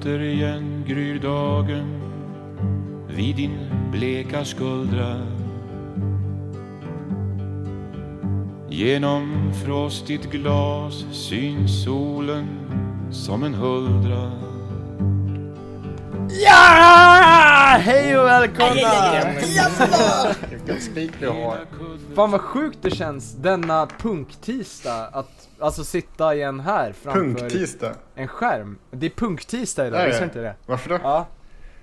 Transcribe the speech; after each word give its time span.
Återigen 0.00 0.84
gryr 0.88 1.18
dagen 1.18 2.00
vid 3.08 3.36
din 3.36 3.58
bleka 3.92 4.44
skuldra. 4.44 5.26
Genom 8.68 9.52
frostigt 9.64 10.30
glas 10.30 11.04
syns 11.12 11.84
solen 11.84 12.48
som 13.10 13.42
en 13.42 13.54
huldra. 13.54 14.49
Hej 17.78 18.18
och 18.18 18.26
välkomna! 18.26 19.34
Vilken 20.50 20.80
spik 20.80 21.12
du 21.20 21.28
har. 21.28 21.58
Fan 22.14 22.30
vad 22.30 22.40
sjukt 22.40 22.78
det 22.82 22.90
känns 22.90 23.32
denna 23.32 23.86
punktisdag 23.86 25.08
att 25.12 25.48
alltså 25.58 25.84
sitta 25.84 26.34
igen 26.34 26.60
här 26.60 26.92
framför 26.92 27.20
Punktisdag. 27.20 27.94
en 28.14 28.28
skärm. 28.28 28.78
Det 28.90 29.06
är 29.06 29.10
punktisdag 29.10 29.86
idag, 29.86 30.06
visste 30.06 30.24
inte 30.24 30.40
det? 30.40 30.54
Varför 30.66 30.90
då? 30.90 30.98
Ja. 31.02 31.26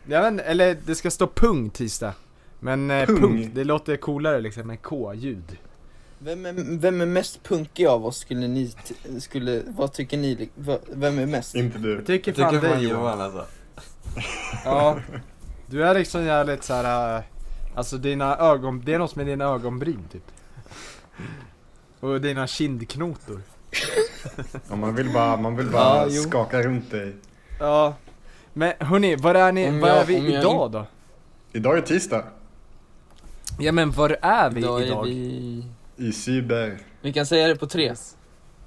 Jag 0.05 0.21
vet 0.21 0.31
inte, 0.31 0.43
eller 0.43 0.77
det 0.85 0.95
ska 0.95 1.11
stå 1.11 1.27
pung-tisdag. 1.27 2.13
Men 2.59 2.91
eh, 2.91 3.05
Pung? 3.05 3.17
punk, 3.19 3.55
det 3.55 3.63
låter 3.63 3.97
coolare 3.97 4.41
liksom 4.41 4.67
med 4.67 4.81
K-ljud. 4.81 5.57
Vem 6.19 6.45
är, 6.45 6.79
vem 6.79 7.01
är 7.01 7.05
mest 7.05 7.43
punkig 7.43 7.85
av 7.85 8.05
oss 8.05 8.17
skulle 8.17 8.47
ni, 8.47 8.73
skulle, 9.19 9.61
vad 9.67 9.93
tycker 9.93 10.17
ni, 10.17 10.49
vem 10.87 11.19
är 11.19 11.25
mest? 11.25 11.55
Inte 11.55 11.77
du. 11.79 11.95
Jag 11.95 12.05
tycker 12.05 12.31
Jag 12.31 12.37
fan 12.37 12.53
tycker 12.53 12.67
det 12.67 12.73
fan. 12.73 12.83
Johan 12.83 13.21
alltså. 13.21 13.45
Ja. 14.65 14.99
Du 15.69 15.83
är 15.83 15.93
liksom 15.93 16.25
jävligt 16.25 16.63
såhär, 16.63 17.17
äh, 17.17 17.23
alltså 17.75 17.97
dina 17.97 18.37
ögon, 18.37 18.81
det 18.85 18.93
är 18.93 18.99
något 18.99 19.15
med 19.15 19.25
dina 19.25 19.45
ögonbryn 19.45 19.99
typ. 20.11 20.23
Och 21.99 22.21
dina 22.21 22.47
kindknotor. 22.47 23.41
Ja, 24.69 24.75
man 24.75 24.95
vill 24.95 25.13
bara, 25.13 25.37
man 25.37 25.55
vill 25.55 25.65
bara 25.67 26.07
Ja, 26.07 26.21
skaka 26.21 26.61
runt 26.61 26.91
dig. 26.91 27.15
Ja. 27.59 27.93
Men 28.53 28.73
hörni, 28.79 29.15
var 29.15 29.35
är 29.35 29.51
ni, 29.51 29.69
Om 29.69 29.79
var 29.79 29.87
jag- 29.87 29.97
är 29.97 30.05
vi 30.05 30.19
om 30.19 30.25
jag 30.25 30.41
idag 30.41 30.71
då? 30.71 30.85
Idag 31.51 31.77
är 31.77 31.81
tisdag. 31.81 32.23
Ja 33.59 33.71
men 33.71 33.91
var 33.91 34.17
är 34.21 34.49
vi 34.49 34.59
Idag 34.61 34.81
idag? 34.81 35.07
är 35.07 35.11
vi, 35.11 35.65
I 35.97 36.11
cyber. 36.11 36.77
vi 37.01 37.13
kan 37.13 37.25
säga 37.25 37.47
det 37.47 37.55
på 37.55 37.67
tre. 37.67 37.93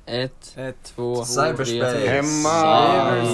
Ett, 0.07 0.55
Ett, 0.57 0.77
två, 0.85 1.25
Cyberspace. 1.25 1.93
tre. 1.99 2.09
Hemma. 2.09 3.25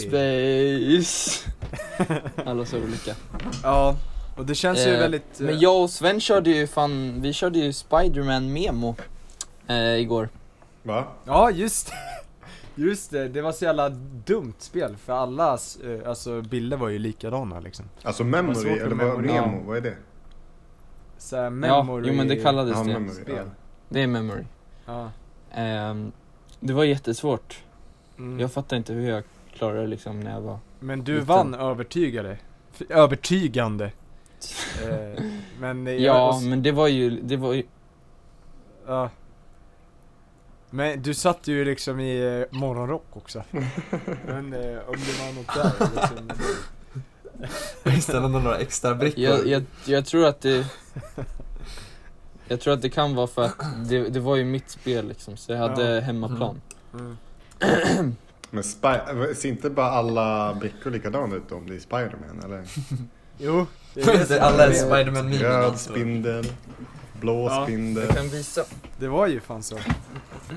Cyberspace. 0.00 1.50
Alla 2.46 2.64
så 2.64 2.76
olika. 2.78 3.14
Ja. 3.62 3.96
Och 4.36 4.46
det 4.46 4.54
känns 4.54 4.78
ju 4.86 4.90
Eh, 4.94 4.98
väldigt... 5.00 5.40
eh, 5.40 5.46
Men 5.46 5.60
jag 5.60 5.82
och 5.82 5.90
Sven 5.90 6.20
körde 6.20 6.50
ju 6.50 6.66
fan, 6.66 7.22
vi 7.22 7.32
körde 7.32 7.58
ju 7.58 7.72
Spiderman 7.72 8.52
Memo 8.52 8.94
eh, 9.66 9.76
igår. 9.94 10.28
Va? 10.82 11.04
Ja 11.24 11.50
just. 11.50 11.92
Just 12.74 13.10
det, 13.10 13.28
det 13.28 13.42
var 13.42 13.52
så 13.52 13.64
jävla 13.64 13.88
dumt 14.26 14.54
spel 14.58 14.96
för 14.96 15.12
allas, 15.12 15.76
eh, 15.76 16.08
alltså 16.08 16.42
bilder 16.42 16.76
var 16.76 16.88
ju 16.88 16.98
likadana 16.98 17.60
liksom. 17.60 17.84
Alltså 18.02 18.24
memory, 18.24 18.70
eller 18.70 18.96
vad, 18.96 19.20
memo, 19.24 19.62
vad 19.66 19.76
är 19.76 19.80
det? 19.80 19.94
Såhär 21.18 21.50
memory... 21.50 22.02
Ja, 22.06 22.10
jo 22.12 22.16
men 22.16 22.28
det 22.28 22.36
kallades 22.36 22.76
Ja, 22.76 22.82
det. 22.84 22.92
memory. 22.92 23.14
spel. 23.14 23.36
Ja. 23.36 23.42
Det 23.88 24.02
är 24.02 24.06
memory. 24.06 24.44
Ja. 24.86 25.10
Ehm, 25.54 26.12
det 26.60 26.72
var 26.72 26.84
jättesvårt. 26.84 27.58
Mm. 28.18 28.40
Jag 28.40 28.52
fattar 28.52 28.76
inte 28.76 28.92
hur 28.92 29.10
jag 29.10 29.22
klarade 29.54 29.80
det 29.80 29.86
liksom 29.86 30.20
när 30.20 30.30
jag 30.30 30.40
var 30.40 30.58
Men 30.80 31.04
du 31.04 31.12
Liten. 31.12 31.26
vann 31.26 31.54
övertygade. 31.54 32.38
Övertygande. 32.88 33.84
eh, 34.82 35.24
men 35.60 35.86
eh, 35.86 35.92
Ja, 35.94 36.36
och- 36.36 36.42
men 36.42 36.62
det 36.62 36.72
var 36.72 36.88
ju, 36.88 37.10
det 37.20 37.36
var 37.36 37.52
ju, 37.52 37.62
ja. 38.86 39.10
Men 40.70 41.02
du 41.02 41.14
satt 41.14 41.48
ju 41.48 41.64
liksom 41.64 42.00
i 42.00 42.44
eh, 42.50 42.58
morgonrock 42.58 43.06
också. 43.12 43.42
men 44.26 44.52
eh, 44.52 44.78
om 44.88 44.96
det 44.96 45.20
var 45.20 45.32
något 45.34 45.54
där 45.54 45.72
liksom. 45.96 46.30
Ställa 48.00 48.28
några 48.28 48.58
extra 48.58 48.94
brickor. 48.94 49.22
jag, 49.24 49.46
jag, 49.46 49.62
jag 49.86 50.06
tror 50.06 50.26
att 50.26 50.40
det 50.40 50.66
Jag 52.48 52.60
tror 52.60 52.74
att 52.74 52.82
det 52.82 52.90
kan 52.90 53.14
vara 53.14 53.26
för 53.26 53.42
att 53.44 53.54
det, 53.88 54.08
det 54.08 54.20
var 54.20 54.36
ju 54.36 54.44
mitt 54.44 54.70
spel 54.70 55.08
liksom, 55.08 55.36
så 55.36 55.52
jag 55.52 55.58
hade 55.58 55.94
Ja. 55.94 56.00
hemmaplan 56.00 56.60
Mm. 56.94 57.16
Men 58.50 58.62
Spy- 58.62 59.34
ser 59.34 59.48
inte 59.48 59.70
bara 59.70 59.90
alla 59.90 60.54
brickor 60.54 60.90
likadana 60.90 61.36
ut 61.36 61.52
om 61.52 61.66
det 61.68 61.74
är 61.74 61.78
Spiderman 61.78 62.40
eller? 62.44 62.64
Jo, 63.38 63.66
det 63.94 64.00
är 64.02 64.26
det 64.28 64.42
Alla 64.42 64.66
är 64.66 64.72
Spiderman 64.72 65.32
Röd 65.32 65.78
spindel, 65.78 66.52
blå 67.20 67.48
Ja. 67.48 67.62
spindel. 67.64 68.04
Jag 68.08 68.16
kan 68.16 68.28
visa 68.28 68.64
det 68.98 69.08
var 69.08 69.26
ju 69.26 69.40
fan 69.40 69.62
så. 69.62 69.78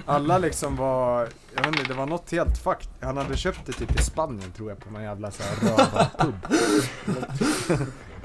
Alla 0.06 0.38
liksom 0.38 0.76
var, 0.76 1.20
jag 1.56 1.64
vet 1.64 1.66
inte, 1.68 1.84
det 1.84 1.94
var 1.94 2.06
något 2.06 2.32
helt 2.32 2.58
fakt. 2.58 2.90
Han 3.02 3.18
hade 3.18 3.38
köpt 3.38 3.60
det 3.66 3.72
typ 3.72 4.00
i 4.00 4.04
Spanien 4.04 4.52
tror 4.52 4.70
jag 4.70 4.80
på 4.80 4.92
någon 4.92 5.04
jävla 5.04 5.32
såhär 5.32 5.56
rövarpub. 5.62 6.36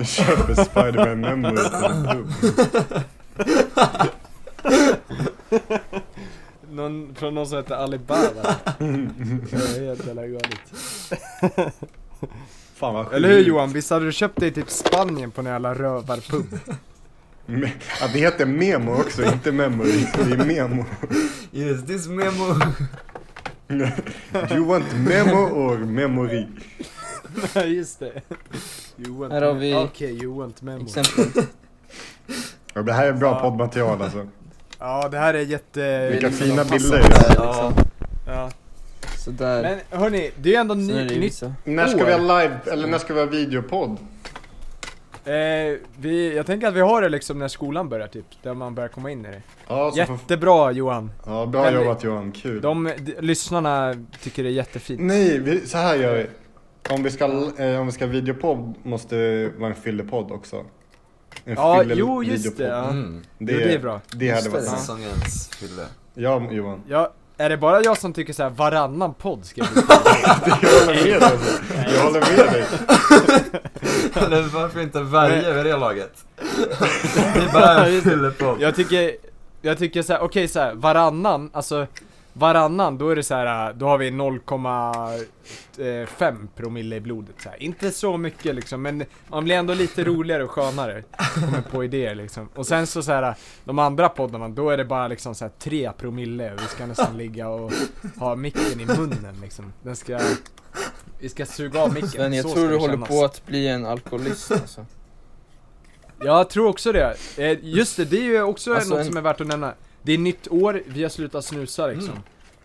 Köper 0.06 0.54
Spiderman 0.64 1.20
memory 1.20 1.70
på 1.80 1.86
en 1.86 2.04
pub. 2.06 2.32
Någon, 6.78 7.14
från 7.14 7.34
någon 7.34 7.46
som 7.46 7.58
heter 7.58 7.74
Alibaba. 7.74 8.56
Det 8.78 8.84
är 9.56 9.86
helt 9.86 10.06
jävla 10.06 10.26
galet. 10.26 10.60
Fan 12.74 12.94
vad 12.94 13.04
sjukt. 13.06 13.16
Eller 13.16 13.28
hur 13.28 13.40
Johan? 13.44 13.72
Visst 13.72 13.90
hade 13.90 14.04
du 14.04 14.12
köpt 14.12 14.40
det 14.40 14.46
i 14.46 14.50
typ 14.50 14.70
Spanien 14.70 15.30
på 15.30 15.40
en 15.40 15.46
jävla 15.46 15.74
rövarpub? 15.74 16.46
Me- 17.46 17.70
Ja, 18.00 18.06
det 18.12 18.18
heter 18.18 18.46
memo 18.46 18.92
också, 18.94 19.24
inte 19.24 19.52
memory. 19.52 20.06
Det 20.14 20.32
är 20.32 20.44
memo. 20.44 20.84
Is 21.52 21.86
this 21.86 22.08
memo? 22.08 22.54
Do 24.48 24.54
you 24.54 24.64
want 24.64 24.84
memo 24.96 25.36
or 25.46 25.78
memory? 25.78 26.46
Nej 27.54 27.74
just 27.76 27.98
det. 28.00 28.12
You 28.98 29.16
want 29.18 29.32
Här 29.32 29.42
har 29.42 29.54
vi 29.54 29.74
Okej, 29.74 30.22
you 30.24 30.38
want 30.38 30.62
memo. 30.62 30.84
exempel 30.84 31.42
Ja, 32.74 32.82
det 32.82 32.92
här 32.92 33.06
är 33.06 33.12
bra 33.12 33.30
Ja. 33.30 33.40
poddmaterial 33.40 34.02
alltså. 34.02 34.28
Ja 34.78 35.08
det 35.08 35.18
här 35.18 35.34
är 35.34 35.38
jätte... 35.42 36.08
Vilka 36.10 36.30
fina 36.30 36.64
de 36.64 36.70
bilder. 36.70 36.98
Ja. 37.36 37.46
liksom. 37.46 37.72
Ja. 38.26 38.50
Sådär, 39.24 39.62
Men 39.90 40.00
hörni, 40.00 40.30
det 40.36 40.54
är 40.54 40.60
ändå 40.60 40.74
är 40.74 40.78
det 40.78 40.84
ny, 41.04 41.14
ju 41.14 41.20
nytt. 41.20 41.42
När 41.64 41.86
ska 41.86 42.04
vi 42.04 42.12
ha 42.12 42.18
live, 42.40 42.58
eller 42.72 42.88
när 42.88 42.98
ska 42.98 43.14
vi 43.14 43.20
ha 43.20 43.26
videopodd? 43.26 43.96
Eh, 45.24 45.78
vi, 45.98 46.36
jag 46.36 46.46
tänker 46.46 46.66
att 46.68 46.74
vi 46.74 46.80
har 46.80 47.02
det 47.02 47.08
liksom 47.08 47.38
när 47.38 47.48
skolan 47.48 47.88
börjar 47.88 48.06
typ, 48.06 48.24
där 48.42 48.54
man 48.54 48.74
börjar 48.74 48.88
komma 48.88 49.10
in 49.10 49.26
i 49.26 49.28
det. 49.28 49.42
Ja, 49.68 49.90
så 49.94 50.04
får, 50.06 50.14
Jättebra 50.16 50.72
Johan. 50.72 51.10
ja 51.26 51.46
bra 51.46 51.70
vi- 51.70 51.74
jobbat 51.76 52.04
Johan, 52.04 52.32
kul. 52.32 52.60
De, 52.60 52.84
d- 52.98 53.12
lyssnarna 53.20 53.94
tycker 54.22 54.42
det 54.42 54.48
är 54.48 54.52
jättefint. 54.52 55.00
Nej, 55.00 55.38
vi, 55.38 55.66
så 55.66 55.78
här 55.78 55.96
gör 55.96 56.14
vi. 56.16 56.26
Om 56.94 57.02
vi 57.02 57.10
ska, 57.10 57.24
eh, 57.58 57.80
om 57.80 57.86
vi 57.86 57.92
ska 57.92 58.06
videopodd 58.06 58.74
måste 58.82 59.16
det 59.16 59.48
vara 59.58 59.70
en 59.70 59.76
fyllepodd 59.76 60.32
också. 60.32 60.64
En 61.44 61.54
Ja, 61.54 61.78
fylle- 61.82 61.94
jo 61.94 62.22
just 62.24 62.56
det. 62.56 62.64
Ja. 62.64 62.84
Mm. 62.90 63.22
Det, 63.38 63.52
Jo, 63.52 63.58
det 63.58 63.74
är 63.74 63.78
bra. 63.78 64.00
Det 64.10 64.30
hade 64.30 64.48
varit 64.48 64.62
nice. 64.64 64.76
Säsongens 64.76 65.48
fylle. 65.56 65.86
Ja, 66.14 66.42
Johan. 66.50 66.82
Ja, 66.88 67.12
är 67.36 67.48
det 67.48 67.56
bara 67.56 67.82
jag 67.82 67.98
som 67.98 68.12
tycker 68.12 68.32
så 68.32 68.42
här 68.42 68.50
varannan 68.50 69.14
podd 69.14 69.44
ska 69.44 69.62
bli 69.62 69.82
Jag 70.62 70.70
håller 70.70 70.94
med 70.94 71.04
dig. 71.04 71.22
alltså. 71.22 71.62
Jag 71.94 72.02
håller 72.04 72.20
med 72.20 72.52
dig. 72.52 72.64
Eller 74.26 74.42
varför 74.42 74.80
inte 74.80 75.00
varje 75.00 75.52
vid 75.54 75.64
det 75.64 75.76
laget? 75.76 76.24
Det 77.34 77.40
är 77.40 77.52
bara 77.52 77.86
en 77.86 78.02
fyllepodd. 78.02 78.56
Jag 78.60 78.74
tycker, 78.76 79.12
jag 79.62 79.78
tycker 79.78 80.02
så 80.02 80.12
här, 80.12 80.20
okej 80.20 80.48
så 80.48 80.60
här, 80.60 80.74
varannan, 80.74 81.50
alltså 81.52 81.86
varannan, 82.38 82.99
då 82.99 83.09
är 83.10 83.16
det 83.16 83.22
så 83.22 83.34
här, 83.34 83.72
då 83.72 83.87
har 83.87 83.99
vi 83.99 84.10
0,5 84.10 86.49
promille 86.56 86.97
i 86.97 87.00
blodet 87.00 87.34
så 87.43 87.49
här. 87.49 87.62
Inte 87.62 87.91
så 87.91 88.17
mycket 88.17 88.55
liksom, 88.55 88.82
men 88.82 89.05
man 89.29 89.44
blir 89.44 89.55
ändå 89.56 89.75
lite 89.75 90.05
roligare 90.05 90.44
och 90.44 90.50
skönare. 90.50 91.02
Kommer 91.35 91.62
på 91.70 91.85
idéer 91.85 92.14
liksom. 92.14 92.49
Och 92.55 92.67
sen 92.67 92.87
så 92.87 93.02
så 93.02 93.12
här, 93.12 93.35
de 93.64 93.79
andra 93.79 94.08
poddarna, 94.08 94.49
då 94.49 94.70
är 94.70 94.76
det 94.76 94.85
bara 94.85 95.08
liksom 95.08 95.35
så 95.35 95.44
här 95.44 95.52
3 95.58 95.90
promille 95.99 96.52
vi 96.61 96.67
ska 96.67 96.87
nästan 96.87 97.17
ligga 97.19 97.49
och 97.49 97.73
ha 98.17 98.37
micken 98.37 98.81
i 98.81 98.87
munnen 98.87 99.37
liksom. 99.43 99.73
Den 99.82 99.96
ska, 99.96 100.20
vi 101.19 101.29
ska 101.29 101.46
suga 101.46 101.82
av 101.82 101.94
micken. 101.94 102.23
Men 102.23 102.32
jag 102.32 102.44
så 102.46 102.52
tror 102.55 102.64
ska 102.64 102.70
du 102.73 102.79
håller 102.79 102.94
kännas. 102.94 103.08
på 103.08 103.25
att 103.25 103.46
bli 103.46 103.69
en 103.69 103.87
alkoholist 103.87 104.52
alltså. 104.52 104.87
Jag 106.20 106.50
tror 106.50 106.69
också 106.69 106.93
det. 106.93 107.17
Eh, 107.37 107.58
just 107.62 107.96
det, 107.96 108.05
det 108.05 108.17
är 108.19 108.23
ju 108.23 108.43
också 108.43 108.75
Alltså 108.75 108.91
något 108.91 108.99
en- 108.99 109.05
som 109.06 109.17
är 109.17 109.20
värt 109.20 109.41
att 109.41 109.46
nämna. 109.46 109.75
Det 110.08 110.14
är 110.14 110.19
nytt 110.19 110.49
år, 110.49 110.82
vi 110.87 111.02
har 111.02 111.10
slutat 111.10 111.44
snusa 111.44 111.87
liksom. 111.87 112.14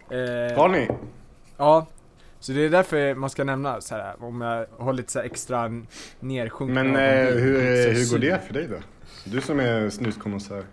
Eh, 0.10 0.57
Har 0.57 0.68
ni? 0.69 0.88
Ja. 1.57 1.86
Så 2.40 2.51
det 2.51 2.62
är 2.66 2.69
därför 2.69 3.16
man 3.16 3.30
ska 3.30 3.44
nämna 3.44 3.81
så 3.81 3.95
här 3.95 4.24
om 4.24 4.42
jag 4.42 4.66
har 4.78 4.94
lite 4.94 5.12
så 5.12 5.19
här 5.19 5.25
extra 5.25 5.66
n- 5.66 5.88
nersjunkna 6.19 6.84
Men 6.84 6.95
eh, 6.95 7.25
hur, 7.34 7.62
hur 7.94 8.12
går 8.12 8.18
det 8.18 8.42
för 8.48 8.54
dig 8.54 8.68
då? 8.68 8.75
Du 9.24 9.42
som 9.42 9.60
är 9.60 9.90
snuskonnässör. 9.90 10.66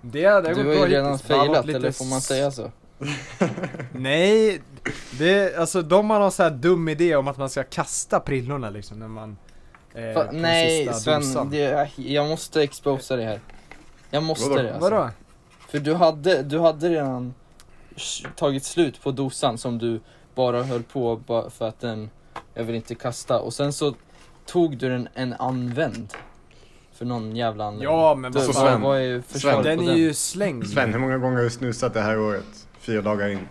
Det, 0.00 0.20
det 0.20 0.28
har 0.28 0.42
Du 0.42 0.48
gått 0.48 0.56
har 0.56 0.72
ju 0.72 0.78
bra 0.78 0.86
redan. 0.88 1.18
Det 1.28 1.34
har 1.34 1.38
varit 1.38 1.46
failat, 1.46 1.66
lite 1.66 1.76
eller 1.78 1.92
får 1.92 2.04
man 2.04 2.20
säga 2.20 2.50
så? 2.50 2.70
Nej, 3.92 4.60
det, 5.18 5.56
alltså 5.56 5.82
de 5.82 6.10
har 6.10 6.18
någon 6.18 6.32
så 6.32 6.42
här 6.42 6.50
dum 6.50 6.88
idé 6.88 7.16
om 7.16 7.28
att 7.28 7.36
man 7.38 7.50
ska 7.50 7.62
kasta 7.64 8.20
prillorna 8.20 8.70
liksom 8.70 8.98
när 8.98 9.08
man 9.08 9.36
eh, 9.94 10.00
Fa- 10.00 10.28
nej 10.32 10.94
Sven, 10.94 11.50
det, 11.50 11.90
jag 11.96 12.28
måste 12.28 12.62
exposa 12.62 13.16
det 13.16 13.24
här 13.24 13.40
Jag 14.10 14.22
måste 14.22 14.50
Vadå? 14.50 14.62
det 14.62 14.74
alltså. 14.74 14.90
Vadå? 14.90 15.10
För 15.72 15.78
du 15.78 15.94
hade, 15.94 16.42
du 16.42 16.58
hade 16.58 16.88
redan 16.88 17.34
tagit 18.36 18.64
slut 18.64 19.02
på 19.02 19.10
dosan 19.10 19.58
som 19.58 19.78
du 19.78 20.00
bara 20.34 20.62
höll 20.62 20.82
på 20.82 21.16
bara 21.26 21.50
för 21.50 21.68
att 21.68 21.80
den, 21.80 22.10
jag 22.54 22.64
vill 22.64 22.76
inte 22.76 22.94
kasta. 22.94 23.38
Och 23.40 23.54
sen 23.54 23.72
så 23.72 23.94
tog 24.46 24.76
du 24.76 24.88
den 24.88 25.08
en 25.14 25.32
använd. 25.38 26.14
För 26.94 27.04
någon 27.04 27.36
jävla 27.36 27.64
anledning. 27.64 27.88
Ja 27.96 28.14
men 28.14 28.32
vad 28.32 28.42
Så. 28.42 28.52
Sven, 28.52 28.80
vad, 28.80 29.00
är 29.00 29.20
försvaret 29.20 29.64
Den 29.64 29.80
är 29.80 29.86
den? 29.86 29.96
ju 29.96 30.14
slängd. 30.14 30.66
Sven, 30.66 30.92
hur 30.92 31.00
många 31.00 31.18
gånger 31.18 31.36
har 31.36 31.44
du 31.44 31.50
snusat 31.50 31.94
det 31.94 32.00
här 32.00 32.18
året? 32.18 32.66
Fyra 32.80 33.02
dagar 33.02 33.28
in. 33.28 33.48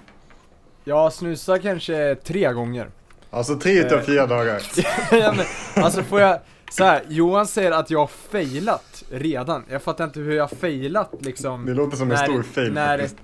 Jag 0.83 1.13
snusar 1.13 1.57
kanske 1.57 2.15
tre 2.15 2.53
gånger. 2.53 2.89
Alltså 3.29 3.56
tre 3.59 3.79
utav 3.79 4.00
Eh. 4.00 4.06
fyra 4.06 4.27
dagar. 4.27 4.62
ja, 5.12 5.33
men, 5.38 5.45
alltså 5.83 6.03
får 6.03 6.21
jag, 6.21 6.39
så 6.71 6.83
här, 6.83 7.03
Johan 7.09 7.47
säger 7.47 7.71
att 7.71 7.89
jag 7.91 8.00
har 8.00 8.07
failat 8.07 8.90
redan. 9.11 9.65
Jag 9.69 9.81
fattar 9.81 10.03
inte 10.03 10.19
hur 10.19 10.35
jag 10.35 10.43
har 10.43 10.55
failat 10.55 11.11
liksom. 11.19 11.65
Det 11.65 11.73
låter 11.73 11.97
som 11.97 12.11
en 12.11 12.17
när- 12.17 12.25
stor 12.25 12.43
fail 12.43 12.73
när- 12.73 12.97
faktiskt. 12.97 13.15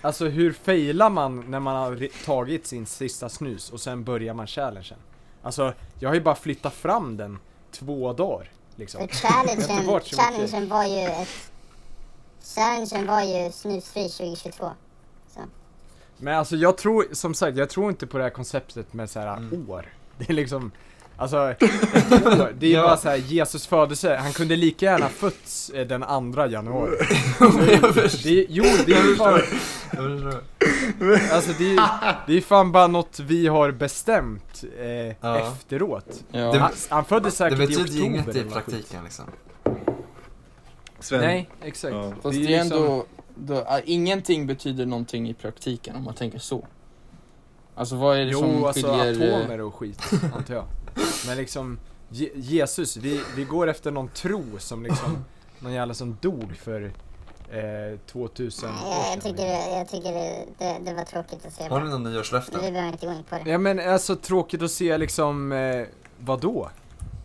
Alltså 0.00 0.26
hur 0.26 0.52
failar 0.52 1.10
man 1.10 1.44
när 1.50 1.60
man 1.60 1.76
har 1.76 2.24
tagit 2.24 2.66
sin 2.66 2.86
sista 2.86 3.28
snus 3.28 3.70
och 3.70 3.80
sen 3.80 4.04
börjar 4.04 4.34
man 4.34 4.46
challengen? 4.46 4.98
Alltså, 5.42 5.72
jag 5.98 6.08
har 6.08 6.14
ju 6.14 6.20
bara 6.20 6.34
flyttat 6.34 6.74
fram 6.74 7.16
den 7.16 7.38
två 7.70 8.12
dagar 8.12 8.50
liksom. 8.76 9.08
För 9.08 9.14
challengen, 9.16 9.62
så 9.62 10.16
challengen 10.16 10.68
var 10.68 10.84
ju 10.86 11.04
ett... 11.06 11.50
Challengen 12.54 13.06
var 13.06 13.22
ju 13.22 13.52
snusfri 13.52 14.08
2022. 14.08 14.70
Men 16.22 16.38
alltså 16.38 16.56
jag 16.56 16.78
tror, 16.78 17.06
som 17.12 17.34
sagt, 17.34 17.56
jag 17.56 17.70
tror 17.70 17.90
inte 17.90 18.06
på 18.06 18.18
det 18.18 18.24
här 18.24 18.30
konceptet 18.30 18.92
med 18.92 19.10
så 19.10 19.20
här 19.20 19.36
Mm. 19.36 19.70
år. 19.70 19.86
Det 20.18 20.30
är 20.30 20.34
liksom, 20.34 20.70
alltså, 21.20 21.54
det 22.58 22.66
är 22.66 22.70
ju 22.70 22.70
Ja. 22.70 22.82
bara 22.82 22.96
så 22.96 23.08
här 23.08 23.16
Jesus 23.16 23.66
födelse, 23.66 24.16
han 24.16 24.32
kunde 24.32 24.56
lika 24.56 24.86
gärna 24.86 25.08
fötts 25.08 25.70
eh, 25.70 25.86
den 25.86 26.02
andra 26.02 26.46
januari. 26.46 26.96
Det 28.22 28.38
är, 28.40 28.46
jo, 28.48 28.64
det 28.86 28.92
är 28.92 29.04
ju 29.08 29.16
fan, 29.16 29.40
alltså 31.32 31.52
det 31.58 31.70
är, 31.76 32.16
det 32.26 32.36
är 32.36 32.40
fan 32.40 32.72
bara 32.72 32.86
något 32.86 33.20
vi 33.20 33.46
har 33.46 33.70
bestämt 33.72 34.64
eh, 34.78 34.86
Ja. 35.20 35.38
efteråt. 35.38 36.24
Ja. 36.32 36.52
Det- 36.52 36.58
Han, 36.58 36.70
han 36.88 37.04
föddes 37.04 37.34
Det 37.34 37.36
säkert 37.38 37.58
i 37.58 37.66
betyder 37.66 37.82
oktober 37.82 37.98
ju 38.00 38.04
inget 38.04 38.36
i 38.36 38.44
praktiken 38.44 39.04
liksom. 39.04 39.24
Sven, 41.00 41.20
Nej, 41.20 41.48
exakt. 41.62 41.94
Ja. 41.94 42.12
Fast 42.22 42.38
det 42.38 42.54
är 42.54 42.62
liksom- 42.62 42.78
ändå, 42.82 43.04
då, 43.34 43.54
äh, 43.54 43.64
ingenting 43.84 44.46
betyder 44.46 44.86
någonting 44.86 45.28
i 45.28 45.34
praktiken 45.34 45.96
om 45.96 46.04
man 46.04 46.14
tänker 46.14 46.38
så. 46.38 46.66
Alltså 47.74 47.96
vad 47.96 48.16
är 48.16 48.24
det 48.24 48.32
som 48.34 48.56
Jo, 48.58 48.66
alltså 48.66 48.86
skiljer... 48.92 49.30
eh, 49.32 49.38
atomer 49.38 49.60
och 49.60 49.74
skit, 49.74 50.02
antar 50.36 50.54
jag. 50.54 50.64
Men 51.26 51.36
liksom, 51.36 51.78
Je 52.12 52.30
Jesus, 52.34 52.96
vi, 52.96 53.20
vi 53.36 53.44
går 53.44 53.68
efter 53.68 53.90
någon 53.90 54.08
tro 54.08 54.44
som 54.58 54.82
liksom, 54.82 55.24
någon 55.58 55.72
jävla 55.72 55.94
som 55.94 56.16
dog 56.20 56.56
för 56.62 56.82
eh, 57.50 57.98
2000 58.06 58.68
år 58.70 58.74
Nej, 58.74 58.90
jag, 59.14 59.22
sedan. 59.22 59.32
tycker, 59.32 59.46
det- 59.46 59.76
jag 59.78 59.88
tycker 59.88 60.12
det, 60.12 60.44
det, 60.58 60.78
det 60.84 60.94
var 60.94 61.04
tråkigt 61.04 61.46
att 61.46 61.52
se. 61.52 61.68
Har 61.68 61.80
ni 61.80 61.90
någon 61.90 62.02
Men 62.02 62.12
vi 62.12 62.70
behöver 62.70 62.92
inte 62.92 63.06
gå 63.06 63.12
in 63.12 63.24
på 63.30 63.36
det. 63.44 63.50
Ja 63.50 63.58
men 63.58 63.80
alltså 63.80 64.16
tråkigt 64.16 64.62
att 64.62 64.70
se 64.70 64.98
liksom, 64.98 65.52
eh, 65.52 65.86
vadå? 66.18 66.70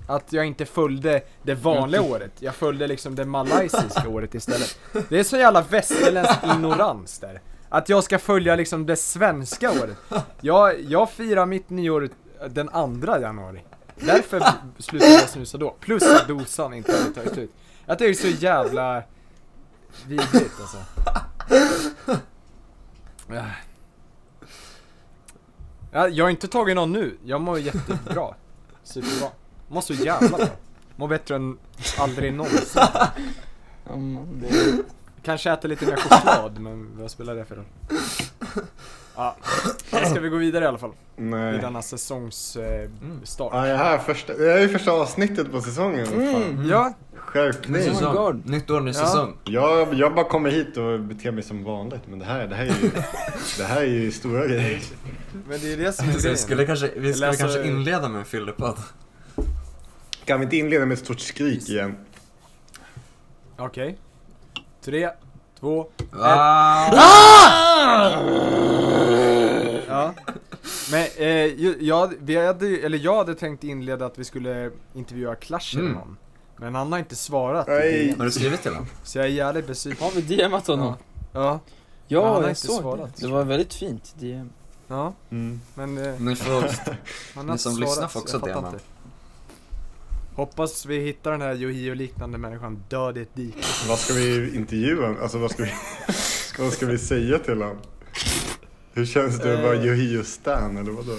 Att 0.08 0.34
jag 0.34 0.46
inte 0.46 0.66
följde 0.66 1.22
det 1.44 1.56
vanliga 1.56 2.02
året, 2.02 2.32
jag 2.40 2.56
följde 2.56 2.88
liksom 2.88 3.16
det 3.16 3.26
malaysiska 3.26 4.10
året 4.10 4.36
istället. 4.36 4.78
Det 5.10 5.20
är 5.20 5.24
så 5.24 5.38
jävla 5.38 5.62
västerländsk 5.62 6.34
ignorans 6.56 7.20
där. 7.20 7.42
Att 7.70 7.90
jag 7.90 8.04
ska 8.04 8.20
följa 8.20 8.56
liksom 8.56 8.86
det 8.86 8.96
svenska 8.96 9.72
året. 9.72 9.98
Jag, 10.42 10.82
jag 10.82 11.10
firar 11.10 11.46
mitt 11.46 11.70
nyår 11.70 12.10
den 12.50 12.70
andra 12.70 13.20
januari. 13.20 13.64
Därför 13.96 14.44
slutade 14.80 15.12
jag 15.12 15.30
snusa 15.30 15.58
då. 15.58 15.76
Plus 15.80 16.04
att 16.04 16.28
dosan 16.28 16.74
inte 16.74 16.92
hade 16.92 17.14
tagit 17.14 17.34
slut. 17.34 17.52
Jag 17.86 18.00
tycker 18.00 18.24
det 18.24 18.30
är 18.30 18.34
så 18.34 18.44
jävla 18.44 19.04
vidrigt 20.08 20.54
alltså. 20.62 20.78
Ja. 23.28 23.46
Ja, 25.92 26.08
jag 26.08 26.26
har 26.26 26.30
inte 26.30 26.48
tagit 26.48 26.76
någon 26.76 26.92
nu. 26.92 27.18
Jag 27.24 27.42
mår 27.42 27.60
jättebra. 27.60 28.34
Superbra. 28.84 29.30
Mår 29.68 29.82
så 29.82 29.94
jävla 29.94 30.38
bra. 30.38 30.48
Mår 30.96 31.08
bättre 31.08 31.36
än 31.36 31.58
aldrig 32.00 32.34
någonsin. 32.34 32.82
Kanske 35.24 35.52
äter 35.52 35.70
lite 35.70 35.86
mer 35.86 35.96
choklad, 35.96 36.60
men 36.60 36.98
vad 36.98 37.12
spelar 37.12 37.36
det 37.36 37.46
för 37.46 37.56
roll? 37.56 37.66
Ja, 39.16 39.36
ska 40.10 40.20
vi 40.20 40.30
gå 40.30 40.38
vidare 40.38 40.64
i 40.64 40.68
alla 40.68 40.78
fall? 40.78 40.92
I 41.18 41.22
Nej. 41.22 41.58
denna 41.58 41.82
säsongsstart. 41.82 42.64
Eh, 42.66 42.90
start. 43.24 43.50
Ja, 43.54 43.62
det 43.62 43.78
här 43.78 43.94
är 43.94 43.98
första, 43.98 44.34
det 44.34 44.52
här 44.52 44.58
är 44.60 44.68
första 44.68 44.92
avsnittet 44.92 45.52
på 45.52 45.62
säsongen. 45.62 46.08
Mm. 46.08 46.70
Ja, 46.70 46.94
Skärpning. 47.16 47.82
Säsong. 47.84 48.42
Nytt 48.46 48.70
år, 48.70 48.80
ny 48.82 48.92
Ja. 48.92 48.94
säsong. 48.94 49.38
Jag, 49.44 49.94
jag 49.94 50.16
bara 50.16 50.26
kommer 50.30 50.50
hit 50.52 50.78
och 50.78 51.00
beter 51.00 51.32
mig 51.32 51.44
som 51.44 51.64
vanligt, 51.64 52.02
men 52.10 52.20
det 52.20 52.26
här, 52.26 52.48
det 52.48 52.56
här 52.56 52.64
är 52.66 52.76
ju, 52.84 52.90
det 53.58 53.64
här 53.64 53.82
är 53.82 53.86
ju 53.86 54.12
stora 54.12 54.48
grejer. 54.48 54.82
men 55.48 55.60
det 55.60 55.74
är 55.74 55.78
det 55.78 55.94
som 55.94 56.10
är 56.10 56.14
Vi 56.14 56.20
grejen. 56.20 56.38
skulle 56.38 56.66
kanske, 56.66 56.92
vi 56.96 57.14
skulle 57.14 57.28
alltså- 57.28 57.44
kanske 57.44 57.68
inleda 57.68 58.10
med 58.10 58.20
en 58.20 58.26
fyllepodd. 58.26 58.78
Kan 60.26 60.40
vi 60.40 60.44
inte 60.44 60.58
inleda 60.58 60.86
med 60.86 60.98
ett 60.98 61.04
stort 61.06 61.20
skrik 61.20 61.70
igen? 61.70 61.96
Okej. 63.58 63.98
Tre, 64.86 65.10
två, 65.66 65.88
Ah! 66.22 66.92
ja. 69.88 70.14
Men 70.92 71.08
eh, 71.18 71.28
jag, 71.86 72.14
vi 72.20 72.46
hade, 72.46 72.68
eller 72.78 72.98
jag 72.98 73.16
hade 73.18 73.36
tänkt 73.36 73.64
inleda 73.64 74.06
att 74.06 74.18
vi 74.20 74.24
skulle 74.24 74.72
intervjua 74.94 75.36
Clash 75.36 75.60
eller 75.74 75.82
Mm. 75.82 75.94
någon. 75.94 76.18
Men 76.58 76.76
han 76.76 76.92
har 76.92 77.00
inte 77.00 77.16
svarat. 77.16 77.68
Nej. 77.68 78.16
Har 78.18 78.26
du 78.26 78.32
skrivit 78.32 78.62
till 78.62 78.72
honom? 78.72 78.88
Så 79.04 79.18
jag 79.18 79.26
är 79.26 79.30
jävligt 79.30 79.68
besviken. 79.68 80.04
har 80.04 80.12
vi 80.22 80.22
DMat 80.36 80.68
honom? 80.68 80.94
Ja. 81.34 81.60
Ja, 82.08 82.20
Men 82.20 82.24
han 82.26 82.36
har 82.36 82.42
jag 82.42 82.52
inte 82.52 82.62
såg 82.62 82.82
svarat. 82.82 83.16
det. 83.16 83.26
Det 83.28 83.34
var 83.34 83.44
väldigt 83.44 83.74
fint 83.74 84.14
DM. 84.20 84.50
Ja, 84.88 85.14
Mm. 85.32 85.62
men 85.76 85.98
eh, 85.98 86.20
Ni 86.20 86.36
får, 86.36 86.52
han 86.52 86.62
har 87.36 87.44
Ni 87.44 87.52
inte 87.52 87.64
som 87.64 87.72
svarat, 87.76 87.90
lyssnar 87.90 88.08
får 88.08 88.20
så 88.20 88.24
också 88.24 88.34
jag 88.38 88.42
fattar 88.42 88.62
DMa. 88.62 88.68
inte. 88.70 88.80
Hoppas 90.36 90.86
vi 90.86 91.00
hittar 91.00 91.32
den 91.32 91.42
här 91.42 91.56
Yohio-liknande 91.56 92.38
människan 92.38 92.84
död 92.90 93.18
i 93.18 93.22
ett 93.22 93.36
dike. 93.36 93.58
Vad 93.90 94.00
ska 94.00 94.14
vi 94.14 94.56
intervjua? 94.56 95.16
Alltså 95.22 95.38
vad 95.38 95.52
ska 95.52 95.64
vi, 95.64 95.72
vad 96.64 96.74
ska 96.74 96.86
vi 96.86 96.98
säga 96.98 97.40
till 97.40 97.54
honom? 97.62 97.78
Hur 98.94 99.06
känns 99.06 99.40
det 99.40 99.54
att 99.58 99.64
vara 99.64 99.76
Eh. 99.76 99.86
Yohio 99.86 100.24
Stan 100.24 100.78
eller 100.78 100.92
vadå? 100.92 101.18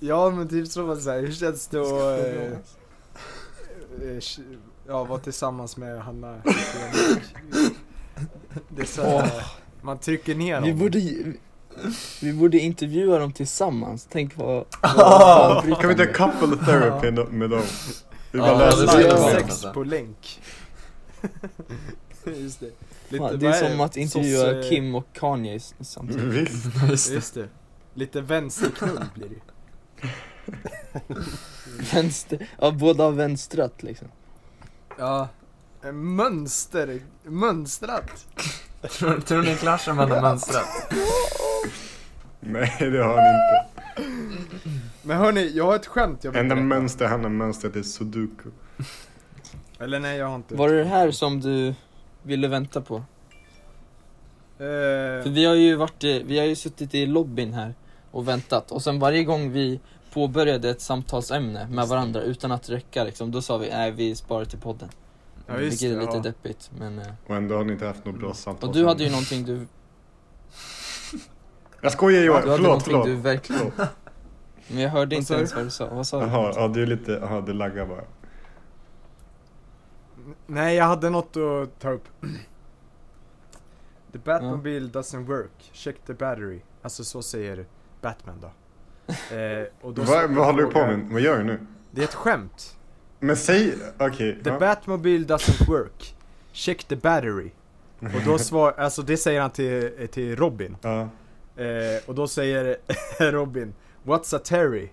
Ja 0.00 0.30
men 0.30 0.48
typ 0.48 0.68
så 0.68 0.82
var 0.82 0.94
det 0.94 1.00
så 1.00 1.10
här, 1.10 1.20
hur 1.20 1.32
känns 1.32 1.66
det 1.68 1.80
att 1.80 1.92
eh, 1.92 2.52
eh, 4.08 4.18
ja, 4.86 5.04
vara 5.04 5.18
tillsammans 5.18 5.76
med 5.76 6.00
Hanna 6.02 6.42
Det 8.68 8.82
är 8.82 8.86
så 8.86 9.02
här, 9.02 9.44
man 9.82 9.98
trycker 9.98 10.34
ner 10.34 10.60
Vi 10.60 10.70
dem. 10.70 10.78
borde, 10.78 10.98
vi 12.22 12.32
borde 12.32 12.58
intervjua 12.58 13.18
dem 13.18 13.32
tillsammans. 13.32 14.08
Tänk 14.10 14.36
vad... 14.36 14.64
Kan 15.80 15.88
vi 15.88 15.90
inte 15.90 16.06
couple 16.06 16.56
therapy 16.66 17.10
med 17.30 17.50
dem? 17.50 17.62
Vi 18.32 18.38
bara 18.38 18.70
Ja. 18.70 18.98
Live 18.98 19.30
sex 19.40 19.62
på 19.74 19.84
länk. 19.84 20.40
Just 22.24 22.60
det. 22.60 22.66
Lite, 23.08 23.18
Fan, 23.24 23.30
vad 23.30 23.38
det 23.40 23.46
är 23.46 23.62
det? 23.62 23.70
som 23.70 23.80
att 23.80 23.96
intervjua 23.96 24.44
Sosse- 24.44 24.68
Kim 24.68 24.94
och 24.94 25.06
Kanye 25.12 25.60
samtidigt. 25.80 26.24
Visst. 26.24 26.66
Just. 26.90 27.10
Just 27.10 27.34
det. 27.34 27.48
Lite 27.94 28.20
vänsterknull 28.20 29.04
blir 29.14 29.28
det. 29.28 29.40
Vänster, 31.92 32.48
ja 32.58 32.70
båda 32.70 33.04
har 33.04 33.10
vänstrat 33.12 33.82
liksom. 33.82 34.08
Ja. 34.98 35.28
Mönster, 35.92 37.00
mönstrat. 37.24 38.26
Tror, 38.90 39.20
tror 39.20 39.42
ni 39.42 39.56
man 39.94 40.10
har 40.10 40.20
mönstrat? 40.22 40.92
Nej 42.40 42.76
det 42.78 43.04
har 43.04 43.16
han 43.16 43.34
inte. 43.34 44.89
Men 45.02 45.16
hörni, 45.16 45.50
jag 45.54 45.64
har 45.64 45.76
ett 45.76 45.86
skämt 45.86 46.24
jag 46.24 46.30
vill 46.32 46.40
Enda 46.40 46.54
berätta. 46.54 46.66
mönster 46.66 47.06
han 47.06 47.22
har 47.22 47.30
mönstrat 47.30 47.76
är 47.76 47.82
sudoku. 47.82 48.50
Eller 49.78 50.00
nej, 50.00 50.18
jag 50.18 50.26
har 50.26 50.36
inte. 50.36 50.54
Var 50.54 50.68
det 50.68 50.78
det 50.78 50.84
här 50.84 51.10
som 51.10 51.40
du 51.40 51.74
ville 52.22 52.48
vänta 52.48 52.80
på? 52.80 52.94
Eh, 52.96 53.02
För 55.22 55.30
vi 55.30 55.44
har 55.44 55.54
ju 55.54 55.74
varit, 55.76 56.04
eh, 56.04 56.10
vi 56.24 56.38
har 56.38 56.46
ju 56.46 56.56
suttit 56.56 56.94
i 56.94 57.06
lobbyn 57.06 57.54
här 57.54 57.74
och 58.10 58.28
väntat 58.28 58.70
och 58.70 58.82
sen 58.82 58.98
varje 58.98 59.24
gång 59.24 59.52
vi 59.52 59.80
påbörjade 60.12 60.70
ett 60.70 60.80
samtalsämne 60.80 61.66
med 61.70 61.88
varandra 61.88 62.22
utan 62.22 62.52
att 62.52 62.68
räcka 62.70 63.04
liksom, 63.04 63.30
då 63.30 63.42
sa 63.42 63.56
vi 63.58 63.68
nej 63.70 63.90
vi 63.90 64.14
sparar 64.14 64.44
till 64.44 64.58
podden. 64.58 64.88
Ja, 65.46 65.60
just 65.60 65.82
Vilket 65.82 65.90
är 65.96 66.00
det, 66.00 66.00
lite 66.06 66.16
ja. 66.16 66.22
deppigt 66.22 66.70
men... 66.78 66.98
eh, 66.98 67.06
Och 67.26 67.36
ändå 67.36 67.56
har 67.56 67.64
ni 67.64 67.72
inte 67.72 67.86
haft 67.86 68.04
något 68.04 68.18
bra 68.20 68.34
samtal. 68.34 68.68
Och 68.68 68.74
du 68.74 68.86
hade 68.86 69.04
ju 69.04 69.10
någonting 69.10 69.44
du, 69.44 69.66
Jag 71.80 71.92
skojar 71.92 72.22
Johan, 72.22 72.42
du 72.42 72.50
hade 72.50 72.62
förlåt, 72.62 72.66
någonting 72.68 72.92
förlåt. 72.92 73.06
du 73.06 73.14
verkligen... 73.14 73.72
Men 74.70 74.82
jag 74.82 74.90
hörde 74.90 75.16
inte 75.16 75.34
ens 75.34 75.50
du? 75.50 75.56
vad 75.56 75.66
du 75.66 75.70
sa, 75.70 75.88
vad 75.94 76.06
sa 76.06 76.20
du? 76.20 76.26
Jaha, 76.26 76.52
ja 76.56 76.68
du 76.68 76.82
är 76.82 76.86
lite, 76.86 77.12
jaha 77.12 77.40
det 77.40 77.52
laggar 77.52 77.86
bara. 77.86 78.04
Nej, 80.46 80.76
jag 80.76 80.84
hade 80.84 81.10
något 81.10 81.36
att 81.36 81.80
ta 81.80 81.90
upp. 81.90 82.08
The 84.12 84.18
Batmobile 84.18 84.88
doesn't 84.88 85.26
work. 85.26 85.70
Check 85.72 85.96
the 86.06 86.14
battery. 86.14 86.60
Alltså 86.82 87.04
så 87.04 87.22
säger 87.22 87.66
Batman 88.00 88.40
då. 88.40 88.50
Eh, 89.36 89.66
och 89.80 89.94
då 89.94 90.02
Vad, 90.02 90.30
vad 90.30 90.46
håller 90.46 90.62
du 90.62 90.70
på 90.70 90.78
med? 90.78 91.08
Vad 91.10 91.20
gör 91.20 91.38
du 91.38 91.44
nu? 91.44 91.66
Det 91.90 92.00
är 92.00 92.04
ett 92.04 92.14
skämt. 92.14 92.76
Men 93.18 93.36
säg, 93.36 93.74
okej. 93.98 94.42
The 94.44 94.50
ja. 94.50 94.58
Batmobile 94.58 95.26
doesn't 95.26 95.66
work. 95.68 96.14
Check 96.52 96.84
the 96.84 96.96
battery. 96.96 97.50
Och 98.00 98.22
då 98.26 98.38
svar, 98.38 98.74
alltså 98.78 99.02
det 99.02 99.16
säger 99.16 99.40
han 99.40 99.50
till, 99.50 100.08
till 100.12 100.36
Robin. 100.36 100.76
Ja. 100.82 101.08
Eh, 101.56 102.02
och 102.06 102.14
då 102.14 102.28
säger 102.28 102.76
Robin, 103.30 103.74
What's 104.04 104.36
a 104.36 104.38
Terry? 104.44 104.88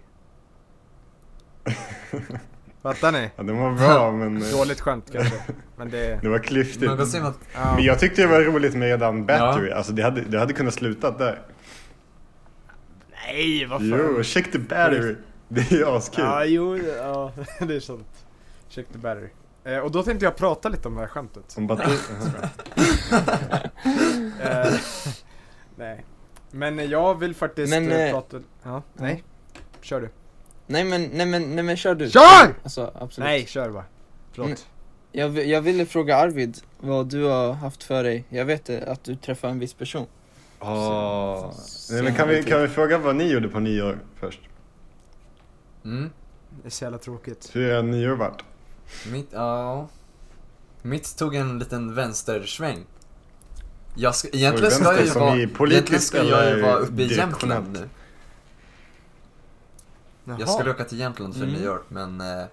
Fattar 2.82 3.12
ni? 3.12 3.30
Ja, 3.36 3.44
den 3.44 3.58
var 3.58 3.72
bra 3.72 4.12
men 4.18 4.42
eh, 4.42 4.50
Dåligt 4.52 4.80
skämt 4.82 5.10
kanske. 5.12 5.42
Men 5.78 5.90
det... 5.90 6.20
det 6.22 6.30
var 6.30 6.40
klyftigt. 6.40 6.92
Att, 6.92 7.40
Ja. 7.54 7.76
Men 7.76 7.84
jag 7.84 8.00
tyckte 8.00 8.22
det 8.22 8.28
var 8.28 8.42
roligt 8.42 8.76
med 8.76 8.88
redan 8.88 9.26
Battery, 9.26 9.72
alltså 9.72 9.94
det 9.94 10.04
hade, 10.04 10.22
det 10.22 10.40
hade 10.40 10.54
kunnat 10.54 10.74
sluta 10.74 11.12
där. 11.12 11.42
Nej, 13.26 13.66
vad 13.66 13.80
fan. 13.80 13.90
Jo, 13.90 14.24
check 14.24 14.52
the 14.52 14.60
battery. 14.60 15.16
Det 15.48 15.62
är 15.72 15.76
ju 15.76 15.86
askul. 15.86 16.24
Ja, 16.24 16.46
jo, 16.46 16.78
ja, 16.78 17.32
det 17.60 17.76
är 17.76 17.80
sant. 17.80 18.26
Check 18.70 18.88
the 18.94 18.98
battery. 18.98 19.30
Eh, 19.64 19.78
och 19.80 19.92
då 19.92 20.04
tänkte 20.04 20.26
jag 20.26 20.36
prata 20.36 20.70
lite 20.70 20.88
om 20.88 20.96
det 20.96 21.02
här 21.02 21.08
skämtet. 21.08 21.44
Som 21.48 21.68
batteri... 21.68 21.98
Eh, 24.42 24.74
nej. 25.76 26.06
Men 26.51 26.89
jag 26.89 27.20
vill 27.20 27.36
faktiskt 27.36 27.70
Men, 27.70 27.92
eh, 27.92 28.06
eh, 28.06 28.12
prata... 28.12 28.39
Ja, 28.63 28.84
nej. 28.94 29.24
Kör 29.82 30.01
du. 30.01 30.10
Nej 30.68 30.84
men, 30.84 31.04
nej 31.04 31.25
men, 31.25 31.56
nej 31.56 31.63
men 31.63 31.77
kör 31.77 31.96
du. 31.96 32.10
Kör! 32.10 32.56
Alltså 32.63 32.92
absolut. 32.96 33.25
Nej, 33.25 33.46
kör 33.46 33.70
bara. 33.70 33.86
Förlåt. 34.32 34.48
Mm. 34.48 34.60
Jag, 35.12 35.48
jag 35.48 35.62
ville 35.62 35.86
fråga 35.86 36.18
Arvid 36.18 36.58
vad 36.80 37.08
du 37.10 37.24
har 37.24 37.54
haft 37.54 37.84
för 37.84 38.04
dig. 38.04 38.24
Jag 38.30 38.46
vet 38.46 38.70
eh, 38.70 38.80
att 38.88 39.04
du 39.04 39.16
träffade 39.16 39.51
en 39.51 39.60
viss 39.60 39.74
person. 39.74 40.06
Ah. 40.60 41.51
Nej, 41.92 42.04
men 42.04 42.16
kan 42.16 42.27
vi, 42.30 42.44
kan 42.44 42.62
vi 42.62 42.68
fråga 42.68 42.98
vad 42.98 43.16
ni 43.16 43.32
gjorde 43.32 43.50
på 43.50 43.60
nyår 43.60 44.00
först? 44.20 44.39
mm, 45.86 46.10
Det 46.62 46.68
är 46.68 46.70
så 46.70 46.84
jävla 46.84 46.98
tråkigt. 46.98 47.50
Hur 47.54 47.75
har 47.75 47.84
nyår 47.84 48.16
varit? 48.16 48.44
mitt, 49.12 49.30
ja. 49.32 49.88
Mitt 50.82 51.18
tog 51.18 51.36
en 51.36 51.60
liten 51.60 51.96
vänstersväng. 51.96 52.86
Jag 54.00 54.16
ska, 54.16 54.27
egentligen 54.27 54.72
ska 54.72 54.84
jag 54.94 55.06
ju 55.06 55.10
vara, 55.12 55.36
egentligen 55.72 56.01
ska 56.01 56.24
jag 56.24 56.50
ju 56.50 56.62
vara 56.62 56.75
uppe 56.75 57.01
i? 57.01 57.16
Jämtland 57.18 57.72
nu. 57.72 57.89
Jag 60.39 60.50
skulle 60.50 60.72
åka 60.72 60.84
till 60.84 61.00
Jämtland 61.00 61.36
för 61.36 61.44
Mm. 61.44 61.56
nyår, 61.56 61.82
men 61.88 62.22
eh, 62.22 62.46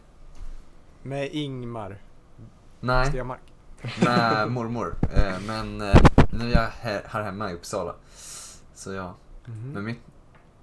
Med 1.03 1.29
Ingmar 1.33 1.99
nej, 2.81 3.07
Stenmark. 3.09 3.41
med 4.05 4.51
mormor. 4.53 4.95
Eh, 5.15 5.35
men 5.47 5.81
eh, 5.81 5.97
nu 6.31 6.45
är 6.49 6.53
jag 6.53 6.69
här, 6.81 7.03
här 7.09 7.23
hemma 7.23 7.51
i 7.51 7.55
Uppsala. 7.55 7.95
Så 8.75 8.93
ja, 8.93 9.15
Mhm. 9.45 9.73
men 9.73 9.85
mitt, 9.85 9.99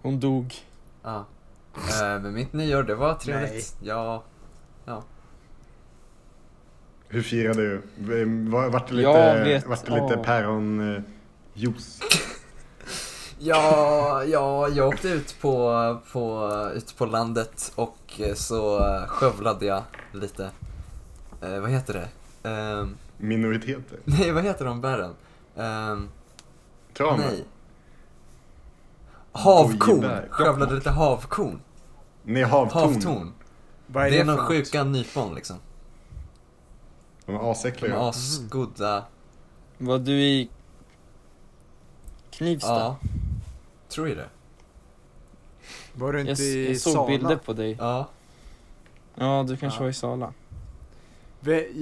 Hon 0.02 0.20
dog. 0.20 0.56
ja. 1.04 1.26
Eh, 1.76 2.22
men 2.22 2.34
mitt 2.34 2.54
nyår, 2.54 2.84
det 2.84 2.96
var 2.96 3.14
trevligt. 3.14 3.76
Ja, 3.84 4.24
Hur 7.12 7.22
firade 7.22 7.62
du? 7.62 7.82
Var, 8.50 8.70
vart 8.70 8.88
det 8.88 8.94
lite, 8.94 9.44
vet- 9.44 9.68
vart 9.68 9.86
det 9.86 9.92
lite 9.92 10.14
ja. 10.14 10.24
päronjuice? 10.24 12.00
Ja, 13.44 14.24
ja, 14.24 14.68
jag 14.70 14.88
åkte 14.88 15.10
ut 15.10 15.36
på, 15.42 15.98
på, 16.12 16.50
ut 16.76 16.98
på 16.98 17.06
landet 17.06 17.72
och 17.76 17.98
eh, 18.20 18.34
så 18.34 18.80
eh, 18.80 19.08
skövlade 19.08 19.66
jag 19.66 19.84
lite. 20.12 20.50
Eh, 21.42 21.60
vad 21.60 21.70
heter 21.72 21.94
det? 21.94 22.50
Ehm, 22.50 22.98
Minoriteter? 23.18 23.98
nej, 24.06 24.32
vad 24.32 24.44
heter 24.44 24.66
de 24.66 24.82
bären? 24.82 25.16
Ehm, 25.58 26.10
Tranor? 26.94 27.18
nej. 27.18 27.46
Havkorn! 29.32 30.12
Skövlade 30.30 30.76
lite 30.76 30.90
havkorn. 30.90 31.62
Nej, 32.24 32.44
havtorn. 32.44 32.94
Havtorn. 32.94 33.34
Är 33.96 34.12
Det 34.12 34.20
är 34.20 34.26
för 34.26 34.32
någon 34.36 34.46
sjuka 34.46 34.84
nypon 34.84 35.36
liksom. 35.36 35.58
De 37.32 37.36
är 37.38 37.44
De 37.44 37.52
asäckliga. 37.52 37.96
är 37.96 38.10
asgoda. 38.10 39.06
Var 39.78 40.00
du 40.00 40.12
i 40.22 40.50
Knivsta? 42.32 42.70
Ja. 42.80 42.98
Tror 43.90 44.08
ju 44.10 44.16
det. 44.16 44.30
Var 45.94 46.14
du 46.14 46.20
Jag, 46.20 46.24
inte 46.30 46.32
s- 46.34 46.40
i 46.40 46.68
jag 46.68 46.78
såg 46.78 46.94
Sala? 46.94 47.08
bilder 47.08 47.36
på 47.36 47.54
dig. 47.54 47.76
Ja. 47.80 48.08
Ja, 49.16 49.46
du 49.48 49.58
kanske 49.58 49.80
Ja. 49.80 49.84
var 49.84 49.90
i 49.90 49.94
Sala. 49.94 50.34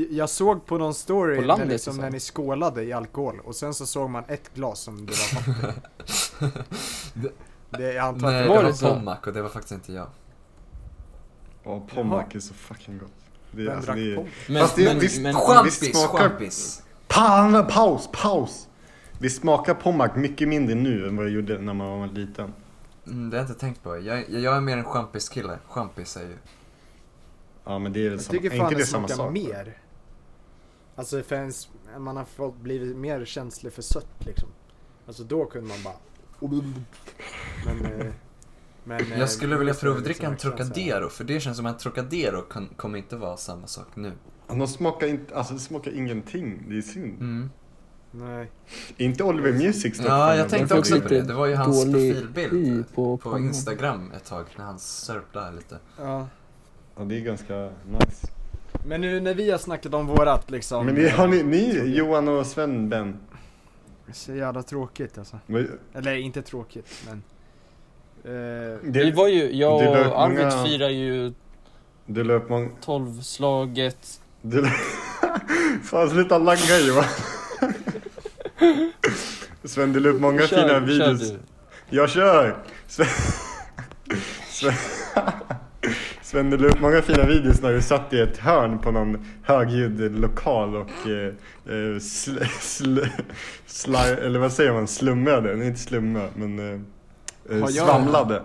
Jag 0.09 0.29
såg 0.29 0.65
på 0.65 0.77
någon 0.77 0.93
story 0.93 1.35
På 1.35 1.41
när, 1.41 1.47
landet, 1.47 1.67
liksom, 1.67 1.91
liksom. 1.91 2.01
när 2.05 2.11
ni 2.11 2.19
skålade 2.19 2.83
i 2.83 2.93
alkohol 2.93 3.39
och 3.45 3.55
sen 3.55 3.73
så 3.73 3.85
såg 3.85 4.09
man 4.09 4.23
ett 4.27 4.53
glas 4.53 4.79
som 4.79 5.05
det 5.05 5.11
var 5.11 5.35
vatten 5.53 5.81
i. 6.43 6.51
Det, 7.77 7.93
jag 7.93 8.05
antar 8.05 8.31
Nej, 8.31 8.43
det 8.43 8.49
Var 8.49 8.55
var 8.55 8.63
det 8.63 8.73
så? 8.73 8.87
Pommac 8.93 9.17
och 9.27 9.33
det 9.33 9.41
var 9.41 9.49
faktiskt 9.49 9.71
inte 9.71 9.93
jag. 9.93 10.07
Ja, 11.63 11.81
Pommac 11.93 12.25
är 12.35 12.39
så 12.39 12.53
fucking 12.53 12.97
gott. 12.97 13.11
Det 13.51 13.61
är, 13.61 13.65
Vem 13.65 13.75
alltså, 13.77 13.91
drack 13.91 14.15
pommes? 14.15 14.31
Men, 14.47 14.61
Fast 14.61 14.75
det- 14.75 14.83
men, 14.83 14.99
visst- 14.99 15.21
men, 15.21 15.35
Cham- 15.35 15.55
Champis, 15.55 15.81
visst 15.83 15.95
smakar- 15.95 16.29
champis. 16.29 16.83
Pa, 17.07 17.63
paus, 17.69 18.09
paus! 18.13 18.67
Det 19.19 19.29
smakar 19.29 19.73
Pommac 19.73 20.11
mycket 20.15 20.47
mindre 20.47 20.75
nu 20.75 21.07
än 21.07 21.17
vad 21.17 21.25
det 21.25 21.29
gjorde 21.31 21.57
när 21.61 21.73
man 21.73 21.99
var 21.99 22.07
liten. 22.07 22.53
Mm, 23.07 23.29
det 23.29 23.37
har 23.37 23.43
jag 23.43 23.49
inte 23.49 23.59
tänkt 23.59 23.83
på. 23.83 23.97
Jag, 23.97 24.29
jag 24.29 24.55
är 24.57 24.61
mer 24.61 24.77
en 24.77 24.83
champiskille. 24.83 25.59
Champis 25.67 26.17
är 26.17 26.21
ju... 26.21 26.37
Ja 27.65 27.79
men 27.79 27.93
det 27.93 27.99
är 27.99 28.03
väl 28.03 28.11
Jag 28.11 28.21
samma, 28.21 28.31
tycker 28.39 28.53
är 28.55 28.57
fan 28.57 28.67
inte 28.67 28.81
det 28.81 28.85
samma 28.85 29.07
smakar 29.07 29.23
sak? 29.23 29.33
mer. 29.33 29.77
Alltså 30.95 31.23
för 31.23 31.35
ens, 31.35 31.69
man 31.97 32.17
har 32.17 32.25
fått 32.25 32.55
blivit 32.57 32.95
mer 32.97 33.25
känslig 33.25 33.73
för 33.73 33.81
sött 33.81 34.25
liksom. 34.25 34.49
Alltså 35.07 35.23
då 35.23 35.45
kunde 35.45 35.67
man 35.69 35.77
bara... 35.83 35.95
Men... 37.65 38.01
eh, 38.01 38.13
men 38.83 39.11
eh, 39.11 39.19
Jag 39.19 39.29
skulle 39.29 39.57
vilja 39.57 39.73
det 39.73 39.79
provdricka 39.79 40.25
en 40.27 40.31
liksom 40.31 40.51
här- 40.51 40.57
Trocadero, 40.57 41.09
för 41.09 41.23
det 41.23 41.39
känns 41.39 41.57
som 41.57 41.65
att 41.65 41.79
Trocadero 41.79 42.41
kan, 42.41 42.67
kommer 42.67 42.97
inte 42.97 43.15
vara 43.15 43.37
samma 43.37 43.67
sak 43.67 43.87
nu. 43.95 44.11
De 44.47 44.67
smakar 44.67 45.07
inte, 45.07 45.35
alltså 45.35 45.53
det 45.53 45.59
smakar 45.59 45.91
ingenting. 45.91 46.63
Det 46.69 46.77
är 46.77 46.81
synd. 46.81 47.21
Mm. 47.21 47.49
Nej. 48.11 48.51
Inte 48.97 49.23
Oliver 49.23 49.51
Music 49.53 49.97
dock, 49.97 50.07
Ja, 50.07 50.35
jag 50.35 50.49
tänkte 50.49 50.77
också 50.79 51.01
på 51.01 51.07
det. 51.07 51.21
Det 51.21 51.33
var 51.33 51.45
ju 51.45 51.55
hans 51.55 51.83
profilbild 51.85 52.85
på 52.95 53.17
på. 53.17 53.37
Instagram 53.37 54.11
ett 54.15 54.25
tag, 54.25 54.45
när 54.57 54.65
han 54.65 54.79
sörplade 54.79 55.55
lite. 55.55 55.77
Ja. 55.97 56.27
Ja, 56.97 57.03
det 57.03 57.15
är 57.17 57.21
ganska 57.21 57.55
nice. 57.89 58.27
Men 58.85 59.01
nu 59.01 59.19
när 59.19 59.33
vi 59.33 59.51
har 59.51 59.57
snackat 59.57 59.93
om 59.93 60.07
vårat 60.07 60.51
liksom. 60.51 60.85
Men 60.85 60.95
ni, 60.95 61.09
har 61.09 61.27
ni, 61.27 61.43
ni, 61.43 61.95
Johan 61.97 62.27
och 62.27 62.45
Sven, 62.45 62.89
Ben? 62.89 63.17
Så 64.13 64.33
jävla 64.33 64.63
tråkigt 64.63 65.17
alltså. 65.17 65.39
vad- 65.47 65.67
Eller 65.93 66.15
inte 66.15 66.41
tråkigt 66.41 66.87
men. 67.09 67.23
Eh, 68.29 68.77
Det, 68.91 69.03
vi 69.03 69.11
var 69.11 69.27
ju, 69.27 69.55
jag 69.55 69.81
det 69.81 69.87
och 69.89 69.95
var 69.95 70.27
många- 70.29 70.45
Arvid 70.47 70.71
firar 70.71 70.89
ju 70.89 71.33
la 72.23 72.33
upp 72.33 72.49
många... 72.49 72.69
tolvslaget. 72.81 74.21
Du 74.41 74.61
la... 74.61 74.69
Fan 75.83 76.09
sluta 76.09 76.37
lagga 76.37 76.79
Johan. 76.87 77.03
Sven, 79.63 79.93
du 79.93 80.09
upp 80.09 80.21
många 80.21 80.41
fina 80.41 80.61
Kör, 80.61 80.67
kör 80.69 80.79
videos. 80.79 81.29
du. 81.31 81.37
Jag 81.89 82.09
kör! 82.09 82.55
Sven, 82.87 83.07
Sven, 84.49 84.73
Sven 86.21 86.49
du 86.49 86.67
upp 86.69 86.79
många 86.81 87.01
fina 87.01 87.25
videos 87.25 87.61
när 87.61 87.73
du 87.73 87.81
satt 87.81 88.13
i 88.13 88.19
ett 88.19 88.37
hörn 88.37 88.79
på 88.79 88.91
någon 88.91 89.25
högljudd 89.43 90.19
lokal 90.19 90.75
och 90.75 91.07
eh, 91.07 91.33
eh, 91.75 91.99
sl, 91.99 92.37
sl, 92.59 92.99
sla, 93.65 94.05
eller 94.07 94.39
vad 94.39 94.51
säger 94.53 94.73
man, 94.73 94.87
slumrade? 94.87 95.55
Nej 95.55 95.67
inte 95.67 95.79
slumra, 95.79 96.27
men 96.35 96.73
eh, 96.73 96.79
eh, 97.51 97.57
jag- 97.57 97.71
svamlade 97.71 98.43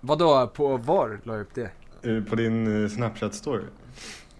vadå, 0.00 0.46
på 0.46 0.76
var 0.76 1.20
la 1.24 1.32
jag 1.32 1.40
upp 1.42 1.54
det? 1.54 1.70
eh, 2.02 2.24
på 2.24 2.36
din 2.36 2.66
eh, 2.84 2.88
Snapchat-story. 2.88 3.64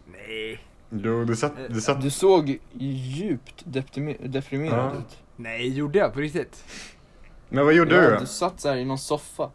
Nej. 0.06 0.60
Jo, 0.90 1.24
du 1.24 1.36
satt, 1.36 1.52
du 1.68 1.80
satt 1.80 2.02
Du 2.02 2.10
såg 2.10 2.58
djupt 2.72 3.64
deprime- 3.66 4.28
deprimerad 4.28 4.94
Ja. 4.94 4.98
ut. 4.98 5.18
Nej, 5.36 5.68
gjorde 5.68 5.98
jag 5.98 6.12
på 6.14 6.20
riktigt? 6.20 6.64
Men 7.48 7.64
vad 7.64 7.74
gjorde 7.74 7.94
Ja, 7.94 8.00
du 8.02 8.10
då? 8.14 8.20
du 8.20 8.26
satt 8.26 8.60
så 8.60 8.68
här 8.68 8.76
i 8.76 8.84
någon 8.84 8.98
soffa. 8.98 9.50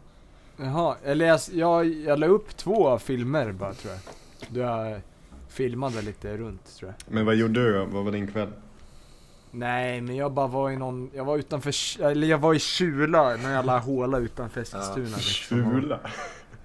Jaha, 0.56 0.96
eller 1.04 1.26
jag, 1.26 1.40
jag, 1.52 1.86
jag 1.86 2.18
la 2.18 2.26
upp 2.26 2.56
två 2.56 2.98
filmer 2.98 3.52
bara 3.52 3.74
tror 3.74 3.92
jag. 3.92 4.00
Då 4.48 4.60
jag 4.60 5.00
filmade 5.48 6.02
lite 6.02 6.36
runt 6.36 6.76
tror 6.76 6.94
jag. 6.98 7.14
Men 7.14 7.26
vad 7.26 7.34
gjorde 7.34 7.64
du 7.64 7.72
då? 7.78 7.84
Vad 7.84 8.04
var 8.04 8.12
din 8.12 8.26
kväll? 8.32 8.48
Nej, 9.50 10.00
men 10.00 10.16
jag 10.16 10.32
bara 10.32 10.46
var 10.46 10.70
i 10.70 10.76
någon, 10.76 11.10
jag 11.14 11.24
var 11.24 11.36
utanför, 11.38 12.02
eller 12.02 12.26
jag 12.28 12.38
var 12.38 12.54
i 12.54 12.58
Kjula, 12.58 13.22
någon 13.36 13.50
jävla 13.50 13.78
håla 13.78 14.18
utanför 14.18 14.60
Eskilstuna 14.60 15.16
liksom. 15.16 15.70
Kula? 15.70 16.00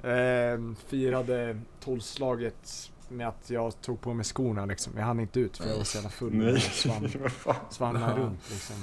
Ehm, 0.04 0.76
firade 0.88 1.60
tolvslaget 1.84 2.90
med 3.10 3.28
att 3.28 3.50
jag 3.50 3.82
tog 3.82 4.02
på 4.02 4.14
mig 4.14 4.24
skorna 4.26 4.66
liksom. 4.66 4.94
Jag 4.98 5.04
hann 5.06 5.20
inte 5.20 5.40
ut 5.40 5.58
för 5.58 5.70
jag 5.70 5.78
var 5.78 5.84
så 5.84 5.98
jävla 5.98 6.10
full 6.10 6.34
Nej, 6.34 6.54
och 6.54 6.60
svann, 6.62 7.10
vad 7.24 7.32
fan? 7.32 7.56
svannade 7.70 8.06
Ja. 8.18 8.18
runt 8.24 8.40
liksom. 8.52 8.76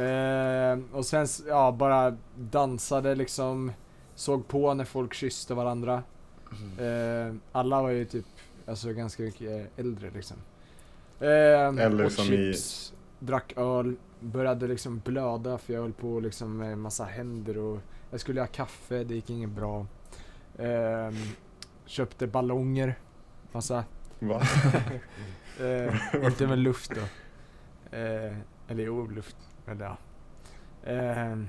Ehm, 0.00 0.88
och 0.92 1.06
sen, 1.06 1.26
ja, 1.48 1.72
bara 1.72 2.16
dansade 2.38 3.14
liksom. 3.14 3.72
Såg 4.14 4.48
på 4.48 4.74
när 4.74 4.84
folk 4.84 5.14
kysste 5.14 5.54
varandra. 5.54 6.02
Ehm, 6.80 7.40
alla 7.52 7.82
var 7.82 7.90
ju 7.90 8.04
typ, 8.04 8.26
alltså 8.66 8.92
ganska 8.92 9.22
mycket 9.22 9.78
äldre 9.78 10.10
liksom. 10.14 10.36
Äldre 11.20 12.06
åt 12.06 12.12
som 12.12 12.24
i- 12.24 12.28
chips, 12.28 12.92
drack 13.26 13.52
öl, 13.56 13.96
började 14.20 14.66
liksom 14.66 14.98
blöda 15.04 15.58
för 15.58 15.72
jag 15.72 15.80
höll 15.80 15.92
på 15.92 16.20
liksom 16.20 16.56
med 16.56 16.78
massa 16.78 17.04
händer 17.04 17.58
och 17.58 17.80
jag 18.10 18.20
skulle 18.20 18.40
ha 18.40 18.46
kaffe, 18.46 19.04
det 19.04 19.14
gick 19.14 19.30
inget 19.30 19.50
bra. 19.50 19.86
Ehm, 20.58 21.14
köpte 21.86 22.26
ballonger, 22.26 22.98
massa. 23.52 23.84
Va? 24.18 24.42
Eh, 25.60 25.94
inte 26.24 26.46
med 26.46 26.58
luft 26.58 26.90
då. 26.94 27.00
Eh, 27.96 28.36
eller 28.68 28.84
jo, 28.84 29.06
luft. 29.06 29.36
Eller 29.66 29.84
ja. 29.84 29.96
Ehm, 30.90 31.48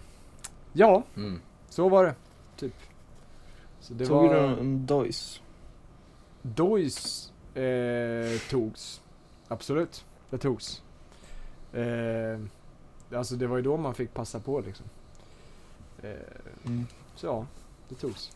Ja, 0.73 1.03
Mm. 1.15 1.41
så 1.69 1.89
var 1.89 2.05
det. 2.05 2.15
Typ. 2.57 2.73
Så 3.79 3.93
det 3.93 4.05
Tog 4.05 4.23
du 4.23 4.27
var... 4.27 4.43
en 4.43 4.85
Dois? 4.85 5.41
Dois 6.41 7.33
eh, 7.55 8.39
togs. 8.49 9.01
Absolut, 9.47 10.05
det 10.29 10.37
togs. 10.37 10.83
Eh, 11.75 12.39
alltså 13.17 13.35
det 13.35 13.47
var 13.47 13.57
ju 13.57 13.63
då 13.63 13.77
man 13.77 13.95
fick 13.95 14.13
passa 14.13 14.39
på 14.39 14.59
liksom. 14.65 14.85
Eh, 16.03 16.09
Mm. 16.65 16.87
så 17.15 17.25
ja, 17.27 17.45
det 17.89 17.95
togs. 17.95 18.31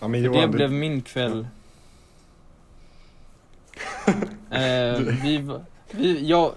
Ja, 0.00 0.08
men 0.08 0.22
Johan, 0.22 0.40
det 0.40 0.46
du- 0.46 0.52
blev 0.52 0.72
min 0.72 1.02
kväll. 1.02 1.46
eh, 4.50 4.98
vi, 5.22 5.48
vi, 5.90 6.26
jag, 6.28 6.52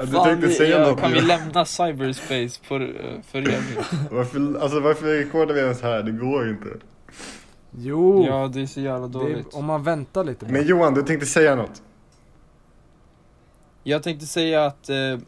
du 0.00 0.06
fan, 0.06 0.24
tänkte 0.24 0.50
säga 0.50 0.78
jag, 0.78 0.88
något 0.90 1.00
kan 1.00 1.12
vi 1.12 1.20
lämna 1.20 1.64
cyberspace 1.64 2.60
för, 2.62 2.80
eh, 2.80 3.20
för 3.22 3.38
evigt? 3.38 3.92
Varför, 4.10 4.58
alltså 4.60 4.80
varför 4.80 5.06
rekordar 5.06 5.54
vi 5.54 5.60
ens 5.60 5.82
här? 5.82 6.02
Det 6.02 6.10
går 6.12 6.44
ju 6.44 6.50
inte. 6.50 6.68
Jo, 7.78 8.24
Ja, 8.26 8.48
det 8.48 8.60
är 8.60 8.66
så 8.66 8.80
jävla 8.80 9.06
det, 9.06 9.18
dåligt. 9.18 9.54
om 9.54 9.64
man 9.64 9.82
väntar 9.82 10.24
lite. 10.24 10.46
Men 10.46 10.66
Johan, 10.66 10.94
du 10.94 11.02
tänkte 11.02 11.26
säga 11.26 11.54
något? 11.54 11.82
Jag 13.82 14.02
tänkte 14.02 14.26
säga 14.26 14.64
att 14.66 14.88
eh, 14.88 15.18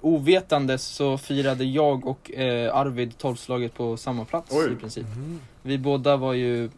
ovetandes 0.00 0.82
så 0.82 1.18
firade 1.18 1.64
jag 1.64 2.06
och 2.06 2.32
eh, 2.32 2.76
Arvid 2.76 3.18
tolvslaget 3.18 3.74
på 3.74 3.96
samma 3.96 4.24
plats 4.24 4.50
Oj. 4.54 4.72
i 4.72 4.76
princip. 4.76 5.06
Mhm. 5.06 5.40
Vi 5.62 5.78
båda 5.78 6.16
var 6.16 6.32
ju 6.32 6.70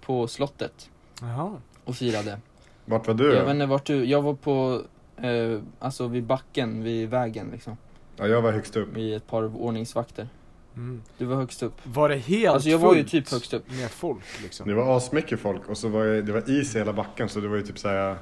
på 0.00 0.26
slottet 0.28 0.90
Jaha. 1.20 1.56
och 1.84 1.94
firade. 1.96 2.38
Vart 2.84 3.06
var 3.06 3.14
du 3.14 3.34
Jag 3.34 3.44
vet 3.44 3.50
inte 3.54 3.66
vart 3.66 3.84
du, 3.86 4.04
jag 4.04 4.22
var 4.22 4.34
på, 4.34 4.82
eh, 5.16 5.60
alltså 5.78 6.06
vid 6.08 6.24
backen, 6.24 6.82
vid 6.82 7.08
vägen 7.10 7.48
liksom. 7.52 7.76
Ja, 8.16 8.26
jag 8.26 8.42
var 8.42 8.52
högst 8.52 8.76
upp. 8.76 8.88
Vid 8.96 9.14
ett 9.16 9.26
par 9.26 9.56
ordningsvakter. 9.62 10.28
Mm. 10.76 11.02
Du 11.18 11.24
var 11.24 11.36
högst 11.36 11.62
upp. 11.62 11.74
Var 11.84 12.08
det 12.08 12.16
helt 12.16 12.54
Alltså 12.54 12.68
jag 12.68 12.78
var 12.78 12.94
ju 12.94 13.04
typ 13.04 13.30
högst 13.30 13.54
upp. 13.54 13.70
Med 13.70 13.90
folk 13.90 14.22
liksom? 14.42 14.68
Det 14.68 14.74
var 14.74 14.96
asmycket 14.96 15.40
folk 15.40 15.68
och 15.68 15.78
så 15.78 15.88
var 15.88 16.04
det, 16.04 16.22
det 16.22 16.32
var 16.32 16.50
is 16.50 16.74
i 16.74 16.78
hela 16.78 16.92
backen 16.92 17.28
så 17.28 17.40
det 17.40 17.48
var 17.48 17.56
ju 17.56 17.62
typ 17.62 17.78
såhär 17.78 18.16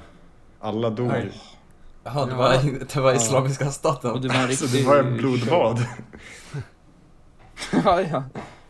Alla 0.59 0.89
dog. 0.89 1.11
Oj. 1.11 1.31
Jaha, 2.03 2.25
det 2.25 2.31
Ja. 2.31 2.37
var, 2.37 2.85
det 2.93 2.99
var 2.99 3.11
Ja. 3.11 3.17
Islamiska 3.17 3.71
staten. 3.71 4.11
Och 4.11 4.21
det 4.21 4.27
var 4.27 4.35
en 4.35 4.55
Så 4.55 4.65
det 4.77 4.83
var 4.83 4.97
ett 4.99 5.13
blodbad. 5.17 5.79
ja, 7.85 8.01
ja. 8.01 8.23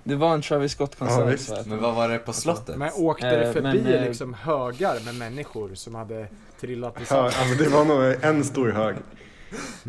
Det 0.04 0.16
var 0.16 0.34
en 0.34 0.42
Travis 0.42 0.72
Scott-konsert. 0.72 1.40
Ja, 1.50 1.64
Men 1.68 1.82
vad 1.82 1.96
var 1.96 2.10
det 2.10 2.18
på 2.20 2.34
slottet? 2.34 2.78
Men 2.78 2.92
åkte 2.96 3.30
det 3.30 3.46
Eh, 3.48 3.54
förbi 3.54 3.82
men, 3.84 3.94
eh, 3.94 4.08
liksom 4.08 4.34
högar 4.34 5.06
med 5.06 5.16
människor 5.16 5.76
som 5.76 5.96
hade 5.96 6.28
trillat 6.60 6.96
i 6.98 7.00
Hö- 7.00 7.06
sand? 7.06 7.26
Alltså 7.26 7.64
det 7.64 7.70
var 7.70 7.86
nog 7.86 8.16
en 8.24 8.44
stor 8.44 8.70
hög. 8.72 8.96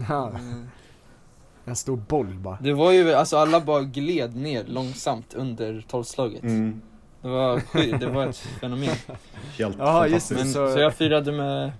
Ja, 0.09 0.29
Mm. 0.31 0.69
En 1.65 1.77
stor 1.77 1.97
boll 1.97 2.35
bara. 2.35 2.59
Det 2.61 2.73
var 2.73 2.93
ju, 2.93 3.13
alltså 3.15 3.37
alla 3.37 3.61
bara 3.61 3.83
gled 3.83 4.37
ner 4.37 4.65
långsamt 4.65 5.35
under 5.35 5.85
tolvslaget. 5.89 6.43
Mm. 6.43 6.83
Det 7.23 7.29
var 7.29 7.63
det 7.99 8.07
var 8.07 8.27
ett 8.27 8.37
fenomen. 8.37 8.97
Helt 9.59 9.77
Ja, 9.79 10.07
just 10.07 10.29
det. 10.29 10.35
Men, 10.35 10.53
så- 10.53 10.73
så, 10.73 10.79
jag 10.79 10.95
firade 10.95 11.33
med 11.33 11.73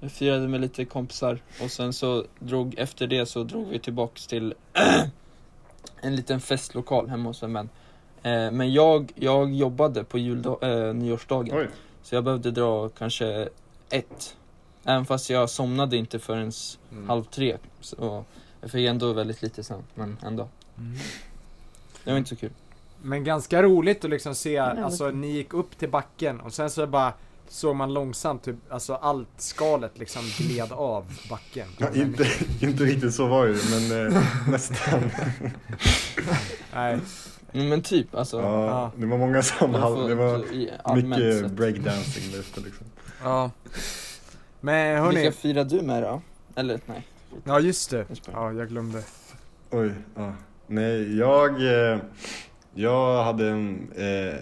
Jag 0.00 0.12
firade 0.12 0.48
med 0.48 0.60
lite 0.60 0.84
kompisar 0.84 1.38
och 1.64 1.70
sen 1.70 1.92
så 1.92 2.24
drog, 2.38 2.74
efter 2.78 3.06
det 3.06 3.26
så 3.26 3.42
drog 3.44 3.66
vi 3.68 3.78
tillbaks 3.78 4.26
till 4.26 4.54
en 6.00 6.16
liten 6.16 6.40
festlokal 6.40 7.08
hemma 7.08 7.28
hos 7.28 7.42
en 7.42 7.52
vän. 7.52 7.68
Eh, 8.22 8.50
men 8.50 8.72
jag, 8.72 9.12
jag 9.14 9.52
jobbade 9.54 10.04
på 10.04 10.18
juldag, 10.18 10.58
eh, 10.62 10.94
nyårsdagen. 10.94 11.58
Oj. 11.58 11.68
Så 12.02 12.14
jag 12.14 12.24
behövde 12.24 12.50
dra 12.50 12.88
kanske 12.88 13.48
ett. 13.90 14.36
Även 14.84 15.04
fast 15.06 15.30
jag 15.30 15.50
somnade 15.50 15.96
inte 15.96 16.18
förrän 16.18 16.52
Mm. 16.92 17.08
halv 17.08 17.24
tre. 17.24 17.56
Så 17.80 18.24
jag 18.60 18.70
fick 18.70 18.86
ändå 18.86 19.12
väldigt 19.12 19.42
lite 19.42 19.62
sen, 19.64 19.82
men 19.94 20.16
ändå. 20.26 20.48
Mm. 20.78 20.98
Det 22.04 22.10
var 22.10 22.18
inte 22.18 22.30
så 22.30 22.36
kul. 22.36 22.50
Men 23.02 23.24
ganska 23.24 23.62
roligt 23.62 24.04
att 24.04 24.10
liksom 24.10 24.34
se, 24.34 24.58
alltså 24.58 25.10
ni 25.10 25.30
gick 25.32 25.54
upp 25.54 25.78
till 25.78 25.88
backen 25.90 26.40
och 26.40 26.52
sen 26.52 26.70
så 26.70 26.86
bara 26.86 27.12
såg 27.48 27.76
man 27.76 27.94
långsamt 27.94 28.42
typ, 28.44 28.56
alltså 28.70 28.94
allt 28.94 29.28
skalet 29.36 29.98
liksom 29.98 30.22
gled 30.38 30.72
av 30.72 31.06
backen. 31.30 31.68
Ja, 31.78 31.86
inte, 31.94 32.26
inte 32.60 32.84
riktigt 32.84 33.14
så 33.14 33.26
var 33.26 33.46
det 33.46 33.52
ju, 33.52 33.58
men 33.88 34.06
eh, 34.12 34.22
nästan. 34.50 35.10
Nej, 36.74 36.98
Mm, 37.52 37.68
Men 37.68 37.82
typ, 37.82 38.14
alltså. 38.14 38.40
Ja, 38.40 38.90
det 38.96 39.06
var 39.06 39.18
många 39.18 39.42
som 39.42 39.72
jag 39.72 39.80
hade, 39.80 39.96
får- 39.96 40.08
det 40.08 40.14
var 40.14 40.96
mycket 41.02 41.50
breakdancing 41.52 42.32
där 42.32 42.38
ute 42.38 42.60
liksom. 42.60 42.86
ja. 43.22 43.50
Men 44.60 44.98
hörni, 45.02 45.16
Vilka 45.20 45.32
firar 45.32 45.64
du 45.64 45.82
med 45.82 46.02
då? 46.02 46.22
Eller 46.54 46.80
nej. 46.86 47.06
Ja 47.44 47.60
just 47.60 47.90
det. 47.90 48.06
Ja, 48.32 48.52
jag 48.52 48.68
glömde. 48.68 49.02
Oj, 49.70 49.92
ja. 50.14 50.32
Nej, 50.66 51.18
jag, 51.18 51.50
eh, 51.62 51.98
jag 52.74 53.24
hade 53.24 53.48
en, 53.48 53.92
eh, 53.92 54.40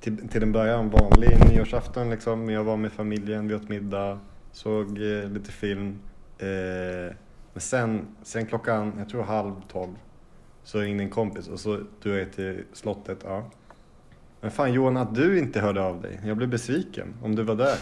till, 0.00 0.28
till 0.28 0.42
en 0.42 0.52
början 0.52 0.90
vanlig 0.90 1.50
nyårsafton 1.50 2.10
liksom. 2.10 2.48
Jag 2.48 2.64
var 2.64 2.76
med 2.76 2.92
familjen, 2.92 3.48
vi 3.48 3.54
åt 3.54 3.68
middag, 3.68 4.18
såg 4.52 4.88
eh, 4.88 5.30
lite 5.30 5.52
film. 5.52 5.98
Eh, 6.38 7.14
men 7.52 7.60
sen, 7.60 8.06
sen 8.22 8.46
klockan, 8.46 8.92
jag 8.98 9.08
tror 9.08 9.22
halv 9.22 9.54
tolv, 9.68 9.94
så 10.64 10.78
ringde 10.80 11.02
en 11.02 11.10
kompis 11.10 11.48
och 11.48 11.60
så 11.60 11.80
drog 12.02 12.16
jag 12.16 12.32
till 12.32 12.64
slottet. 12.72 13.18
Ja. 13.24 13.50
Men 14.40 14.50
fan 14.50 14.72
Johan, 14.72 14.96
att 14.96 15.14
du 15.14 15.38
inte 15.38 15.60
hörde 15.60 15.82
av 15.82 16.02
dig. 16.02 16.20
Jag 16.24 16.36
blev 16.36 16.48
besviken 16.48 17.14
om 17.22 17.34
du 17.34 17.42
var 17.42 17.54
där. 17.54 17.76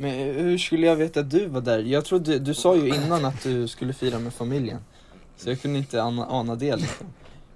Men 0.00 0.10
hur 0.10 0.58
skulle 0.58 0.86
jag 0.86 0.96
veta 0.96 1.20
att 1.20 1.30
du 1.30 1.46
var 1.46 1.60
där? 1.60 1.78
Jag 1.78 2.04
trodde, 2.04 2.38
du 2.38 2.54
sa 2.54 2.76
ju 2.76 2.88
innan 2.94 3.24
att 3.24 3.42
du 3.42 3.68
skulle 3.68 3.92
fira 3.92 4.18
med 4.18 4.34
familjen. 4.34 4.78
Så 5.36 5.50
jag 5.50 5.60
kunde 5.60 5.78
inte 5.78 6.02
ana, 6.02 6.26
ana 6.26 6.54
det 6.54 6.76
liksom. 6.76 7.06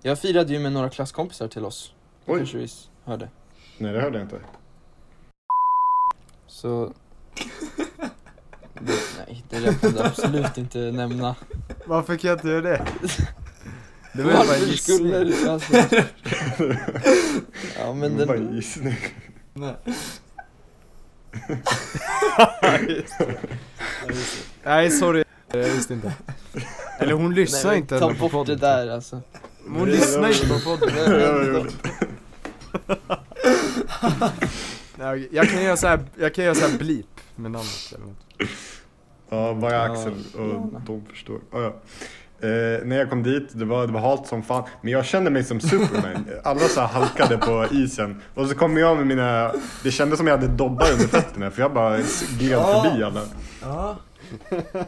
Jag 0.02 0.18
firade 0.18 0.52
ju 0.52 0.59
med 0.59 0.72
några 0.72 0.90
klasskompisar 0.90 1.48
till 1.48 1.64
oss. 1.64 1.94
Oj. 2.26 2.38
kanske 2.38 2.59
vi 2.59 2.68
hörde. 3.05 3.28
Nej, 3.78 3.92
det 3.92 4.00
hörde 4.00 4.18
jag 4.18 4.24
inte. 4.24 4.40
Så... 6.46 6.92
Det, 8.74 8.92
nej, 9.26 9.44
det 9.50 9.61
där 9.61 9.72
kan 9.72 9.92
du 9.92 10.00
absolut 10.02 10.59
inte 10.59 10.78
nämna. 10.78 11.37
Varför 11.87 12.16
kan 12.16 12.28
jag 12.28 12.38
inte 12.38 12.48
göra 12.48 12.61
det? 12.61 12.87
Det 14.14 14.22
var 14.22 14.33
bara 14.33 14.57
en 14.57 14.68
gissning. 14.68 15.48
alltså... 15.48 15.72
Ja 17.78 17.94
men 17.94 18.16
det 18.16 18.24
var 18.24 18.35
en 18.35 18.46
den... 18.46 18.55
gissning. 18.55 18.96
Nej. 19.55 19.74
Nej, 24.64 24.90
sorry. 24.90 25.25
Jag 25.53 25.59
visste 25.59 25.95
inte. 25.95 26.12
Eller 26.99 27.12
hon 27.12 27.35
lyssnar 27.35 27.71
Nej, 27.71 27.79
inte 27.81 27.99
Ta 27.99 28.09
på 28.09 28.14
bort 28.14 28.33
podden. 28.33 28.59
det 28.59 28.66
där 28.66 28.90
alltså. 28.90 29.21
Hon 29.68 29.83
Nej, 29.88 29.92
lyssnar 29.97 30.23
jag- 30.23 30.33
inte 30.33 30.49
på 30.49 30.77
podden. 30.77 30.90
Ja. 31.21 31.64
Nej, 34.97 35.29
Jag 35.33 35.49
kan 35.49 35.62
göra 35.64 35.77
så 35.77 35.87
här, 35.87 36.01
jag 36.18 36.35
kan 36.35 36.45
göra 36.45 36.55
så 36.55 36.66
här 36.66 36.79
bleep 36.79 37.07
med 37.37 37.51
namnet 37.51 37.92
eller 37.95 38.07
något. 38.07 38.51
Ja, 39.29 39.55
bara 39.55 39.73
Ja, 39.73 39.81
Axel 39.92 40.12
och 40.35 40.47
gärna. 40.49 40.83
de 40.87 41.05
förstår. 41.11 41.40
Ja, 41.53 41.62
ja. 41.62 41.75
Eh, 42.42 42.85
när 42.87 42.96
jag 42.96 43.11
kom 43.11 43.22
dit, 43.22 43.48
det 43.52 43.64
var, 43.64 43.87
det 43.87 43.92
var 43.92 44.00
halt 44.00 44.26
som 44.26 44.42
fan. 44.42 44.64
Men 44.81 44.92
jag 44.92 45.05
kände 45.05 45.31
mig 45.31 45.44
som 45.44 45.61
Superman. 45.61 46.26
Alla 46.44 46.61
så 46.61 46.81
här 46.81 46.87
halkade 46.87 47.38
på 47.38 47.66
isen. 47.70 48.22
Och 48.35 48.46
så 48.48 48.55
kom 48.55 48.76
jag 48.76 48.96
med 48.96 49.07
mina... 49.07 49.52
Det 49.83 49.90
kändes 49.90 50.18
som 50.18 50.26
jag 50.26 50.37
hade 50.37 50.48
dobbar 50.48 50.92
under 50.92 51.07
fötterna 51.09 51.50
för 51.50 51.62
jag 51.62 51.72
bara 51.74 51.96
gled 52.38 52.50
Ja. 52.52 52.83
förbi 52.85 53.02
alla. 53.05 53.20
Ja. 53.62 53.96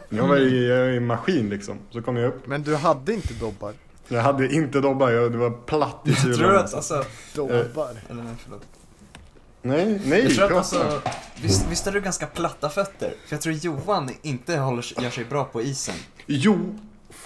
Jag 0.09 0.27
var 0.27 0.37
i, 0.37 0.67
jag 0.69 0.77
var 0.79 0.85
i 0.89 0.97
en 0.97 1.05
maskin 1.05 1.49
liksom. 1.49 1.77
Så 1.91 2.01
kom 2.01 2.17
jag 2.17 2.27
upp. 2.27 2.47
Men 2.47 2.63
du 2.63 2.75
hade 2.75 3.13
inte 3.13 3.33
dobbar? 3.33 3.73
Jag 4.07 4.21
hade 4.21 4.47
inte 4.55 4.79
dobbar, 4.81 5.09
jag, 5.11 5.31
det 5.31 5.37
var 5.37 5.49
platt 5.49 6.01
i 6.05 6.09
Jag 6.27 6.35
tror 6.37 6.55
att 6.55 6.73
alltså, 6.73 7.03
Dobbar? 7.35 7.89
eller 8.09 8.23
nej 8.23 8.33
förlåt. 8.43 8.61
Nej, 9.61 10.01
nej, 10.05 10.23
Jag 10.23 10.33
tror 10.35 10.45
att 10.45 10.57
alltså, 10.57 11.01
visst, 11.41 11.65
visst 11.71 11.85
har 11.85 11.91
du 11.93 12.01
ganska 12.01 12.25
platta 12.27 12.69
fötter? 12.69 13.13
För 13.27 13.35
jag 13.35 13.41
tror 13.41 13.55
Johan 13.55 14.09
inte 14.21 14.57
håller, 14.57 15.01
gör 15.03 15.09
sig 15.09 15.25
bra 15.25 15.43
på 15.45 15.61
isen. 15.61 15.95
Jo, 16.25 16.79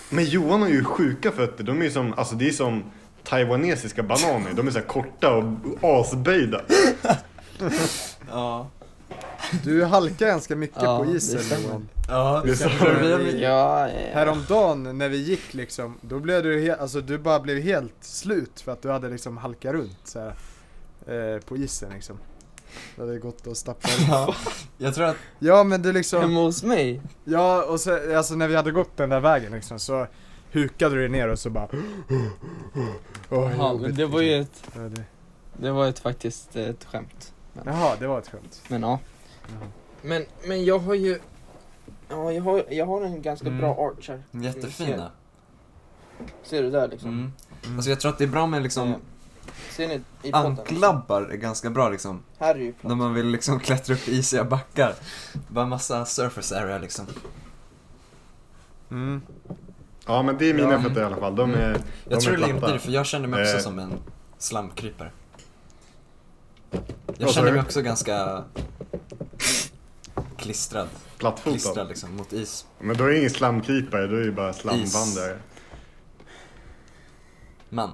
men 0.10 0.26
Johan 0.26 0.62
har 0.62 0.69
ju 0.69 0.84
sjuka 0.84 1.32
fötter. 1.32 1.63
De 1.63 1.80
är 1.80 1.84
ju 1.86 1.91
som, 1.91 2.13
alltså 2.13 2.36
det 2.36 2.48
är 2.48 2.52
som 2.52 2.84
taiwanesiska 3.24 4.04
bananer. 4.04 4.54
De 4.54 4.67
är 4.67 4.72
så 4.72 4.80
här 4.80 4.86
korta 4.86 5.36
och 5.36 5.45
asböjda. 5.82 6.62
Ja. 8.32 8.69
Du 9.63 9.86
halkar 9.86 10.28
ganska 10.28 10.56
mycket 10.56 10.82
Ja, 10.82 11.04
på 11.04 11.12
isen 11.12 11.39
stämmer. 11.39 11.63
Johan. 11.67 11.89
Ja, 12.08 12.41
Det 12.45 12.52
är 12.52 12.56
så- 12.56 13.17
vi 13.24 13.41
Ja, 13.41 13.88
eh, 13.88 14.13
Häromdagen 14.13 14.98
när 14.98 15.10
vi 15.10 15.17
gick 15.17 15.54
liksom, 15.54 15.98
då 16.02 16.19
blev 16.19 16.43
du 16.43 16.62
helt, 16.62 16.80
alltså 16.80 17.02
du 17.02 17.17
bara 17.17 17.39
blev 17.39 17.58
helt 17.62 17.93
slut 18.02 18.62
för 18.62 18.72
att 18.72 18.82
du 18.82 18.89
hade 18.91 19.10
liksom 19.10 19.38
halkat 19.38 19.74
runt 19.74 20.00
så 20.04 20.19
här, 20.19 20.34
eh, 21.36 21.41
på 21.41 21.58
isen 21.58 21.89
liksom. 21.93 22.17
Du 22.96 23.02
hade 23.02 23.20
gått 23.20 23.48
och 23.48 23.58
stappat 23.58 23.92
ja. 24.10 24.36
Jag 24.78 24.96
tror 24.96 25.06
att, 25.06 25.16
Ja 25.40 25.64
men 25.64 25.82
du 25.82 25.92
liksom, 25.94 26.22
hemma 26.22 26.40
hos 26.40 26.64
mig? 26.64 27.02
ja 27.24 27.64
och 27.64 27.80
så, 27.80 28.18
alltså 28.18 28.36
när 28.36 28.48
vi 28.48 28.56
hade 28.56 28.72
gått 28.72 28.98
den 28.98 29.10
där 29.10 29.20
vägen 29.20 29.52
liksom 29.52 29.80
så 29.80 30.08
hukade 30.52 30.96
du 30.96 31.02
dig 31.02 31.10
ner 31.10 31.28
och 31.28 31.40
så 31.40 31.50
bara 31.50 31.68
Åh, 33.30 33.52
Ja, 33.58 33.78
men 33.82 33.96
det 33.96 34.06
var 34.06 34.22
ju 34.22 34.42
ett, 34.42 34.64
Ja, 34.76 34.82
det- 34.82 35.04
det 35.58 35.72
var 35.72 35.88
ett 35.88 36.00
faktiskt 36.00 36.56
ett 36.56 36.86
skämt. 36.86 37.34
Jaha, 37.66 37.96
det 38.00 38.08
var 38.08 38.20
ett 38.20 38.28
skämt. 38.30 38.62
Men 38.68 38.82
ja. 38.82 39.00
Jaha. 39.48 39.68
Men, 40.02 40.26
men 40.48 40.66
jag 40.66 40.80
har 40.80 40.94
ju 40.94 41.20
Ja, 42.10 42.32
jag 42.32 42.44
har, 42.44 42.64
jag 42.70 42.86
har 42.86 43.02
en 43.02 43.22
ganska 43.22 43.48
Mm. 43.48 43.60
bra 43.60 43.88
arch 43.98 44.10
här. 44.10 44.24
Jättefina. 44.32 45.12
Ser 46.44 46.64
du 46.64 46.72
där 46.72 46.88
liksom? 46.88 47.10
Mm. 47.10 47.32
Alltså 47.76 47.90
jag 47.90 48.00
tror 48.00 48.12
att 48.12 48.18
det 48.18 48.24
är 48.24 48.28
bra 48.28 48.46
med 48.48 48.64
liksom 48.64 48.90
Eh, 48.90 48.96
Ser 49.70 49.88
ni 49.88 50.02
i 50.24 50.32
podden? 50.32 50.46
Anklabbar 50.52 51.22
är 51.22 51.36
ganska 51.38 51.70
bra 51.70 51.90
liksom. 51.90 52.24
Här 52.40 52.56
är 52.56 52.60
ju 52.60 52.74
När 52.82 52.96
man 52.96 53.14
vill 53.14 53.26
liksom 53.28 53.60
klättra 53.60 53.96
upp 53.96 54.08
isiga 54.08 54.44
backar. 54.44 54.96
Bara 55.48 55.66
massa 55.66 56.06
surface 56.06 56.60
area 56.62 56.78
liksom. 56.78 57.06
Mm. 58.92 59.22
Ja 60.06 60.22
men 60.24 60.38
det 60.38 60.50
är 60.50 60.54
mina 60.54 60.72
Ja. 60.72 60.82
fötter 60.82 61.02
i 61.02 61.04
alla 61.04 61.18
fall. 61.18 61.36
De 61.36 61.54
är, 61.54 61.74
de 61.74 61.80
Jag 62.10 62.22
tror 62.22 62.34
är 62.34 62.38
det 62.38 62.50
i 62.50 62.54
platta. 62.54 62.74
det, 62.74 62.80
för 62.80 62.92
jag 62.92 63.06
känner 63.06 63.28
mig 63.28 63.42
också 63.44 63.56
Eh. 63.56 63.62
som 63.62 63.80
en 63.80 63.94
slamkrypare. 64.38 65.12
Jag 67.18 67.30
känner 67.34 67.52
mig 67.52 67.62
också 67.62 67.82
ganska 67.82 68.44
klistrad. 70.38 70.88
Plattfotad. 71.18 71.52
Klistrad 71.52 71.88
liksom, 71.88 72.16
mot 72.16 72.34
is. 72.34 72.66
Men 72.80 72.98
då 72.98 73.04
är 73.04 73.10
det 73.10 73.18
ingen 73.18 73.30
slamkrypare, 73.30 74.08
då 74.08 74.16
är 74.16 74.22
det 74.26 74.32
bara 74.32 74.54
slamvandrare. 74.54 75.38
Man. 77.70 77.92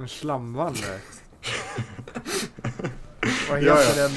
En 0.00 0.08
slamvandrare. 0.08 0.90
Vad 3.50 3.62
Ja, 3.62 3.76
heter 3.76 4.00
ja. 4.02 4.08
den? 4.08 4.12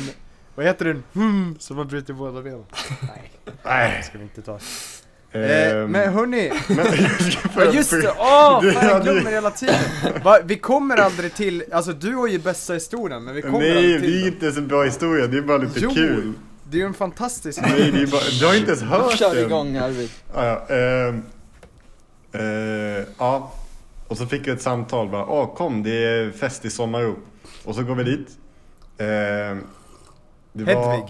Vad 0.56 0.66
heter 0.66 0.86
den? 0.86 1.04
Hmm, 1.14 1.56
som 1.60 1.78
har 1.78 1.86
brutit 1.86 2.16
båda 2.16 2.42
benen? 2.42 2.64
Nej, 3.02 3.32
Nej. 3.64 3.98
det 3.98 4.04
ska 4.08 4.18
vi 4.18 4.24
inte 4.24 4.42
ta. 4.42 4.52
Ehm, 4.52 4.60
Eh, 5.36 5.88
men 5.88 6.14
hörni, 6.14 6.52
men, 6.68 6.86
ja 7.66 7.74
just 7.74 7.92
det! 7.92 8.14
Åh! 8.18 8.64
Det 8.64 8.72
fan 8.74 8.88
jag 8.90 9.04
glömmer 9.04 9.32
hela 9.32 9.52
tiden! 9.52 9.76
Va, 10.24 10.38
vi 10.46 10.58
kommer 10.58 10.98
aldrig 10.98 11.34
till, 11.34 11.64
alltså 11.72 11.94
du 11.94 12.16
har 12.16 12.28
ju 12.28 12.40
bästa 12.40 12.74
historien 12.74 13.24
men 13.24 13.36
vi 13.36 13.42
kommer 13.42 13.60
Nej, 13.60 13.72
aldrig 13.78 13.94
det 13.94 14.00
till 14.00 14.18
är 14.18 14.24
den. 14.26 14.34
inte 14.34 14.52
så 14.52 14.62
bra 14.62 14.84
historia, 14.84 15.28
det 15.28 15.38
är 15.38 15.42
bara 15.42 15.58
lite 15.58 15.80
Jo. 15.80 15.90
kul. 15.94 16.34
Det 16.70 16.78
är 16.78 16.82
ju 16.82 16.88
en 16.88 16.94
fantastisk 16.94 17.62
Nej, 17.62 17.92
det 17.92 18.02
är 18.02 18.08
bara, 18.08 18.22
du 18.40 18.46
har 18.46 18.56
inte 18.56 18.72
ens 18.72 18.84
hört 18.84 19.18
Kör 19.18 19.36
den. 19.36 19.46
igång 19.46 19.78
Arvid. 19.78 20.10
Ja, 20.36 20.66
ja, 20.70 20.76
ehm, 20.76 21.24
eh, 22.32 23.06
ja. 23.18 23.54
Och 24.14 24.18
så 24.18 24.26
fick 24.26 24.48
jag 24.48 24.56
ett 24.56 24.62
samtal 24.62 25.10
bara, 25.10 25.26
åh 25.26 25.56
kom 25.56 25.84
det 25.84 25.92
är 26.06 26.32
fest 26.32 26.66
i 26.66 26.70
Sommaro. 26.70 27.16
Och 27.66 27.76
så 27.76 27.84
går 27.84 27.96
vi 27.96 28.04
dit. 28.04 28.38
Ehm, 28.98 29.64
det 30.54 30.64
var- 30.64 30.92
Hedvig. 30.92 31.10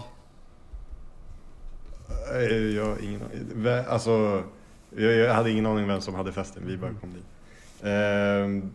Eh, 2.52 2.76
Jag 2.76 3.00
ingen. 3.02 3.22
Vä- 3.56 3.88
Alltså, 3.88 4.44
jag, 4.98 5.14
jag 5.14 5.34
hade 5.34 5.52
ingen 5.52 5.66
aning 5.66 5.88
vem 5.88 6.02
som 6.02 6.16
hade 6.16 6.32
festen, 6.32 6.64
vi 6.66 6.78
bara 6.78 6.92
kom 7.02 7.14
dit. 7.14 7.26
Ehm, 7.84 8.72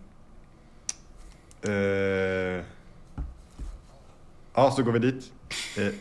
eh, 1.62 2.64
ja, 4.54 4.70
så 4.70 4.82
går 4.82 4.92
vi 4.92 4.98
dit. 4.98 5.32
Eh, 5.78 5.94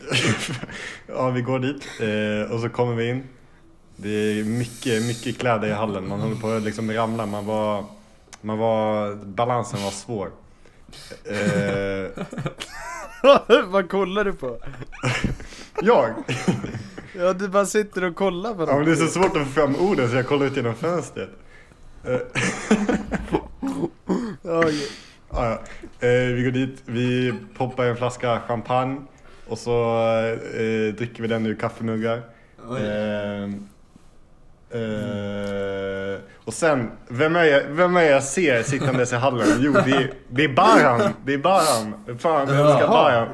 ja, 1.06 1.30
vi 1.30 1.42
går 1.42 1.58
dit 1.58 1.88
eh, 2.00 2.52
och 2.54 2.60
så 2.60 2.68
kommer 2.68 2.94
vi 2.94 3.08
in. 3.08 3.22
Det 3.96 4.08
är 4.10 4.44
mycket, 4.44 5.06
mycket 5.06 5.38
kläder 5.38 5.68
i 5.68 5.72
hallen. 5.72 6.08
Man 6.08 6.20
håller 6.20 6.36
på 6.36 6.50
att 6.50 6.62
liksom 6.62 6.90
ramla. 6.92 7.26
Man 7.26 7.46
var, 7.46 7.84
man 8.40 8.58
var, 8.58 9.14
balansen 9.14 9.82
var 9.82 9.90
svår. 9.90 10.30
Eh, 11.24 12.24
Vad 13.66 13.90
kollar 13.90 14.24
du 14.24 14.32
på? 14.32 14.58
jag? 15.82 16.10
Ja 17.16 17.32
du 17.32 17.48
bara 17.48 17.66
sitter 17.66 18.04
och 18.04 18.14
kollar 18.16 18.54
på 18.54 18.62
Ja, 18.62 18.76
men 18.76 18.84
det 18.84 18.90
är 18.90 18.96
så 18.96 19.06
svårt 19.06 19.36
att 19.36 19.46
få 19.46 19.52
fram 19.52 19.76
orden 19.76 20.10
så 20.10 20.16
jag 20.16 20.26
kollar 20.26 20.46
ut 20.46 20.56
genom 20.56 20.74
fönstret. 20.74 21.30
Ja, 24.42 24.58
okej. 24.58 24.88
Ja, 25.30 25.58
ja. 26.00 26.08
Eh, 26.08 26.34
vi 26.34 26.42
går 26.44 26.50
dit, 26.50 26.82
vi 26.84 27.34
poppar 27.56 27.84
en 27.84 27.96
flaska 27.96 28.40
champagne 28.40 29.00
och 29.48 29.58
så 29.58 29.94
eh, 30.54 30.94
dricker 30.94 31.22
vi 31.22 31.28
den 31.28 31.46
ur 31.46 31.54
kaffemuggar. 31.54 32.16
Eh, 32.58 33.50
eh, 34.70 36.20
och 36.44 36.54
sen, 36.54 36.90
vem 37.08 37.36
är, 37.36 37.44
jag, 37.44 37.62
vem 37.68 37.96
är 37.96 38.02
jag 38.02 38.22
ser 38.22 38.62
sittandes 38.62 39.12
i 39.12 39.16
hallen? 39.16 39.46
Jo, 39.60 39.72
det 39.72 39.90
är, 39.90 40.12
det 40.28 40.44
är 40.44 40.48
Baran! 40.48 41.12
Det 41.24 41.34
är 41.34 41.38
Baran! 41.38 41.94
Fan, 42.18 42.48
jag 42.48 42.70
älskar 42.70 42.88
Baran! 42.88 43.28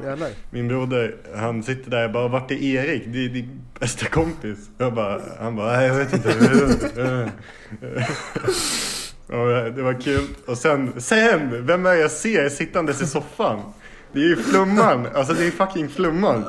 Min 0.49 0.67
broder, 0.67 1.15
han 1.35 1.63
sitter 1.63 1.91
där 1.91 2.05
och 2.05 2.11
bara, 2.11 2.27
vart 2.27 2.51
är 2.51 2.63
Erik? 2.63 3.03
Det 3.07 3.25
är 3.25 3.29
din 3.29 3.61
bästa 3.79 4.05
kompis. 4.05 4.57
Jag 4.77 4.93
bara, 4.93 5.21
han 5.39 5.55
bara, 5.55 5.77
nej 5.77 5.87
jag 5.87 5.95
vet 5.95 6.13
inte. 6.13 6.29
Det 9.75 9.81
var 9.81 10.01
kul. 10.01 10.27
Och 10.47 10.57
sen, 10.57 10.93
sen, 10.97 11.65
vem 11.65 11.85
är 11.85 11.93
jag 11.93 12.11
ser 12.11 12.49
sittandes 12.49 13.01
i 13.01 13.07
soffan? 13.07 13.59
Det 14.11 14.19
är 14.19 14.23
ju 14.23 14.35
Flumman, 14.35 15.07
alltså 15.15 15.33
det 15.33 15.47
är 15.47 15.51
fucking 15.51 15.89
Flumman. 15.89 16.43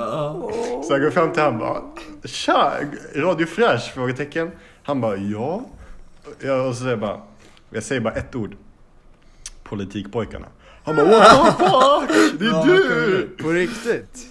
Så 0.84 0.92
jag 0.92 1.02
går 1.02 1.10
fram 1.10 1.32
till 1.32 1.42
honom 1.42 1.58
bara, 1.58 1.82
tja, 2.24 2.72
Radio 3.14 3.46
Fresh? 3.46 3.94
Frågetecken. 3.94 4.50
Han 4.86 5.00
bara, 5.00 5.16
ja. 5.16 5.64
ja 6.40 6.62
och 6.62 6.74
så 6.74 6.78
säger 6.78 6.90
jag 6.90 7.00
bara, 7.00 7.20
jag 7.70 7.82
säger 7.82 8.00
bara 8.00 8.14
ett 8.14 8.34
ord. 8.34 8.56
Politikpojkarna. 9.64 10.46
Han 10.84 10.96
bara, 10.96 11.06
what 11.06 11.58
the 11.58 11.64
fuck? 11.64 12.40
Det 12.40 12.46
är 12.46 12.66
du! 12.66 13.28
På 13.42 13.50
riktigt? 13.50 14.26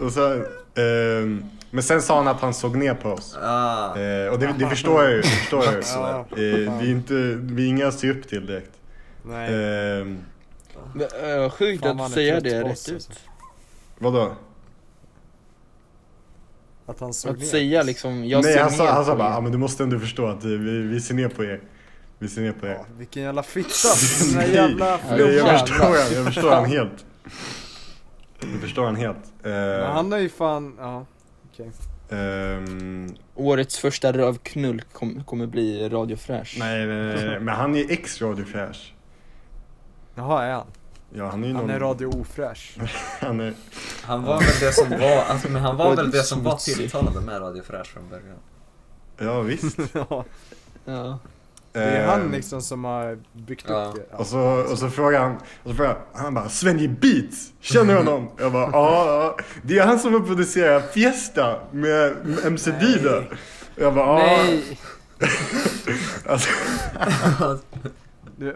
Och 0.00 0.12
så, 0.12 0.44
ehm, 0.74 1.44
men 1.70 1.82
sen 1.82 2.02
sa 2.02 2.16
han 2.16 2.28
att 2.28 2.40
han 2.40 2.54
såg 2.54 2.76
ner 2.76 2.94
på 2.94 3.10
oss. 3.10 3.36
Ah. 3.42 3.98
Eh, 3.98 4.32
och 4.32 4.38
det, 4.38 4.54
det 4.58 4.68
förstår 4.68 5.02
jag 5.02 5.12
ju. 5.12 5.20
Det 5.20 5.28
förstår 5.28 5.64
jag 5.64 5.74
ju. 5.74 5.80
Eh, 6.66 6.78
vi, 6.80 6.86
är 6.86 6.90
inte, 6.90 7.14
vi 7.40 7.64
är 7.64 7.68
inga 7.68 7.86
att 7.86 7.98
se 7.98 8.10
upp 8.10 8.28
till 8.28 8.46
direkt. 8.46 8.70
Nej. 9.22 9.54
Ehm, 10.00 10.18
Men, 10.94 11.42
äh, 11.44 11.50
Sjukt 11.50 11.82
Fan, 11.82 12.00
att 12.00 12.12
säga 12.12 12.40
det 12.40 12.60
rätt 12.60 12.88
ut. 12.88 12.94
alltså. 12.94 13.12
vadå? 13.98 14.32
Att 16.86 17.00
han 17.00 17.12
såg 17.14 17.32
Att 17.32 17.38
ner. 17.38 17.46
säga 17.46 17.82
liksom, 17.82 18.24
jag 18.24 18.42
Nej 18.44 18.52
ser 18.54 18.62
han 18.62 18.70
sa, 18.70 18.84
ner 18.84 18.90
han 18.90 19.04
sa 19.04 19.16
bara, 19.16 19.36
ah, 19.36 19.40
men 19.40 19.52
du 19.52 19.58
måste 19.58 19.82
ändå 19.82 19.98
förstå 19.98 20.26
att 20.26 20.44
eh, 20.44 20.50
vi, 20.50 20.80
vi 20.82 21.00
ser 21.00 21.14
ner 21.14 21.28
på 21.28 21.44
er. 21.44 21.60
Vi 22.18 22.28
ser 22.28 22.40
ner 22.42 22.52
på 22.52 22.66
er. 22.66 22.72
Ja, 22.72 22.84
vilken 22.98 23.22
jävla 23.22 23.42
fitta! 23.42 23.88
Nej, 24.34 24.54
jävla 24.54 24.90
Ja, 24.90 24.98
Nej, 25.10 25.34
jag 25.34 25.60
förstår 25.60 25.74
han, 25.84 26.14
jag 26.14 26.24
förstår 26.26 26.50
han 26.50 26.64
helt. 26.64 27.04
Jag 28.40 28.60
förstår 28.60 28.84
han 28.84 28.96
helt. 28.96 29.16
Eh, 29.42 29.50
Men 29.52 29.82
han 29.92 30.12
har 30.12 30.18
ju 30.18 30.28
fan, 30.28 30.74
ja. 30.78 31.06
Okej. 31.52 31.70
ehm, 32.10 33.14
Årets 33.34 33.78
första 33.78 34.12
rövknull 34.12 34.82
kom, 34.92 35.24
kommer 35.24 35.46
bli 35.46 35.88
Radio 35.88 36.16
Fräsch. 36.16 36.56
nej, 36.58 36.86
nej, 36.86 37.06
nej, 37.14 37.26
nej, 37.26 37.40
men 37.40 37.54
han 37.54 37.76
är 37.76 37.90
ex 37.92 38.22
Radio 38.22 38.44
Flash. 38.44 38.80
Jaha, 40.14 40.44
är 40.44 40.52
han? 40.52 40.66
Ja, 41.14 41.28
han 41.30 41.44
är 41.44 41.48
Han 41.48 41.56
någon... 41.56 41.70
är 41.70 41.80
radio 41.80 42.20
ofräsch. 42.20 42.76
Han 43.20 43.40
är... 43.40 43.54
Han 44.02 44.22
var 44.22 44.38
väl 44.40 44.48
det 44.60 44.72
som 44.72 44.90
var, 44.90 45.22
alltså, 45.28 45.48
men 45.48 45.62
han 45.62 45.76
var 45.76 45.96
väl 45.96 46.10
det 46.10 46.22
som 46.22 46.42
var 46.42 46.56
tilltalande 46.76 47.20
med 47.20 47.40
Radio 47.40 47.62
Fräsch 47.62 47.86
från 47.86 48.08
början. 48.08 48.36
Ja, 49.18 49.40
visst. 49.40 49.78
ja, 49.92 50.24
Ja. 50.84 51.18
det 51.72 51.80
är 51.82 52.06
han 52.06 52.20
Ehm, 52.20 52.32
liksom 52.32 52.62
som 52.62 52.84
har 52.84 53.18
byggt 53.32 53.64
Ja. 53.68 53.84
upp 53.84 53.94
det. 53.94 54.06
Ja. 54.10 54.16
Och 54.16 54.26
så, 54.26 54.40
och 54.40 54.78
så 54.78 54.90
frågar 54.90 55.20
han, 55.20 55.36
och 55.36 55.70
så 55.70 55.74
frågar 55.74 55.88
han, 56.12 56.24
han 56.24 56.34
bara 56.34 56.48
Svenje 56.48 56.88
Beats, 56.88 57.52
känner 57.60 57.92
du 57.92 57.98
honom? 57.98 58.28
Jag 58.38 58.52
bara 58.52 58.70
ja, 58.72 59.36
det 59.62 59.78
är 59.78 59.86
han 59.86 59.98
som 59.98 60.12
har 60.12 60.20
producerat 60.20 60.92
Fiesta 60.92 61.60
med 61.70 62.16
MC 62.44 62.70
Dida. 62.70 63.22
Jag 63.76 63.94
bara 63.94 64.06
ja. 64.20 64.36
Nej! 64.42 64.78
Alltså, 66.28 66.48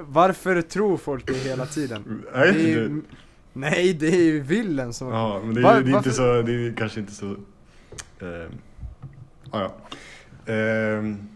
Varför 0.00 0.62
tror 0.62 0.96
folk 0.96 1.26
det 1.26 1.34
hela 1.34 1.66
tiden? 1.66 2.24
jag 2.34 2.40
vet 2.46 2.54
Det 2.54 2.60
är 2.60 2.66
ju, 2.68 3.02
nej, 3.52 3.94
det 3.94 4.06
är 4.06 4.22
ju 4.22 4.40
Willen 4.40 4.92
som... 4.92 5.08
Ja, 5.08 5.40
men 5.44 5.54
det 5.54 5.60
är, 5.60 5.62
Var- 5.62 5.80
det 5.80 5.90
är 5.90 5.96
inte 5.96 6.12
så, 6.12 6.42
det 6.42 6.52
är 6.52 6.76
kanske 6.76 7.00
inte 7.00 7.12
så... 7.12 7.26
ehm, 8.20 8.52
ja, 9.52 9.72
ja. 10.46 10.52
Ehm, 10.52 11.28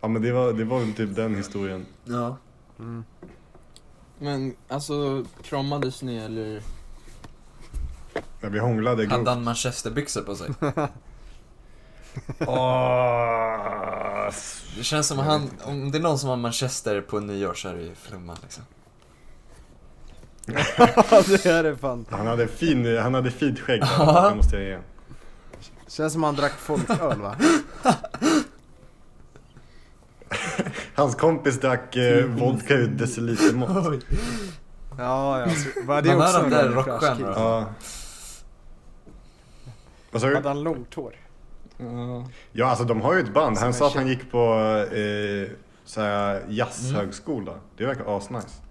ja 0.00 0.08
men 0.08 0.22
det 0.22 0.32
var, 0.32 0.52
det 0.52 0.64
var 0.64 0.80
väl 0.80 0.92
typ 0.92 1.16
den 1.16 1.34
historien. 1.34 1.86
Ja. 2.04 2.36
Mm. 2.78 3.04
Men 4.18 4.54
alltså, 4.68 5.24
kramades 5.42 6.02
ni 6.02 6.16
eller? 6.16 6.62
När 8.40 8.50
vi 8.50 8.58
hånglade 8.58 9.02
grovt. 9.02 9.12
Hade 9.18 9.30
han 9.30 9.44
manchesterbyxor 9.44 10.22
på 10.22 10.34
sig? 10.36 10.50
Åh, 12.46 14.30
Det 14.76 14.82
känns 14.84 15.06
som 15.06 15.18
han, 15.18 15.50
om 15.64 15.90
det 15.90 15.98
är 15.98 16.02
någon 16.02 16.18
som 16.18 16.28
har 16.28 16.36
manchester 16.36 17.00
på 17.00 17.20
nyår 17.20 17.54
så 17.54 17.68
är 17.68 17.74
det 17.74 17.82
ju 17.82 17.94
Flumman 17.94 18.36
liksom. 18.42 18.62
Det 21.26 21.46
är 21.46 21.62
det 21.62 21.76
fan. 21.76 22.06
Han 22.10 22.26
hade, 22.26 22.48
fin, 22.48 22.98
han 22.98 23.14
hade 23.14 23.30
fint 23.30 23.60
skägg, 23.60 23.82
Ja. 23.98 24.28
det 24.30 24.36
måste 24.36 24.56
jag 24.56 24.64
ge. 24.64 24.78
Känns 25.88 26.12
som 26.12 26.22
han 26.22 26.34
drack 26.36 26.52
folköl 26.52 27.20
va? 27.20 27.36
Hans 30.94 31.14
kompis 31.14 31.60
drack 31.60 31.96
eh, 31.96 32.24
vodka 32.26 32.74
ur 32.74 32.86
decilitermått. 32.88 34.04
Ja, 34.98 35.40
ja. 35.40 35.46
Så, 35.50 35.68
var 35.86 36.02
det 36.02 36.14
också 36.16 36.26
hör 36.38 36.44
en 36.44 36.50
de 36.50 36.56
där? 36.56 37.32
Ja. 37.36 37.64
Vad 40.10 40.22
sa 40.22 40.28
du? 40.28 40.34
Hade 40.34 40.48
han 40.48 40.62
långt 40.62 40.94
hår? 40.94 41.14
Ja. 41.82 42.28
Ja, 42.52 42.66
alltså 42.66 42.84
de 42.84 43.00
har 43.00 43.14
ju 43.14 43.20
ett 43.20 43.34
band. 43.34 43.56
Han 43.58 43.74
sa 43.74 43.86
att 43.86 43.94
han 43.94 44.06
gick 44.08 44.30
på 44.30 44.54
eh, 44.92 45.50
såhär 45.84 46.44
jazzhögskola. 46.48 47.54
Det 47.76 47.86
verkar 47.86 48.16
asnice. 48.16 48.62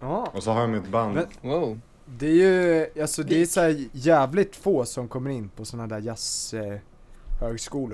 Ja. 0.00 0.30
Och 0.34 0.42
så 0.42 0.52
har 0.52 0.60
de 0.60 0.74
ett 0.74 0.88
band. 0.88 1.14
Men- 1.14 1.50
Wow. 1.50 1.80
Det 2.08 2.26
är 2.26 2.32
ju, 2.32 2.86
alltså 3.02 3.22
det 3.22 3.42
är 3.42 3.46
så 3.46 3.60
här 3.60 3.84
jävligt 3.92 4.56
få 4.56 4.84
som 4.84 5.08
kommer 5.08 5.30
in 5.30 5.48
på 5.48 5.64
såna 5.64 5.86
där 5.86 5.98
jazz... 6.00 6.54
Eh, 6.54 6.78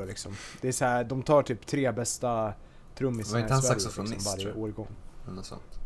liksom. 0.06 0.32
Det 0.60 0.68
är 0.68 0.72
så 0.72 0.84
här, 0.84 1.04
de 1.04 1.22
tar 1.22 1.42
typ 1.42 1.66
tre 1.66 1.92
bästa 1.92 2.52
trummisarna 2.98 3.32
Var 3.32 3.38
i 3.38 3.42
inte 3.42 3.52
han 3.54 3.62
Sverige 3.62 3.80
saxofonist, 3.80 4.12
liksom, 4.14 4.32
varje 4.32 4.42
tror 4.44 4.54
jag? 4.56 4.62
årgång. 4.64 4.86
Eller 5.28 5.42
sånt. 5.42 5.80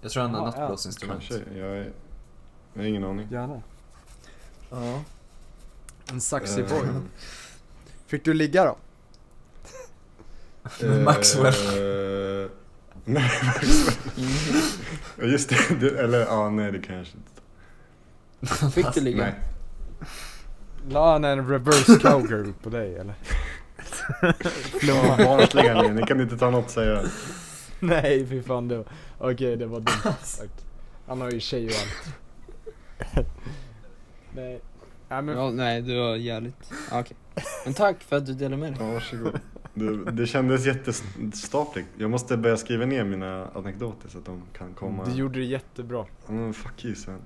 Jag 0.00 0.10
tror 0.10 0.22
han 0.22 0.30
har 0.34 0.38
Ja, 0.40 0.44
annat 0.44 0.54
ja. 0.58 0.66
blåsinstrument. 0.66 1.20
Kanske, 1.28 1.58
jag, 1.58 1.68
är, 1.76 1.92
jag 2.74 2.82
har 2.82 2.88
ingen 2.88 3.04
aning. 3.04 3.28
Gärna. 3.30 3.62
Ja. 4.70 5.00
En 6.12 6.20
saxig 6.20 6.64
Eh, 6.64 6.68
boy. 6.70 6.88
Fick 8.08 8.24
du 8.24 8.34
ligga 8.34 8.64
då? 8.64 8.76
Maxwell. 11.04 11.54
eh, 11.54 12.50
nej, 13.04 13.30
Maxwell. 13.44 13.94
Just 15.32 15.48
det, 15.80 15.98
eller 15.98 16.18
ja, 16.20 16.50
nej 16.50 16.72
det 16.72 16.78
kanske 16.78 17.16
inte. 17.16 18.70
Fick 18.74 18.94
du 18.94 19.00
ligga? 19.00 19.22
Nej. 19.24 19.34
La 20.88 21.12
han 21.12 21.24
en 21.24 21.48
reverse 21.48 21.98
cowgirl 21.98 22.52
på 22.62 22.70
dig 22.70 22.94
eller? 22.96 23.14
Ja, 24.82 25.16
barnsliga 25.18 25.82
ni, 25.82 25.88
ni 25.88 26.02
kan 26.02 26.20
inte 26.20 26.38
ta 26.38 26.50
något 26.50 26.70
säga. 26.70 27.02
Nej 27.80 28.26
fy 28.26 28.42
fan 28.42 28.68
det 28.68 28.84
okej 29.18 29.56
det 29.56 29.66
var 29.66 29.80
dumt 29.80 30.14
sagt. 30.22 30.64
Han 31.06 31.20
har 31.20 31.30
ju 31.30 31.40
tjej 31.40 31.66
och 31.66 31.72
allt. 31.80 33.26
Nej. 34.34 34.60
Nej 35.08 35.22
men 35.22 35.36
Ja, 35.36 35.50
nej, 35.50 35.82
det 35.82 36.00
var 36.00 36.16
jävligt. 36.16 36.70
Ja, 36.90 37.00
Okej. 37.00 37.16
Men 37.64 37.74
tack 37.74 38.02
för 38.02 38.16
att 38.16 38.26
du 38.26 38.34
delade 38.34 38.56
med 38.56 38.72
dig. 38.72 38.86
Ja, 38.86 38.92
varsågod. 38.92 39.40
Det, 39.74 40.10
det 40.10 40.26
kändes 40.26 40.66
jättestapligt. 40.66 41.88
Jag 41.98 42.10
måste 42.10 42.36
börja 42.36 42.56
skriva 42.56 42.86
ner 42.86 43.04
mina 43.04 43.48
anekdoter 43.54 44.08
så 44.08 44.18
att 44.18 44.24
de 44.24 44.42
kan 44.58 44.74
komma. 44.74 45.04
du 45.04 45.12
gjorde 45.12 45.38
det 45.38 45.44
jättebra. 45.44 46.04
Mm, 46.28 46.54
fuck 46.54 46.84
you 46.84 46.94
Sven. 46.94 47.20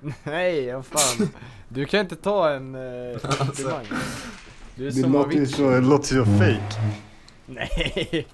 Nej, 0.24 0.72
vad 0.72 0.86
fan. 0.86 1.28
Du 1.68 1.84
kan 1.84 2.00
inte 2.00 2.16
ta 2.16 2.50
en 2.50 2.74
eh, 2.74 3.18
komplimang. 3.18 3.86
Du 4.74 4.82
är 4.86 4.90
Det 4.90 4.92
som 4.92 5.12
låter 5.12 5.36
ju 5.36 5.46
så, 5.46 5.70
det 5.70 5.80
låter 5.80 6.06
så 6.06 6.24
fake. 6.24 6.80
Nej. 7.46 8.26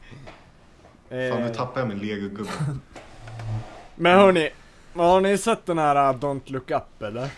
Fan 1.09 1.41
nu 1.43 1.47
Eh, 1.47 1.53
tappar 1.53 1.81
jag 1.81 1.89
min 1.89 1.99
legogubbe. 1.99 2.51
men 3.97 4.19
hörni, 4.19 4.51
har 4.95 5.21
ni 5.21 5.39
sett 5.39 5.67
den 5.67 5.79
här 5.79 6.11
uh, 6.15 6.19
Don't 6.19 6.53
Look 6.53 6.71
Up 6.71 7.03
eller? 7.03 7.31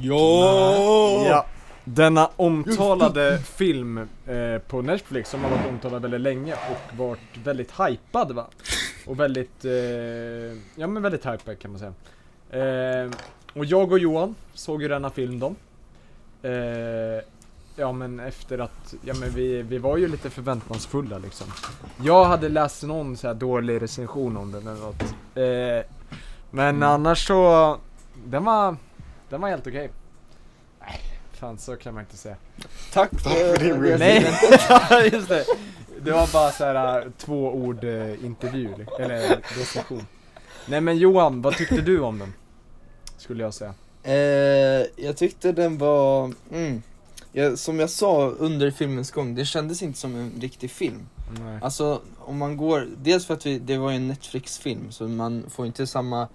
Ja! 0.00 1.26
Ja. 1.26 1.46
Denna 1.84 2.30
omtalade 2.36 3.38
film 3.38 3.98
eh, 4.26 4.58
på 4.68 4.82
Netflix 4.82 5.30
som 5.30 5.44
har 5.44 5.50
varit 5.50 5.68
omtalad 5.68 6.02
väldigt 6.02 6.20
länge 6.20 6.54
och 6.54 6.98
varit 6.98 7.36
väldigt 7.44 7.80
hypad 7.80 8.32
va? 8.32 8.46
Och 9.06 9.20
väldigt, 9.20 9.64
eh, 9.64 9.72
ja 10.76 10.86
men 10.86 11.02
väldigt 11.02 11.26
hypad 11.26 11.58
kan 11.58 11.70
man 11.70 11.80
säga. 11.80 11.94
Eh, 12.50 13.10
och 13.54 13.64
jag 13.64 13.92
och 13.92 13.98
Johan 13.98 14.34
såg 14.54 14.82
ju 14.82 14.88
denna 14.88 15.10
film 15.10 15.38
då. 15.38 15.54
Eh, 16.48 17.22
ja 17.76 17.92
men 17.92 18.20
efter 18.20 18.58
att, 18.58 18.94
ja 19.04 19.14
men 19.14 19.30
vi, 19.30 19.62
vi 19.62 19.78
var 19.78 19.96
ju 19.96 20.08
lite 20.08 20.30
förväntansfulla 20.30 21.18
liksom. 21.18 21.46
Jag 22.02 22.24
hade 22.24 22.48
läst 22.48 22.82
någon 22.82 23.16
så 23.16 23.26
här 23.26 23.34
dålig 23.34 23.82
recension 23.82 24.36
om 24.36 24.52
den 24.52 24.66
eller 24.66 24.80
något. 24.80 25.02
Eh, 25.34 25.96
men 26.50 26.82
annars 26.82 27.26
så, 27.26 27.76
den 28.24 28.44
var, 28.44 28.76
den 29.32 29.40
var 29.40 29.48
helt 29.48 29.66
okej. 29.66 29.90
Nej, 30.80 31.00
fan 31.32 31.58
så 31.58 31.76
kan 31.76 31.94
man 31.94 32.02
inte 32.02 32.16
säga. 32.16 32.36
Tack 32.92 33.10
för 33.20 33.58
din 33.58 33.74
för 33.74 33.98
Nej, 33.98 35.10
just 35.12 35.28
det. 35.28 35.44
Det 36.00 36.12
var 36.12 36.32
bara 36.32 36.50
så 36.50 36.64
här 36.64 37.00
äh, 37.00 37.12
två 37.18 37.54
ord 37.54 37.84
eh, 37.84 38.24
intervju, 38.24 38.86
eller 38.98 39.40
recension. 39.58 40.06
Nej 40.66 40.80
men 40.80 40.98
Johan, 40.98 41.42
vad 41.42 41.56
tyckte 41.56 41.80
du 41.80 42.00
om 42.00 42.18
den? 42.18 42.34
Skulle 43.16 43.42
jag 43.42 43.54
säga. 43.54 43.74
Eh, 44.02 44.86
jag 44.96 45.16
tyckte 45.16 45.52
den 45.52 45.78
var, 45.78 46.32
mm, 46.52 46.82
jag, 47.32 47.58
som 47.58 47.80
jag 47.80 47.90
sa 47.90 48.28
under 48.28 48.70
filmens 48.70 49.10
gång, 49.10 49.34
det 49.34 49.44
kändes 49.44 49.82
inte 49.82 49.98
som 49.98 50.16
en 50.16 50.32
riktig 50.40 50.70
film. 50.70 51.08
Nej. 51.40 51.58
Alltså 51.62 52.00
om 52.18 52.38
man 52.38 52.56
går, 52.56 52.88
dels 52.96 53.26
för 53.26 53.34
att 53.34 53.46
vi, 53.46 53.58
det 53.58 53.78
var 53.78 53.90
ju 53.90 53.96
en 53.96 54.08
Netflix-film 54.08 54.90
så 54.90 55.08
man 55.08 55.44
får 55.50 55.66
inte 55.66 55.86
samma 55.86 56.28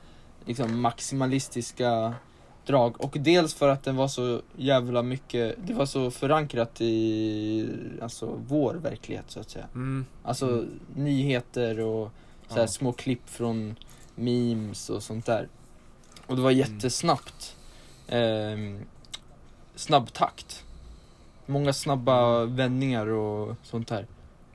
liksom, 0.45 0.81
maximalistiska 0.81 2.13
drag 2.67 3.01
och 3.01 3.15
dels 3.19 3.53
för 3.53 3.69
att 3.69 3.83
den 3.83 3.95
var 3.95 4.07
så 4.07 4.41
jävla 4.55 5.01
mycket, 5.03 5.55
det 5.67 5.73
var 5.73 5.85
så 5.85 6.11
förankrat 6.11 6.81
i 6.81 7.69
alltså 8.01 8.39
vår 8.47 8.73
verklighet 8.73 9.25
så 9.27 9.39
att 9.39 9.49
säga. 9.49 9.65
Mm. 9.75 10.05
Alltså 10.23 10.47
Mm. 10.47 10.79
nyheter 10.95 11.79
och 11.79 12.11
så 12.47 12.59
Ja. 12.59 12.67
små 12.67 12.91
klipp 12.91 13.29
från 13.29 13.75
memes 14.15 14.89
och 14.89 15.03
sånt 15.03 15.25
där. 15.25 15.47
Och 16.25 16.35
det 16.35 16.41
var 16.41 16.51
Mm. 16.51 16.59
jättesnabbt. 16.73 17.55
Ehm, 18.07 18.79
snabb 19.75 20.13
takt. 20.13 20.63
Många 21.45 21.73
snabba 21.73 22.41
Mm. 22.41 22.55
vändningar 22.55 23.07
och 23.07 23.55
sånt 23.63 23.87
där. 23.87 24.07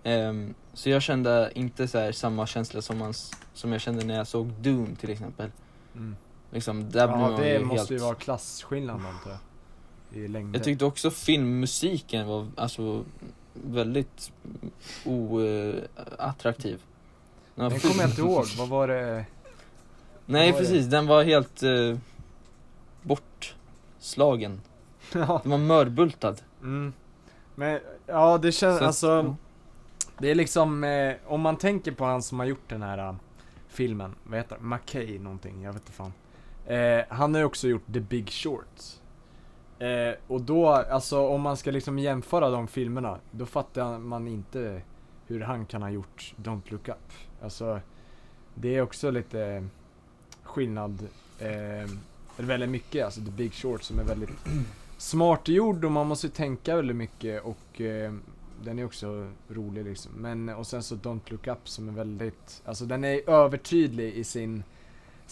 Ehm, 0.02 0.54
så 0.74 0.90
jag 0.90 1.02
kände 1.02 1.50
inte 1.54 1.88
så 1.88 1.98
här 1.98 2.12
samma 2.12 2.46
känsla 2.46 2.82
som, 2.82 2.98
man, 2.98 3.14
som 3.54 3.72
jag 3.72 3.80
kände 3.80 4.04
när 4.04 4.16
jag 4.16 4.26
såg 4.26 4.46
Doom 4.46 4.96
till 4.96 5.10
exempel. 5.10 5.50
Mm. 5.94 6.16
Liksom, 6.52 6.90
där 6.90 7.08
Ja 7.08 7.16
man 7.16 7.40
det 7.40 7.52
ju 7.52 7.64
måste 7.64 7.78
helt... 7.78 7.90
ju 7.90 7.98
vara 7.98 8.14
klasskillnad 8.14 8.96
antar 8.96 9.30
jag. 9.30 9.38
I 10.22 10.28
längden. 10.28 10.54
Jag 10.54 10.64
tyckte 10.64 10.84
också 10.84 11.10
filmmusiken 11.10 12.26
var 12.26 12.48
alltså 12.56 13.04
väldigt 13.52 14.32
oattraktiv. 15.04 16.82
Den 17.54 17.80
kommer 17.80 18.00
jag 18.00 18.10
inte 18.10 18.20
ihåg, 18.20 18.44
vad 18.58 18.68
var 18.68 18.88
det? 18.88 19.24
Nej 20.26 20.52
var 20.52 20.58
det? 20.58 20.64
precis, 20.64 20.86
den 20.86 21.06
var 21.06 21.22
helt 21.22 21.62
eh, 21.62 21.98
bortslagen. 23.02 24.60
ja. 25.12 25.40
Den 25.42 25.50
var 25.50 25.58
mörbultad. 25.58 26.36
Mm. 26.62 26.92
Men 27.54 27.80
ja 28.06 28.38
det 28.38 28.52
känns, 28.52 28.78
Så 28.78 28.84
alltså 28.84 29.36
Det 30.18 30.30
är 30.30 30.34
liksom, 30.34 30.84
eh, 30.84 31.14
om 31.26 31.40
man 31.40 31.56
tänker 31.56 31.92
på 31.92 32.04
han 32.04 32.22
som 32.22 32.38
har 32.38 32.46
gjort 32.46 32.68
den 32.68 32.82
här 32.82 32.98
eh, 32.98 33.14
filmen, 33.68 34.14
vad 34.24 34.38
heter 34.38 34.56
det? 34.56 34.64
McKay 34.64 35.18
någonting, 35.18 35.62
jag 35.62 35.72
vet 35.72 35.82
inte 35.82 35.92
fan. 35.92 36.12
Eh, 36.66 37.04
han 37.08 37.34
har 37.34 37.40
ju 37.40 37.44
också 37.44 37.68
gjort 37.68 37.92
The 37.92 38.00
Big 38.00 38.30
Short. 38.30 38.82
Eh, 39.78 40.14
och 40.26 40.40
då, 40.40 40.68
alltså 40.68 41.26
om 41.28 41.40
man 41.40 41.56
ska 41.56 41.70
liksom 41.70 41.98
jämföra 41.98 42.50
de 42.50 42.68
filmerna, 42.68 43.18
då 43.30 43.46
fattar 43.46 43.98
man 43.98 44.28
inte 44.28 44.82
hur 45.26 45.40
han 45.40 45.66
kan 45.66 45.82
ha 45.82 45.90
gjort 45.90 46.34
Don't 46.36 46.62
Look 46.68 46.88
Up. 46.88 47.12
Alltså, 47.42 47.80
det 48.54 48.76
är 48.76 48.82
också 48.82 49.10
lite 49.10 49.68
skillnad, 50.42 51.08
eh, 51.38 51.90
eller 52.36 52.48
väldigt 52.48 52.70
mycket, 52.70 53.04
alltså 53.04 53.20
The 53.20 53.30
Big 53.30 53.54
Short 53.54 53.82
som 53.82 53.98
är 53.98 54.04
väldigt 54.04 54.30
smart 54.98 55.48
gjord 55.48 55.84
och 55.84 55.92
man 55.92 56.06
måste 56.06 56.28
tänka 56.28 56.76
väldigt 56.76 56.96
mycket 56.96 57.44
och 57.44 57.80
eh, 57.80 58.12
den 58.64 58.78
är 58.78 58.84
också 58.84 59.30
rolig 59.48 59.84
liksom. 59.84 60.12
Men, 60.12 60.48
och 60.48 60.66
sen 60.66 60.82
så 60.82 60.94
Don't 60.94 61.20
Look 61.26 61.46
Up 61.46 61.68
som 61.68 61.88
är 61.88 61.92
väldigt, 61.92 62.62
alltså 62.64 62.84
den 62.84 63.04
är 63.04 63.30
övertydlig 63.30 64.14
i 64.14 64.24
sin 64.24 64.62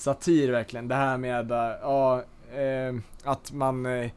satir 0.01 0.51
verkligen. 0.53 0.89
Det 0.89 0.95
här 0.95 1.19
med, 1.19 1.51
eh, 1.51 1.77
ja, 1.83 2.25
eh, 2.53 2.95
att 3.25 3.53
man, 3.53 3.87
eh, 3.87 4.11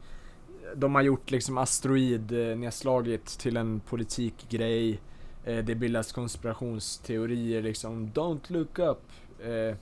de 0.76 0.94
har 0.94 1.02
gjort 1.02 1.30
liksom 1.30 1.58
asteroidnedslaget 1.58 3.20
eh, 3.36 3.40
till 3.42 3.56
en 3.56 3.80
politikgrej. 3.80 5.00
Eh, 5.44 5.64
det 5.64 5.74
bildas 5.74 6.12
konspirationsteorier 6.12 7.62
liksom, 7.62 8.06
Don't 8.08 8.52
Look 8.52 8.78
Up. 8.78 9.02
Eh, 9.44 9.76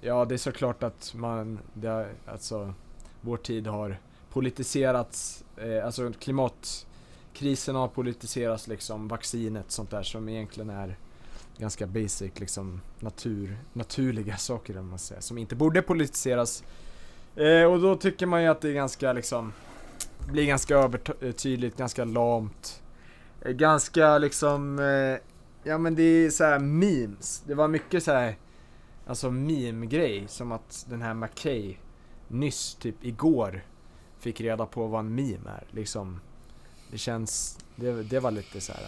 ja, 0.00 0.24
det 0.24 0.34
är 0.34 0.38
såklart 0.38 0.82
att 0.82 1.14
man, 1.16 1.58
det, 1.74 1.88
har- 1.88 2.08
alltså, 2.26 2.74
vår 3.20 3.36
tid 3.36 3.66
har 3.66 3.98
politiserats, 4.32 5.44
alltså 5.84 6.12
klimatkrisen 6.20 7.74
har 7.74 7.88
politiserats 7.88 8.68
liksom, 8.68 9.08
vaccinet, 9.08 9.70
sånt 9.70 9.90
där 9.90 10.02
som 10.02 10.28
egentligen 10.28 10.70
är 10.70 10.96
ganska 11.60 11.86
basic 11.86 12.40
liksom 12.40 12.80
natur, 13.00 13.58
naturliga 13.72 14.36
saker 14.36 14.78
om 14.78 14.88
man 14.88 14.98
säger, 14.98 15.20
som 15.20 15.38
inte 15.38 15.56
borde 15.56 15.82
politiseras. 15.82 16.64
Eh, 17.36 17.64
och 17.64 17.80
då 17.80 17.96
tycker 17.96 18.26
man 18.26 18.42
ju 18.42 18.48
att 18.48 18.60
det 18.60 18.68
är 18.68 18.72
ganska 18.72 19.12
liksom, 19.12 19.52
blir 20.32 20.46
ganska 20.46 20.76
övertydligt, 20.76 21.76
ganska 21.76 22.04
lamt. 22.04 22.82
Eh, 23.42 23.52
ganska 23.52 24.18
liksom, 24.18 24.78
eh, 24.78 25.18
ja 25.70 25.78
men 25.78 25.94
det 25.94 26.02
är 26.02 26.30
så 26.30 26.44
här 26.44 26.58
memes. 26.58 27.42
Det 27.46 27.54
var 27.54 27.68
mycket 27.68 28.02
så 28.02 28.12
här 28.12 28.36
alltså 29.06 29.30
meme-grej, 29.30 30.24
som 30.28 30.52
att 30.52 30.86
den 30.88 31.02
här 31.02 31.14
McKay 31.14 31.76
nyss, 32.28 32.74
typ 32.74 33.04
igår, 33.04 33.64
fick 34.18 34.40
reda 34.40 34.66
på 34.66 34.86
vad 34.86 35.00
en 35.00 35.14
meme 35.14 35.50
är. 35.50 35.64
Liksom, 35.70 36.20
det 36.90 36.98
känns, 36.98 37.58
det, 37.76 38.02
det 38.02 38.20
var 38.20 38.30
lite 38.30 38.60
så 38.60 38.72
här. 38.72 38.82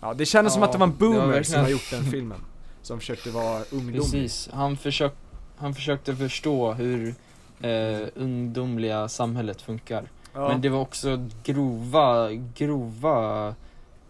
Ja, 0.00 0.14
det 0.14 0.26
kändes 0.26 0.52
som 0.52 0.62
Ja, 0.62 0.66
att 0.68 0.72
det 0.72 0.78
var 0.78 0.86
en 0.86 0.92
var 0.92 0.98
boomer 0.98 1.26
verkligen- 1.26 1.44
som 1.44 1.60
har 1.60 1.68
gjort 1.68 1.90
den 1.90 2.04
filmen. 2.10 2.40
Som 2.82 2.98
försökte 3.00 3.30
vara 3.30 3.62
ungdomlig. 3.70 4.00
Precis, 4.00 4.48
han, 4.52 4.76
försök, 4.76 5.12
han 5.56 5.74
försökte 5.74 6.16
förstå 6.16 6.72
hur 6.72 7.14
eh, 7.60 8.08
ungdomliga 8.14 9.08
samhället 9.08 9.62
funkar. 9.62 10.04
Ja. 10.34 10.48
Men 10.48 10.60
det 10.60 10.68
var 10.68 10.80
också 10.80 11.28
grova, 11.44 12.30
grova 12.32 13.54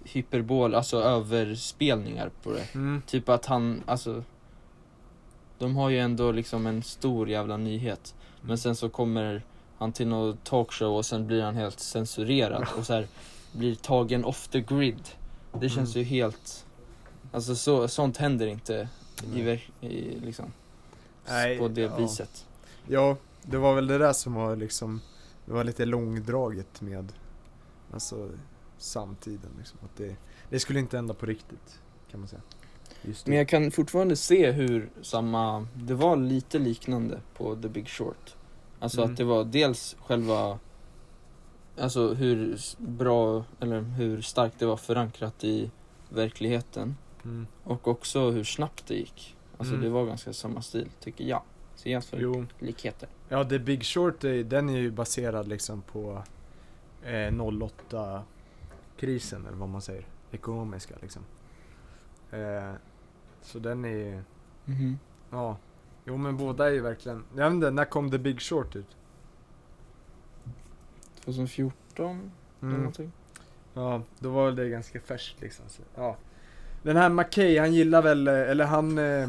hyperbol, 0.05 0.75
alltså 0.75 1.03
överspelningar 1.03 2.31
på 2.43 2.51
det. 2.53 2.75
Mm. 2.75 3.03
Typ 3.07 3.29
att 3.29 3.47
han, 3.47 3.83
alltså 3.87 4.23
De 5.59 5.77
har 5.77 5.89
ju 5.91 5.99
ändå 5.99 6.33
liksom 6.33 6.67
en 6.67 6.83
stor 6.83 7.29
jävla 7.29 7.57
nyhet 7.57 8.15
Men 8.41 8.59
sen 8.59 8.77
så 8.77 8.89
kommer 8.89 9.43
han 9.79 9.93
till 9.93 10.07
någon 10.09 10.37
talkshow 10.37 10.97
och 10.97 11.07
sen 11.07 11.27
blir 11.27 11.43
han 11.43 11.55
helt 11.57 11.81
censurerad 11.81 12.67
och 12.79 12.87
så 12.87 12.93
här 12.93 13.07
blir 13.53 13.75
tagen 13.75 14.25
off 14.25 14.49
the 14.49 14.61
grid. 14.61 15.09
Det 15.53 15.69
känns 15.69 15.97
ju 15.97 16.03
helt, 16.03 16.67
alltså 17.33 17.55
så, 17.57 17.89
sånt 17.89 18.17
händer 18.17 18.47
inte 18.47 18.89
i, 19.35 19.43
ver- 19.43 19.71
i 19.81 20.21
liksom, 20.21 20.53
Nej, 21.29 21.59
på 21.59 21.69
det 21.69 21.81
ja. 21.81 21.97
viset. 21.97 22.47
Ja, 22.89 23.17
det 23.43 23.57
var 23.59 23.75
väl 23.75 23.87
det 23.87 23.99
där 23.99 24.13
som 24.13 24.35
var 24.35 24.57
liksom, 24.57 25.01
det 25.47 25.53
var 25.53 25.65
lite 25.65 25.85
långdraget 25.85 26.81
med, 26.81 27.13
alltså 27.93 28.29
samtiden 28.79 29.51
liksom. 29.59 29.79
Att 29.85 29.97
det, 29.97 30.17
det 30.51 30.61
skulle 30.61 30.79
inte 30.79 30.97
hända 30.97 31.15
på 31.15 31.27
riktigt, 31.27 31.81
kan 32.11 32.21
man 32.21 32.29
säga. 32.29 32.43
Men 33.25 33.37
jag 33.37 33.49
kan 33.49 33.71
fortfarande 33.71 34.17
se 34.17 34.51
hur 34.51 34.91
samma, 35.03 35.67
det 35.75 35.95
var 35.95 36.17
lite 36.17 36.59
liknande 36.59 37.21
på 37.37 37.57
The 37.57 37.69
Big 37.69 37.89
Short. 37.89 38.35
Alltså 38.81 39.01
Mm. 39.01 39.11
att 39.13 39.17
det 39.17 39.25
var 39.25 39.45
dels 39.45 39.97
själva, 40.01 40.59
alltså 41.79 42.15
hur 42.15 42.59
bra, 42.79 43.45
eller 43.61 43.81
hur 43.81 44.23
starkt 44.23 44.59
det 44.59 44.67
var 44.67 44.77
förankrat 44.77 45.45
i 45.45 45.71
verkligheten. 46.09 46.97
Mm. 47.25 47.47
Och 47.65 47.89
också 47.89 48.31
hur 48.31 48.45
snabbt 48.45 48.87
det 48.87 48.95
gick. 48.95 49.37
Alltså 49.59 49.75
Mm. 49.75 49.85
det 49.85 49.91
var 49.91 50.07
ganska 50.07 50.33
samma 50.33 50.63
stil, 50.63 50.89
tycker 51.01 51.25
jag. 51.25 51.43
Så 51.75 51.89
jag 51.89 52.03
Jo, 52.13 52.47
likheter. 52.59 53.09
ja 53.29 53.45
The 53.45 53.59
Big 53.59 53.85
Short, 53.85 54.25
är- 54.25 54.45
den 54.45 54.69
är 54.69 54.79
ju 54.79 54.91
baserad 54.91 55.49
liksom 55.49 55.83
på 55.83 56.23
eh, 57.05 57.31
08-krisen 57.31 59.47
eller 59.47 59.57
vad 59.57 59.69
man 59.69 59.83
säger. 59.83 60.07
Ekonomiska 60.31 60.95
liksom. 61.03 61.23
Eh, 62.31 62.73
så 63.43 63.59
den 63.59 63.85
är 63.85 64.25
Mhm. 64.65 64.99
ja. 65.31 65.57
Jo 66.05 66.17
men 66.17 66.37
båda 66.37 66.67
är 66.69 66.73
ju 66.73 66.81
verkligen, 66.81 67.25
jag 67.37 67.45
vet 67.45 67.55
inte, 67.55 67.71
när 67.71 67.85
kom 67.85 68.11
The 68.11 68.19
Big 68.19 68.41
Short 68.41 68.77
ut? 68.77 68.97
2014 71.25 72.11
eller 72.61 72.69
Mm. 72.71 72.77
någonting. 72.77 73.13
Ja, 73.75 74.03
då 74.19 74.31
var 74.31 74.51
det 74.53 74.69
ganska 74.69 75.01
färskt 75.01 75.41
liksom. 75.41 75.65
Så, 75.69 75.83
ja. 75.95 76.17
Den 76.83 76.97
här 76.97 77.09
McKay, 77.09 77.59
han 77.59 77.73
gillar 77.75 78.03
väl, 78.03 78.29
eh, 78.29 78.35
eller 78.35 78.65
han, 78.65 78.99
eh, 78.99 79.29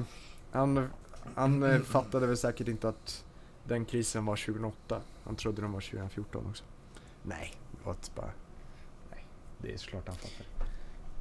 han, 0.52 0.90
han 1.36 1.64
eh, 1.64 1.80
fattade 1.86 2.28
väl 2.28 2.38
säkert 2.38 2.68
inte 2.68 2.90
att 2.90 3.24
den 3.64 3.86
krisen 3.86 4.26
var 4.26 4.36
2008. 4.36 5.02
Han 5.24 5.36
trodde 5.36 5.62
den 5.62 5.72
var 5.72 5.82
2014 5.82 6.46
också. 6.50 6.64
Nej, 7.24 7.54
det 7.72 7.86
var 7.88 7.96
bara, 8.16 8.32
nej, 9.12 9.26
det 9.58 9.74
är 9.74 9.78
såklart 9.78 10.08
han 10.08 10.16
fattar. 10.18 10.46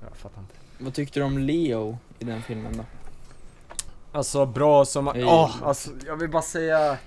Jag 0.08 0.16
fattar 0.16 0.40
inte. 0.40 0.54
Vad 0.78 0.94
tyckte 0.94 1.20
du 1.20 1.24
om 1.24 1.38
Leo 1.38 1.98
i 2.18 2.24
den 2.24 2.42
filmen 2.42 2.76
då? 2.76 2.84
Alltså 4.12 4.46
bra 4.46 4.84
som, 4.84 5.08
åh, 5.08 5.14
Hej. 5.14 5.24
alltså 5.62 5.90
jag 6.06 6.16
vill 6.16 6.30
bara 6.30 6.42
säga, 6.42 6.98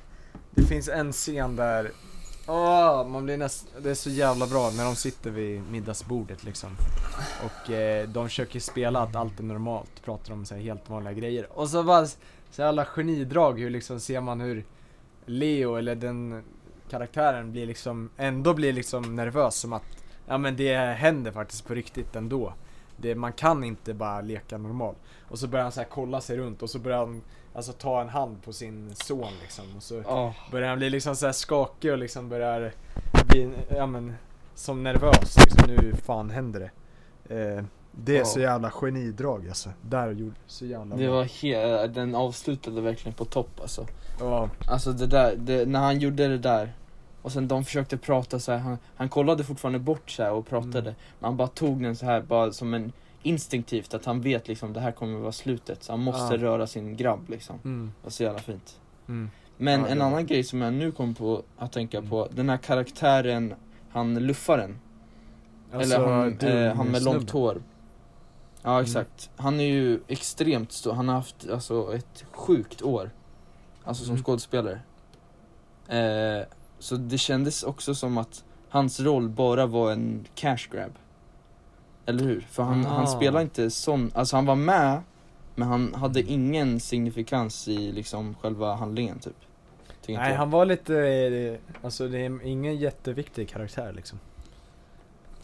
det 0.52 0.64
finns 0.64 0.90
en 0.90 1.12
scen 1.12 1.56
där, 1.56 1.92
åh, 2.48 3.08
man 3.08 3.26
blir 3.26 3.38
näst, 3.38 3.68
det 3.82 3.90
är 3.90 3.94
så 3.96 4.10
jävla 4.10 4.48
bra 4.48 4.72
när 4.78 4.86
de 4.86 4.96
sitter 4.96 5.32
vid 5.32 5.72
middagsbordet 5.72 6.44
liksom. 6.44 6.70
Och 7.46 7.72
eh, 7.72 8.08
de 8.08 8.28
försöker 8.28 8.60
spela 8.60 9.02
att 9.02 9.16
allt 9.16 9.40
är 9.40 9.44
normalt, 9.44 10.04
pratar 10.06 10.34
om 10.34 10.46
så 10.46 10.56
här 10.56 10.62
helt 10.62 10.90
vanliga 10.90 11.14
grejer. 11.14 11.48
Och 11.54 11.70
så 11.70 11.84
bara, 11.84 12.06
så 12.06 12.62
jävla 12.62 12.86
genidrag 12.86 13.60
hur 13.60 13.70
liksom 13.70 14.00
ser 14.00 14.22
man 14.22 14.42
hur 14.42 14.66
Leo, 15.26 15.76
eller 15.76 15.96
den 15.96 16.44
karaktären 16.90 17.52
blir 17.52 17.66
liksom, 17.66 18.10
ändå 18.18 18.54
blir 18.54 18.74
liksom 18.74 19.16
nervös 19.16 19.56
som 19.56 19.74
att, 19.74 19.84
ja 20.28 20.38
men 20.38 20.56
det 20.56 20.76
händer 20.78 21.32
faktiskt 21.32 21.68
på 21.68 21.74
riktigt 21.74 22.16
ändå. 22.16 22.54
Det, 22.98 23.16
man 23.16 23.34
kan 23.34 23.64
inte 23.64 23.94
bara 23.94 24.22
leka 24.22 24.58
normal. 24.58 24.96
Och 25.30 25.40
så 25.40 25.48
börjar 25.48 25.64
han 25.64 25.72
så 25.72 25.80
här 25.80 25.88
kolla 25.90 26.22
sig 26.22 26.38
runt 26.38 26.64
och 26.64 26.70
så 26.70 26.80
börjar 26.80 26.98
han 26.98 27.22
alltså 27.54 27.72
ta 27.74 28.02
en 28.02 28.10
hand 28.10 28.44
på 28.44 28.54
sin 28.54 28.96
son 28.96 29.32
liksom. 29.42 29.66
Och 29.78 29.84
så 29.84 30.04
Ja. 30.08 30.34
börjar 30.52 30.70
han 30.70 30.78
bli 30.78 30.90
liksom 30.90 31.16
så 31.16 31.26
här 31.26 31.34
skakig 31.34 31.92
och 31.92 31.98
liksom 31.98 32.30
börjar 32.30 32.72
bli, 33.28 33.50
ja 33.76 33.86
men, 33.86 34.14
som 34.56 34.84
nervös 34.84 35.38
liksom. 35.38 35.68
Nu 35.68 35.94
fan 36.06 36.30
händer 36.30 36.60
det. 36.60 36.72
Eh, 37.36 37.64
det 37.92 38.14
är 38.16 38.20
Ja. 38.20 38.26
så 38.26 38.40
jävla 38.40 38.72
genidrag 38.72 39.48
alltså. 39.48 39.70
Där 39.82 40.12
gjorde 40.12 40.36
så 40.48 40.66
jävla 40.66 40.96
Det 40.96 41.08
var 41.08 41.24
he- 41.24 41.88
den 41.88 42.16
avslutade 42.16 42.82
verkligen 42.82 43.14
på 43.14 43.26
topp 43.26 43.60
alltså. 43.62 43.88
Ja, 44.20 44.50
Alltså 44.68 44.92
det 44.92 45.08
där, 45.08 45.36
det, 45.38 45.66
när 45.66 45.80
han 45.80 46.00
gjorde 46.00 46.28
det 46.28 46.38
där 46.38 46.74
och 47.22 47.32
sen 47.32 47.48
de 47.48 47.66
försökte 47.66 47.98
prata 47.98 48.40
så 48.40 48.52
här, 48.52 48.60
han, 48.60 48.78
han 48.96 49.10
kollade 49.10 49.44
fortfarande 49.44 49.80
bort 49.80 50.10
så 50.10 50.32
och 50.36 50.48
pratade. 50.48 50.80
Mm. 50.80 50.94
Men 51.20 51.28
han 51.28 51.38
bara 51.38 51.48
tog 51.48 51.84
den 51.84 51.96
så 51.96 52.06
här 52.06 52.22
bara 52.22 52.52
som 52.52 52.74
en 52.74 52.92
instinktivt 53.24 53.94
att 53.94 54.06
han 54.06 54.22
vet 54.22 54.48
liksom 54.48 54.74
det 54.74 54.80
här 54.80 54.92
kommer 54.92 55.20
vara 55.20 55.32
slutet. 55.32 55.84
Så 55.84 55.92
han 55.94 56.00
måste 56.00 56.36
Ja. 56.36 56.42
röra 56.42 56.68
sin 56.68 56.98
grabb 56.98 57.30
liksom. 57.30 57.60
mm, 57.64 57.92
Det 58.02 58.06
var 58.06 58.12
så 58.12 58.24
jävla 58.24 58.40
fint. 58.40 58.80
mm. 59.08 59.30
Men 59.58 59.80
Ja, 59.82 59.88
en 59.88 60.00
var- 60.00 60.06
annan 60.06 60.26
grej 60.26 60.44
som 60.44 60.62
jag 60.62 60.74
nu 60.74 60.92
kom 60.92 61.14
på 61.16 61.44
att 61.58 61.72
tänka 61.72 61.98
Mm. 61.98 62.10
på, 62.10 62.28
den 62.32 62.50
här 62.50 62.58
karaktären, 62.58 63.54
han 63.90 64.16
luffaren. 64.16 64.80
Alltså, 65.74 65.96
eller 65.96 66.08
han, 66.08 66.38
du, 66.40 66.48
eh, 66.48 66.76
han 66.76 66.88
med 66.88 67.04
långt 67.04 67.30
hår. 67.32 67.62
Ja 68.62 68.82
exakt. 68.82 69.30
Han 69.36 69.60
är 69.60 69.64
ju 69.64 70.00
extremt 70.08 70.72
stor, 70.72 70.94
han 70.94 71.08
har 71.08 71.16
haft 71.16 71.50
alltså 71.50 71.96
ett 71.96 72.26
sjukt 72.32 72.82
år. 72.82 73.10
Alltså 73.84 74.04
som 74.06 74.14
Mm. 74.14 74.24
skådespelare. 74.24 74.80
Eh, 75.88 76.46
så 76.80 76.96
det 76.96 77.18
kändes 77.18 77.64
också 77.64 77.96
som 77.96 78.18
att 78.18 78.44
hans 78.70 79.00
roll 79.00 79.30
bara 79.30 79.66
var 79.66 79.92
en 79.92 80.26
cash 80.36 80.68
grab. 80.72 80.92
Eller 82.06 82.24
hur? 82.24 82.42
För 82.42 82.64
han, 82.64 82.86
han 82.86 83.04
Ah. 83.04 83.08
spelar 83.08 83.42
inte 83.42 83.70
sån, 83.70 84.12
alltså 84.16 84.36
han 84.36 84.46
var 84.46 84.56
med 84.56 85.02
men 85.56 85.68
han 85.68 85.94
hade 85.96 86.22
ingen 86.22 86.80
signifikans 86.80 87.68
i 87.68 87.92
liksom 87.92 88.36
själva 88.42 88.76
handlingen 88.76 89.20
typ. 89.20 89.36
Nej 90.08 90.16
jag. 90.32 90.38
han 90.38 90.50
var 90.50 90.66
lite, 90.66 90.98
eh, 91.00 91.76
alltså 91.86 92.08
det 92.08 92.20
är 92.20 92.46
ingen 92.46 92.76
jätteviktig 92.76 93.50
karaktär 93.50 93.94
liksom. 93.94 94.20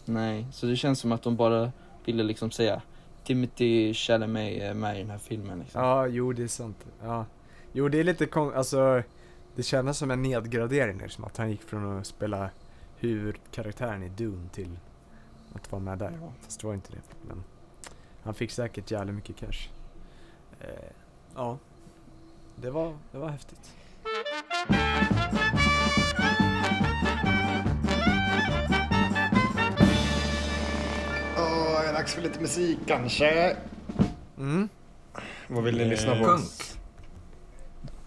Nej, 0.04 0.46
så 0.52 0.66
det 0.66 0.76
känns 0.76 0.98
som 1.00 1.12
att 1.12 1.22
de 1.22 1.36
bara 1.36 1.72
ville 2.04 2.22
liksom 2.22 2.50
säga 2.50 2.82
Timothy 3.24 3.94
Chalamet 3.94 4.62
är 4.62 4.74
med 4.74 4.96
i 4.96 5.00
den 5.00 5.10
här 5.10 5.18
filmen 5.18 5.58
liksom. 5.58 5.82
Ja, 5.82 6.06
jo 6.06 6.32
det 6.32 6.42
är 6.42 6.48
sant. 6.48 6.76
Ja. 7.02 7.24
Jo 7.72 7.88
det 7.88 8.00
är 8.00 8.04
lite 8.04 8.26
kon- 8.26 8.54
alltså 8.54 9.02
det 9.56 9.62
kändes 9.62 9.98
som 9.98 10.10
en 10.10 10.22
nedgradering 10.22 10.98
liksom, 10.98 11.24
att 11.24 11.36
han 11.36 11.50
gick 11.50 11.62
från 11.62 11.98
att 11.98 12.06
spela 12.06 12.50
huvudkaraktären 12.96 14.02
i 14.02 14.08
Dune 14.08 14.48
till 14.52 14.78
att 15.54 15.72
vara 15.72 15.82
med 15.82 15.98
där. 15.98 16.18
Ja. 16.20 16.32
Fast 16.40 16.60
det 16.60 16.66
var 16.66 16.74
inte 16.74 16.92
det. 16.92 17.02
Men 17.28 17.44
han 18.22 18.34
fick 18.34 18.50
säkert 18.50 18.90
jävligt 18.90 19.14
mycket 19.14 19.36
cash. 19.36 19.68
Eh, 20.60 20.68
ja, 21.34 21.58
det 22.56 22.70
var, 22.70 22.96
det 23.12 23.18
var 23.18 23.28
häftigt. 23.28 23.72
Åh, 31.36 31.88
är 31.88 31.92
dags 31.92 32.14
för 32.14 32.22
lite 32.22 32.40
musik 32.40 32.78
kanske? 32.86 33.56
Mm. 34.38 34.68
Vad 35.48 35.64
vill 35.64 35.76
ni 35.76 35.82
Eh, 35.82 35.88
lyssna 35.88 36.16
på? 36.18 36.24
Punk. 36.24 36.50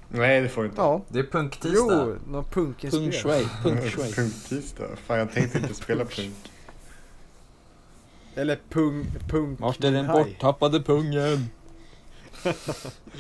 Nej, 0.10 0.42
det 0.42 0.50
får 0.50 0.62
du 0.62 0.68
inte. 0.70 0.82
Ja. 0.82 1.02
Det 1.08 1.20
är 1.20 1.24
punktisdag. 1.24 1.80
Jo, 2.08 2.18
något 2.32 2.52
Pung 2.52 2.66
punkinspirerat. 2.74 3.52
shui. 3.92 4.12
Punktisdag? 4.16 4.98
Fan, 5.06 5.20
jag 5.20 5.32
tänkte 5.32 5.58
inte 5.58 5.74
spela 5.74 6.06
punk. 6.06 6.52
Eller 8.36 8.60
punk, 8.70 9.08
punk 9.28 9.60
Vart 9.60 9.84
är 9.84 9.92
den 9.92 10.08
borttappade 10.08 10.82
pungen? 10.82 11.50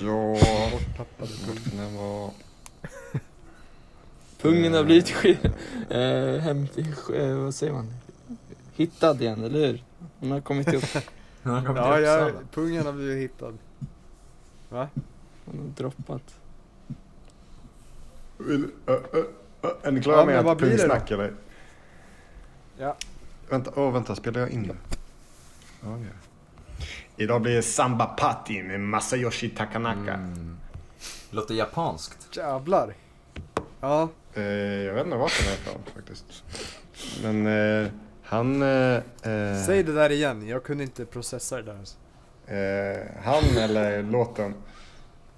Ja, 0.01 0.37
Borttappade 0.71 1.31
punk. 1.45 1.59
den 1.77 1.95
var... 1.97 2.31
Pungen 4.41 4.73
har 4.73 4.83
blivit 4.83 5.05
sk- 5.07 5.51
eh, 5.89 6.41
hem, 6.41 6.67
eh, 7.15 7.35
vad 7.35 7.55
säger 7.55 7.73
man? 7.73 7.93
Hittad 8.75 9.21
igen, 9.21 9.43
eller 9.43 9.67
hur? 9.67 9.83
Hon 10.19 10.31
har 10.31 10.41
kommit 10.41 10.73
upp, 10.73 10.83
Han 11.43 11.53
har 11.53 11.61
kommit 11.65 11.81
Ja, 11.81 11.95
till 11.95 12.03
jag, 12.05 12.51
pungen 12.51 12.85
har 12.85 12.93
blivit 12.93 13.31
hittad. 13.31 13.53
Va? 14.69 14.87
hon 15.45 15.59
har 15.59 15.65
droppat. 15.77 16.35
Vill, 18.37 18.67
ö, 18.87 18.99
ö, 19.13 19.23
ö, 19.61 19.67
är 19.83 19.91
ni 19.91 20.01
klara 20.01 20.19
Ja, 20.19 20.25
med 20.25 20.45
då? 20.45 20.55
pungsnack 20.55 21.11
eller? 21.11 21.33
Ja. 22.77 22.95
Vänta, 23.49 23.71
åh 23.75 23.93
vänta, 23.93 24.15
spelar 24.15 24.39
jag 24.41 24.49
in? 24.49 24.71
Gör 25.83 25.91
jag. 25.91 25.99
Idag 27.17 27.41
blir 27.41 27.55
det 27.55 27.61
Samba 27.61 28.05
Party 28.05 28.63
med 28.63 28.79
Masayoshi 28.79 29.49
Takanaka. 29.49 30.13
Mm. 30.13 30.57
Låter 31.29 31.53
japanskt. 31.53 32.37
Jävlar. 32.37 32.93
Ja. 33.81 34.09
Eh, 34.33 34.43
jag 34.43 34.93
vet 34.93 35.05
inte 35.05 35.17
vart 35.17 35.39
den 35.39 35.49
är 35.49 35.53
ifrån 35.53 35.81
faktiskt. 35.95 36.43
Men 37.23 37.47
eh, 37.47 37.87
han... 38.23 38.61
Eh, 38.61 38.95
eh, 39.21 39.63
Säg 39.65 39.83
det 39.83 39.93
där 39.93 40.09
igen, 40.09 40.47
jag 40.47 40.63
kunde 40.63 40.83
inte 40.83 41.05
processa 41.05 41.55
det 41.55 41.61
där. 41.63 41.77
Alltså. 41.79 41.95
eh, 42.47 43.23
han 43.23 43.57
eller 43.57 44.03
låten? 44.03 44.53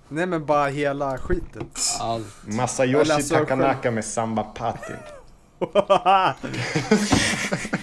Nej 0.10 0.26
men 0.26 0.46
bara 0.46 0.68
hela 0.68 1.18
skiten. 1.18 1.70
Allt. 2.00 2.36
Masayoshi 2.48 3.12
alltså, 3.12 3.36
Takanaka 3.36 3.92
med 3.92 4.06
Samba 4.06 4.44
Party. 4.44 4.94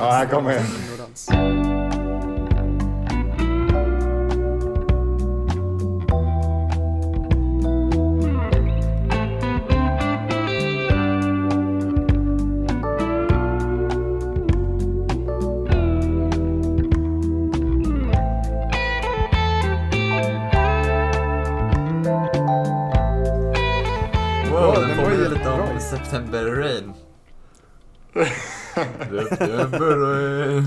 Ja, 0.00 0.10
här 0.10 0.26
kommer 0.26 1.69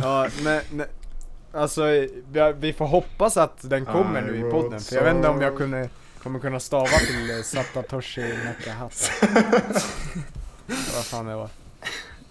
Ja, 0.03 0.27
men, 0.43 0.61
men 0.71 0.87
alltså 1.51 1.83
vi, 1.83 2.53
vi 2.59 2.73
får 2.73 2.85
hoppas 2.85 3.37
att 3.37 3.57
den 3.61 3.85
kommer 3.85 4.21
nu 4.21 4.35
i 4.35 4.39
I 4.47 4.51
podden. 4.51 4.79
För 4.79 4.95
jag 4.95 5.03
vet 5.03 5.15
inte 5.15 5.27
om 5.27 5.41
jag 5.41 5.57
kunde, 5.57 5.89
kommer 6.23 6.39
kunna 6.39 6.59
stava 6.59 6.87
till 6.87 7.37
eh, 7.37 7.43
Satatoshi 7.43 8.33
Nakahata. 8.45 8.95
Vad 10.67 11.05
fan 11.05 11.25
det 11.25 11.35
var. 11.35 11.49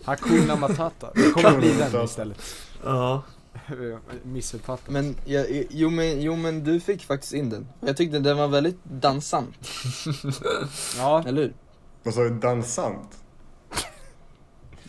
Hakuna 0.04 0.56
Matata. 0.56 1.10
Det 1.14 1.30
kommer 1.30 1.58
bli 1.58 1.72
den 1.72 2.04
istället. 2.04 2.38
Ja. 2.84 3.22
Missuppfattat. 4.22 4.88
Men, 4.88 5.16
ja, 5.24 5.44
jo, 5.70 5.90
men, 5.90 6.22
jo 6.22 6.36
men 6.36 6.64
du 6.64 6.80
fick 6.80 7.04
faktiskt 7.04 7.32
in 7.32 7.50
den. 7.50 7.68
Jag 7.80 7.96
tyckte 7.96 8.18
den 8.18 8.36
var 8.36 8.48
väldigt 8.48 8.84
dansant, 8.84 9.56
Ja, 10.98 11.24
eller 11.26 11.42
hur? 11.42 11.52
Vad 12.02 12.14
sa 12.14 12.20
du? 12.20 12.30
Dansant? 12.30 13.21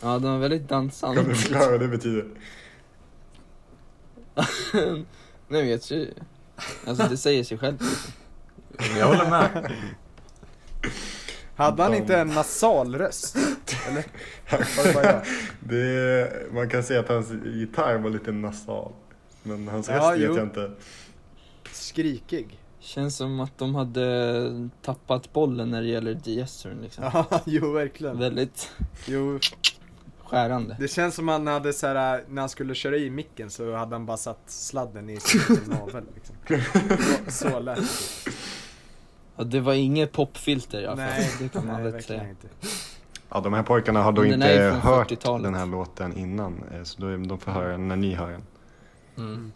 Ja 0.03 0.19
den 0.19 0.31
var 0.31 0.37
väldigt 0.37 0.69
dansant. 0.69 1.15
Kan 1.17 1.25
du 1.29 1.35
förklara 1.35 1.71
vad 1.71 1.79
det 1.79 1.87
betyder? 1.87 2.25
Nej 5.47 5.61
men 5.61 5.69
jag 5.69 5.81
tror, 5.81 6.07
alltså 6.87 7.07
det 7.09 7.17
säger 7.17 7.43
sig 7.43 7.57
själv. 7.57 7.77
Jag 8.97 9.07
håller 9.07 9.29
med. 9.29 9.71
hade 11.55 11.83
han 11.83 11.93
inte 11.93 12.17
en 12.17 12.27
nasal 12.27 12.95
röst? 12.95 13.37
Eller? 13.87 14.05
Det 15.59 16.31
man 16.53 16.69
kan 16.69 16.83
säga 16.83 16.99
att 16.99 17.07
hans 17.09 17.31
gitarr 17.45 17.97
var 17.97 18.09
lite 18.09 18.31
nasal. 18.31 18.91
Men 19.43 19.67
hans 19.67 19.89
Ja, 19.89 19.95
röst 19.95 20.13
vet 20.13 20.19
jo. 20.29 20.35
jag 20.35 20.45
inte. 20.45 20.71
Skrikig. 21.71 22.59
Känns 22.79 23.15
som 23.15 23.39
att 23.39 23.57
de 23.57 23.75
hade 23.75 24.69
tappat 24.81 25.33
bollen 25.33 25.71
när 25.71 25.81
det 25.81 25.87
gäller 25.87 26.13
Diestern 26.13 26.77
liksom. 26.81 27.03
Ja, 27.13 27.41
jo 27.45 27.71
verkligen. 27.71 28.19
Väldigt 28.19 28.71
Jo, 29.05 29.39
skärande. 30.33 30.75
det 30.79 30.87
känns 30.87 31.15
som 31.15 31.27
han 31.27 31.47
hade 31.47 31.73
så 31.73 31.87
här 31.87 32.23
när 32.29 32.41
han 32.41 32.49
skulle 32.49 32.75
köra 32.75 32.97
i 32.97 33.09
micken 33.09 33.49
så 33.49 33.75
hade 33.75 33.95
han 33.95 34.05
bara 34.05 34.17
satt 34.17 34.39
sladden 34.45 35.09
i 35.09 35.19
sin 35.19 35.59
navel 35.67 36.03
liksom. 36.15 36.35
Så, 37.25 37.31
så 37.49 37.59
lät 37.59 37.77
det. 37.77 37.83
Ja, 39.35 39.43
det 39.43 39.59
var 39.59 39.73
inget 39.73 40.11
popfilter 40.11 40.81
i 40.81 40.85
alla 40.87 40.95
fall, 40.97 41.05
Nej, 41.05 41.31
det 41.39 41.49
kan 41.49 41.67
man 41.67 41.83
väl 41.83 42.03
säga. 42.03 42.29
inte. 42.29 42.47
Ja, 43.29 43.39
de 43.39 43.53
här 43.53 43.63
pojkarna 43.63 44.03
har 44.03 44.11
då 44.11 44.21
den 44.21 44.33
inte 44.33 44.79
hört 44.83 45.11
40-talet. 45.11 45.43
den 45.43 45.55
här 45.55 45.65
låten 45.65 46.17
innan. 46.17 46.63
eh, 46.73 46.83
Så 46.83 47.01
då 47.01 47.07
är- 47.07 47.17
de 47.17 47.39
får 47.39 47.51
höra 47.51 47.67
den 47.71 47.87
när 47.87 47.95
ni 47.95 48.13
hör 48.13 48.31
den. 48.31 48.43
Mm. 49.17 49.51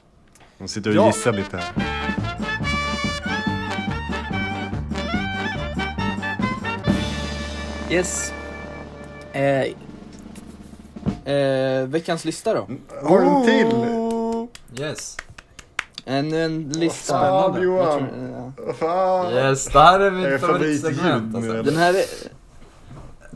De 0.58 0.68
sitter 0.68 0.90
och 0.90 0.96
Ja. 0.96 1.08
gissar 1.08 1.34
lite 1.34 1.58
här. 1.58 1.74
Yes. 7.90 8.34
Eh, 9.34 9.66
eh, 11.32 11.88
veckans 11.88 12.26
lista 12.26 12.54
då? 12.54 12.68
Har 13.04 13.20
du 13.20 13.28
en 13.28 13.46
till? 13.46 14.84
Yes. 14.86 15.18
En, 16.06 16.34
en 16.34 16.70
lista. 16.70 17.14
fan, 17.20 17.54
Jag 17.56 17.64
Johan. 17.64 17.98
tror- 17.98 18.54
ja. 18.68 18.74
Fan? 18.74 19.34
Yes, 19.34 19.66
det 19.66 19.80
här 19.80 20.00
är 20.00 20.12
mitt 20.12 20.30
det 20.30 20.40
favoritsegment 20.40 21.36
alltså. 21.36 21.64
Den 21.64 21.76
här 21.78 21.94
är... 21.94 22.04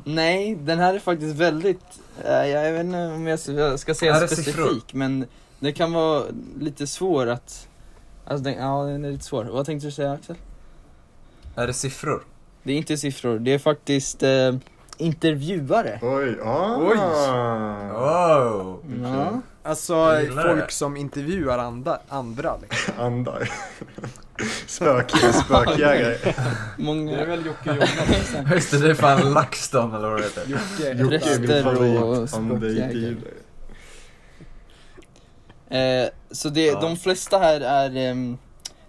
Nej, 0.04 0.56
den 0.56 0.80
här 0.80 0.94
är 0.94 1.00
faktiskt 1.00 1.36
väldigt, 1.36 2.00
eh, 2.26 2.32
jag 2.46 2.72
vet 2.74 2.86
inte 2.86 2.98
om 2.98 3.28
jag 3.28 3.40
ska- 3.80 3.94
säga 3.96 4.28
specifik, 4.28 4.94
men 4.94 5.26
det 5.60 5.72
kan 5.72 5.94
vara 5.94 6.24
lite 6.60 6.88
svår 6.88 7.28
att, 7.28 7.68
alltså 8.26 8.44
den, 8.44 8.54
ja 8.54 8.84
den 8.84 9.06
är 9.06 9.12
lite 9.12 9.24
svår. 9.24 9.44
Vad 9.44 9.66
tänkte 9.66 9.88
du 9.88 9.92
säga 9.92 10.12
Axel? 10.12 10.36
Är 11.56 11.68
det 11.68 11.74
siffror? 11.74 12.24
Det 12.64 12.74
är 12.74 12.78
inte 12.78 12.98
siffror, 12.98 13.40
det 13.40 13.54
är 13.54 13.60
faktiskt 13.60 14.24
eh, 14.24 14.56
intervjuare. 15.02 16.00
Oj, 16.02 16.40
ah. 16.44 16.78
Oj. 16.78 16.98
Wow! 17.94 18.84
Ja. 19.04 19.42
Alltså 19.64 20.18
folk 20.44 20.68
det. 20.68 20.72
som 20.74 20.98
intervjuar 20.98 21.58
andra, 21.58 22.00
andra 22.10 22.58
liksom. 22.62 22.94
Andar. 23.00 23.50
Spök, 24.68 25.12
spökjägare. 25.46 26.18
Många 26.78 27.26
väl 27.26 27.46
Jocke 27.46 27.70
Jonas? 27.70 28.36
Just 28.52 28.72
det, 28.72 28.78
det 28.78 28.90
är 28.90 28.94
fan 28.94 29.34
LaxTon 29.34 29.96
eller 29.96 30.10
vad 30.10 30.20
det 30.20 30.24
heter. 30.24 30.44
Jocke, 30.48 30.94
Jocke 30.94 31.16
är 31.16 31.40
min 31.40 31.98
och 31.98 32.30
favorit. 32.30 33.18
Eh, 35.70 36.10
så 36.32 36.50
det, 36.50 36.66
Ja. 36.66 36.80
de 36.82 36.98
flesta 36.98 37.38
här 37.38 37.62
är 37.62 37.96
ehm, 37.98 38.38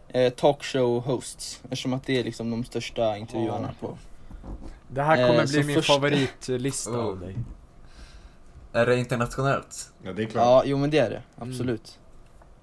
eh, 0.09 0.33
talkshow 0.33 1.01
hosts, 1.03 1.61
eftersom 1.65 1.93
att 1.93 2.07
det 2.07 2.19
är 2.21 2.25
liksom 2.25 2.51
de 2.51 2.65
största 2.65 3.17
intervjuarna 3.17 3.71
på. 3.81 3.99
Det 4.95 5.03
här 5.03 5.17
kommer 5.29 5.41
Eh, 5.43 5.47
bli 5.49 5.65
min 5.65 5.77
först- 5.77 5.89
favoritlista 5.89 6.91
Oh. 6.99 7.05
av 7.07 7.21
dig. 7.21 7.37
Är 8.73 8.87
det 8.87 8.97
internationellt? 8.97 9.93
Ja, 10.03 10.13
det 10.13 10.23
är 10.23 10.27
klart. 10.27 10.45
Ja, 10.45 10.63
jo 10.67 10.79
men 10.79 10.91
det 10.91 10.99
är 10.99 11.11
det, 11.11 11.23
absolut. 11.39 11.99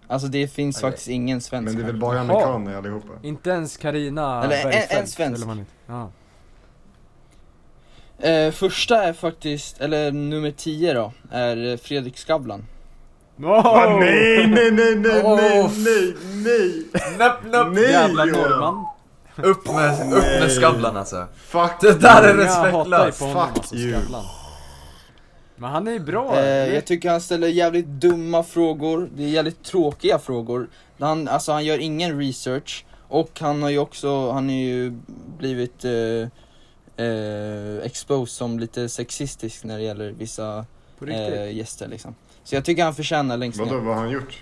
Alltså 0.08 0.28
det 0.28 0.48
finns 0.48 0.78
Okej. 0.78 0.90
faktiskt 0.92 1.08
ingen 1.10 1.42
svensk 1.42 1.66
Men 1.66 1.76
det 1.76 1.82
är 1.84 1.92
väl 1.92 2.00
bara 2.00 2.20
amerikaner 2.20 2.76
allihopa? 2.78 3.14
Inte 3.24 3.50
ens 3.50 3.78
Karina 3.78 4.44
Eller 4.44 4.56
en- 4.66 5.00
en 5.02 5.08
svensk. 5.08 5.20
eller. 5.20 5.66
Ja. 5.86 6.10
Eh, 8.20 8.52
första 8.52 9.04
är 9.04 9.14
faktiskt, 9.14 9.82
eller 9.82 10.12
nummer 10.12 10.52
10 10.52 10.94
då, 10.94 11.14
är 11.32 11.78
Fredrik 11.78 12.18
Skavlan. 12.18 12.66
Ah, 13.44 13.98
nej, 14.00 14.48
nej, 14.48 14.72
nej, 14.72 14.96
nej, 14.96 15.22
Åh. 15.24 15.36
nej, 15.38 15.72
nej, 15.78 16.16
nej! 16.34 16.86
Napp, 17.20 17.46
napp. 17.52 17.68
Nej, 17.74 17.84
Jävla 17.92 18.26
norrman. 18.26 18.86
Upp 19.44 19.68
med, 19.68 20.14
upp 20.14 20.24
med. 20.24 20.52
Skavlan 20.52 20.98
alltså. 20.98 21.28
Fuck 21.36 21.72
Det 21.82 21.94
där 21.94 22.24
är 22.24 22.34
respektlöst. 22.34 23.18
Fuck 23.18 23.36
alltså, 23.36 23.76
you. 23.76 24.00
Skavlan. 24.00 24.26
Men 25.56 25.72
han 25.72 25.88
är 25.88 25.92
ju 25.92 26.00
bra. 26.00 26.36
Eh, 26.40 26.74
jag 26.74 26.86
tycker 26.86 27.10
han 27.10 27.22
ställer 27.22 27.48
jävligt 27.48 27.86
dumma 27.86 28.44
frågor, 28.44 29.10
det 29.16 29.24
är 29.24 29.28
jävligt 29.28 29.64
tråkiga 29.64 30.20
frågor. 30.20 30.70
Han, 31.00 31.28
alltså 31.28 31.52
han 31.52 31.66
gör 31.66 31.80
ingen 31.80 32.20
research, 32.20 32.86
och 33.08 33.40
han 33.40 33.64
har 33.64 33.70
ju 33.70 33.80
också, 33.80 34.32
han 34.32 34.50
är 34.50 34.64
ju 34.64 34.94
blivit 35.38 35.86
eh, 35.86 37.06
eh, 37.06 37.78
exposed 37.84 38.30
som 38.30 38.60
lite 38.60 38.90
sexistisk 38.90 39.64
när 39.64 39.78
det 39.78 39.84
gäller 39.84 40.12
vissa 40.12 40.66
eh, 41.08 41.52
gäster 41.52 41.88
liksom. 41.88 42.16
Så 42.44 42.56
jag 42.56 42.66
tycker 42.66 42.84
han 42.84 42.96
förtjänar 42.96 43.38
längst 43.38 43.60
Vadå, 43.60 43.72
ner. 43.72 43.82
vad 43.82 43.96
har 43.96 44.02
han 44.04 44.12
gjort? 44.12 44.38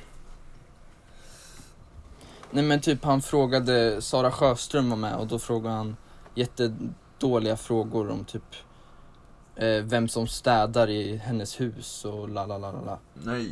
Nej 2.57 2.65
men 2.65 2.81
typ 2.81 3.03
han 3.03 3.21
frågade, 3.21 4.01
Sara 4.01 4.31
Sjöström 4.31 4.89
var 4.89 4.97
med 4.97 5.15
och 5.15 5.27
då 5.27 5.39
frågade 5.39 5.75
han 5.75 5.97
jättedåliga 6.35 7.57
frågor 7.57 8.09
om 8.09 8.25
typ 8.25 8.55
eh, 9.55 9.83
vem 9.83 10.07
som 10.07 10.27
städar 10.27 10.89
i 10.89 11.17
hennes 11.17 11.61
hus 11.61 12.05
och 12.05 12.29
la 12.29 12.45
la 12.45 12.57
la 12.57 12.71
la 12.71 12.81
la. 12.81 12.99
Nej. 13.13 13.51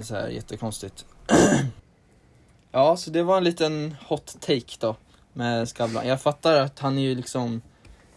Så 0.00 0.14
här 0.14 0.28
jättekonstigt. 0.28 1.06
ja, 2.70 2.96
så 2.96 3.10
det 3.10 3.22
var 3.22 3.36
en 3.36 3.44
liten 3.44 3.96
hot 4.06 4.36
take 4.40 4.76
då 4.80 4.96
med 5.32 5.68
Skavlan. 5.68 6.08
Jag 6.08 6.22
fattar 6.22 6.60
att 6.60 6.78
han 6.78 6.98
är 6.98 7.02
ju 7.02 7.14
liksom 7.14 7.62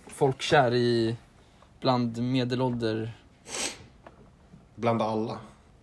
folkkär 0.07 0.73
i 0.73 1.15
bland 1.79 2.17
medelålder. 2.17 3.17
Bland 4.75 5.01
alla. 5.01 5.39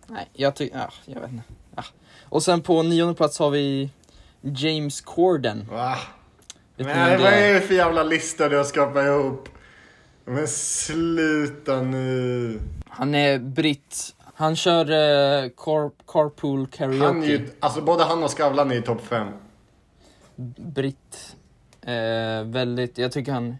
Nej, 0.07 0.29
jag 0.33 0.55
tycker, 0.55 0.77
ja, 0.77 0.91
jag 1.05 1.21
vet 1.21 1.31
inte. 1.31 1.43
Ja. 1.75 1.83
Och 2.23 2.43
sen 2.43 2.61
på 2.61 2.83
nionde 2.83 3.13
plats 3.15 3.39
har 3.39 3.49
vi 3.49 3.89
James 4.41 5.01
Corden. 5.01 5.67
Va? 5.71 5.97
Vet 6.75 6.87
vem 6.87 7.21
vad 7.21 7.33
är? 7.33 7.53
det 7.53 7.61
för 7.61 7.73
jävla 7.73 8.03
lista 8.03 8.49
du 8.49 8.57
har 8.57 8.63
skapat 8.63 9.05
ihop? 9.05 9.49
Men 10.25 10.47
sluta 10.47 11.81
nu. 11.81 12.59
Han 12.87 13.15
är 13.15 13.39
britt. 13.39 14.15
Han 14.33 14.55
kör 14.55 14.85
eh, 14.91 15.49
car, 15.49 15.91
carpool 16.07 16.67
karaoke. 16.67 17.05
Han 17.05 17.23
är 17.23 17.27
ju, 17.27 17.49
alltså 17.59 17.81
både 17.81 18.03
han 18.03 18.23
och 18.23 18.31
Skavlan 18.31 18.71
är 18.71 18.75
i 18.75 18.81
topp 18.81 19.01
fem. 19.05 19.27
Britt. 20.57 21.35
Eh, 21.81 22.43
väldigt, 22.43 22.97
jag 22.97 23.11
tycker 23.11 23.31
han 23.31 23.55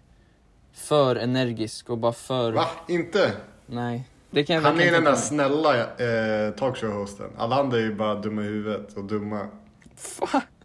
för 0.74 1.16
energisk 1.16 1.90
och 1.90 1.98
bara 1.98 2.14
för... 2.14 2.52
Va? 2.52 2.66
Inte? 2.88 3.32
Nej. 3.66 4.08
Kan 4.48 4.66
Han 4.66 4.80
är 4.80 4.92
den 4.92 5.04
där 5.04 5.16
snälla 5.16 5.80
eh, 5.80 6.54
talkshow-hosten. 6.54 7.30
Alla 7.38 7.56
andra 7.56 7.78
är 7.78 7.82
ju 7.82 7.96
bara 7.96 8.16
dumma 8.16 8.42
i 8.42 8.46
huvudet 8.46 8.98
och 8.98 9.04
dumma. 9.04 9.48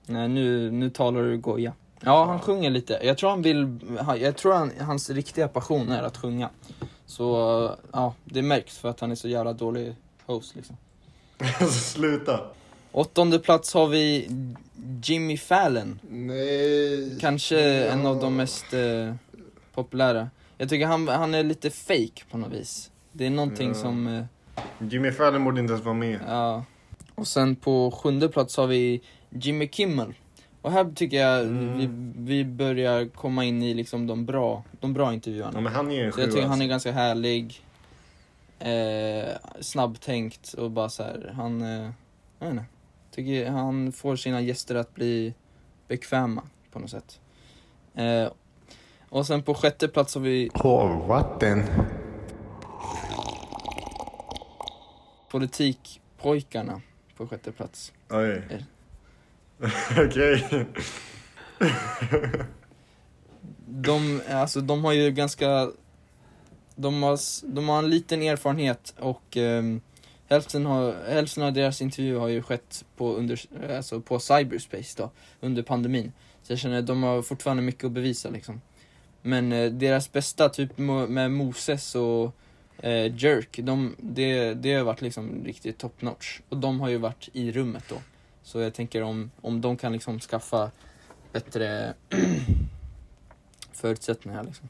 Nej, 0.07 0.29
nu, 0.29 0.71
nu 0.71 0.91
talar 0.91 1.23
du 1.23 1.39
goja. 1.39 1.73
Ja, 2.01 2.25
han 2.25 2.41
sjunger 2.41 2.71
lite. 2.71 3.01
Jag 3.03 3.19
tror 3.19 3.31
han 3.31 3.43
vill, 3.43 3.79
jag 4.21 4.37
tror 4.37 4.53
han, 4.55 4.71
hans 4.81 5.11
riktiga 5.11 5.49
passion 5.49 5.89
är 5.93 6.03
att 6.03 6.17
sjunga. 6.17 6.51
Så, 7.07 7.25
ja, 7.93 8.15
det 8.25 8.43
märks 8.43 8.79
för 8.79 8.89
att 8.89 9.01
han 9.01 9.11
är 9.11 9.15
så 9.15 9.29
jävla 9.29 9.53
dålig 9.53 9.95
host 10.27 10.57
liksom. 10.57 10.77
Sluta. 11.71 12.41
Åttonde 12.93 13.39
plats 13.39 13.75
har 13.75 13.87
vi 13.87 14.29
Jimmy 15.05 15.37
Fallon. 15.37 15.99
Nej. 16.11 17.19
Kanske 17.21 17.85
en 17.85 18.07
av 18.07 18.21
de 18.21 18.37
mest 18.37 18.73
eh, 18.73 19.15
populära. 19.75 20.29
Jag 20.59 20.69
tycker 20.69 20.87
han, 20.87 21.09
han 21.09 21.35
är 21.35 21.43
lite 21.45 21.71
fake 21.71 22.25
på 22.31 22.39
något 22.39 22.53
vis. 22.53 22.91
Det 23.13 23.27
är 23.27 23.31
någonting 23.31 23.69
Ja. 23.69 23.75
som, 23.75 24.07
eh, 24.07 24.25
Jimmy 24.91 25.11
Fallon 25.13 25.45
borde 25.45 25.61
inte 25.61 25.73
ens 25.73 25.85
vara 25.85 25.95
med. 25.95 26.21
ja. 26.29 26.65
Och 27.15 27.27
sen 27.27 27.57
på 27.57 27.91
sjunde 27.91 28.29
plats 28.29 28.57
har 28.57 28.67
vi 28.67 29.03
Jimmy 29.35 29.69
Kimmel. 29.69 30.15
Och 30.63 30.73
här 30.73 30.93
tycker 30.95 31.17
jag 31.17 31.41
Mm. 31.41 31.79
vi, 31.79 31.89
vi 32.35 32.45
börjar 32.45 33.07
komma 33.09 33.45
in 33.45 33.63
i 33.63 33.75
liksom 33.75 34.07
de 34.07 34.25
bra, 34.27 34.63
de 34.81 34.93
bra 34.93 35.15
intervjuarna. 35.15 35.53
Ja 35.55 35.61
men 35.61 35.73
han 35.73 35.91
är 35.91 35.95
ju 35.95 36.05
en 36.07 36.13
Så 36.13 36.21
jag 36.21 36.31
tycker 36.31 36.43
han 36.47 36.51
är 36.51 36.53
alltså. 36.55 36.69
ganska 36.69 36.93
härlig, 36.93 37.63
eh, 38.59 39.35
snabbtänkt 39.61 40.53
och 40.53 40.71
bara 40.71 40.89
så 40.89 41.03
här, 41.03 41.33
han, 41.37 41.63
eh, 41.63 41.91
jag 42.39 42.47
vet 42.47 42.51
inte, 42.51 42.65
tycker 43.11 43.51
han 43.51 43.93
får 43.93 44.17
sina 44.17 44.41
gäster 44.41 44.75
att 44.75 44.95
bli 44.95 45.35
bekväma 45.89 46.43
på 46.73 46.79
något 46.79 46.91
sätt. 46.91 47.21
Eh, 47.95 48.29
och 49.09 49.27
sen 49.27 49.43
på 49.43 49.55
sjätte 49.55 49.89
plats 49.89 50.15
har 50.15 50.23
vi 50.23 50.51
Hårvatten. 50.55 51.63
Politikpojkarna 55.31 56.81
på 57.17 57.27
sjätte 57.27 57.53
plats. 57.53 57.93
Oj. 58.11 58.43
Okej. 60.07 60.67
De, 63.67 64.23
alltså 64.31 64.61
de 64.61 64.85
har 64.85 64.93
ju 64.93 65.11
ganska, 65.11 65.71
de 66.75 67.03
har, 67.03 67.19
de 67.55 67.69
har 67.69 67.79
en 67.79 67.91
liten 67.91 68.23
erfarenhet 68.23 68.95
och 68.99 69.37
ehm, 69.37 69.81
hälften, 70.29 70.67
har, 70.67 70.95
hälften 71.09 71.43
av 71.43 71.53
deras 71.53 71.83
intervju 71.83 72.17
har 72.17 72.29
ju 72.29 72.43
skett 72.43 72.85
på, 72.97 73.15
under, 73.15 73.41
alltså 73.77 74.01
på 74.01 74.19
cyberspace 74.19 74.95
då, 74.97 75.11
under 75.41 75.63
pandemin. 75.63 76.13
Så 76.43 76.53
jag 76.53 76.59
känner 76.59 76.79
att 76.79 76.87
de 76.87 77.03
har 77.03 77.23
fortfarande 77.23 77.63
mycket 77.63 77.85
att 77.85 77.93
bevisa 77.93 78.31
liksom. 78.31 78.61
Men 79.23 79.53
eh, 79.53 79.71
deras 79.71 80.13
bästa, 80.13 80.49
typ 80.49 80.79
med 80.79 81.31
Moses 81.31 81.95
och 81.95 82.35
eh, 82.79 83.17
Jerk, 83.17 83.61
de, 83.63 83.95
det, 83.99 84.55
det 84.55 84.75
har 84.75 84.85
varit 84.85 85.01
liksom 85.01 85.45
riktigt 85.45 85.79
top 85.79 86.03
notch. 86.03 86.41
Och 86.49 86.57
de 86.57 86.81
har 86.81 86.89
ju 86.89 86.97
varit 86.99 87.29
i 87.33 87.53
rummet 87.53 87.85
då. 87.89 87.97
Så 88.45 88.61
jag 88.61 88.75
tänker 88.75 89.03
om, 89.03 89.31
om 89.41 89.61
de 89.61 89.77
kan 89.77 89.93
liksom 89.93 90.21
skaffa 90.21 90.71
bättre 91.33 91.95
förutsättningar 93.73 94.45
liksom. 94.45 94.69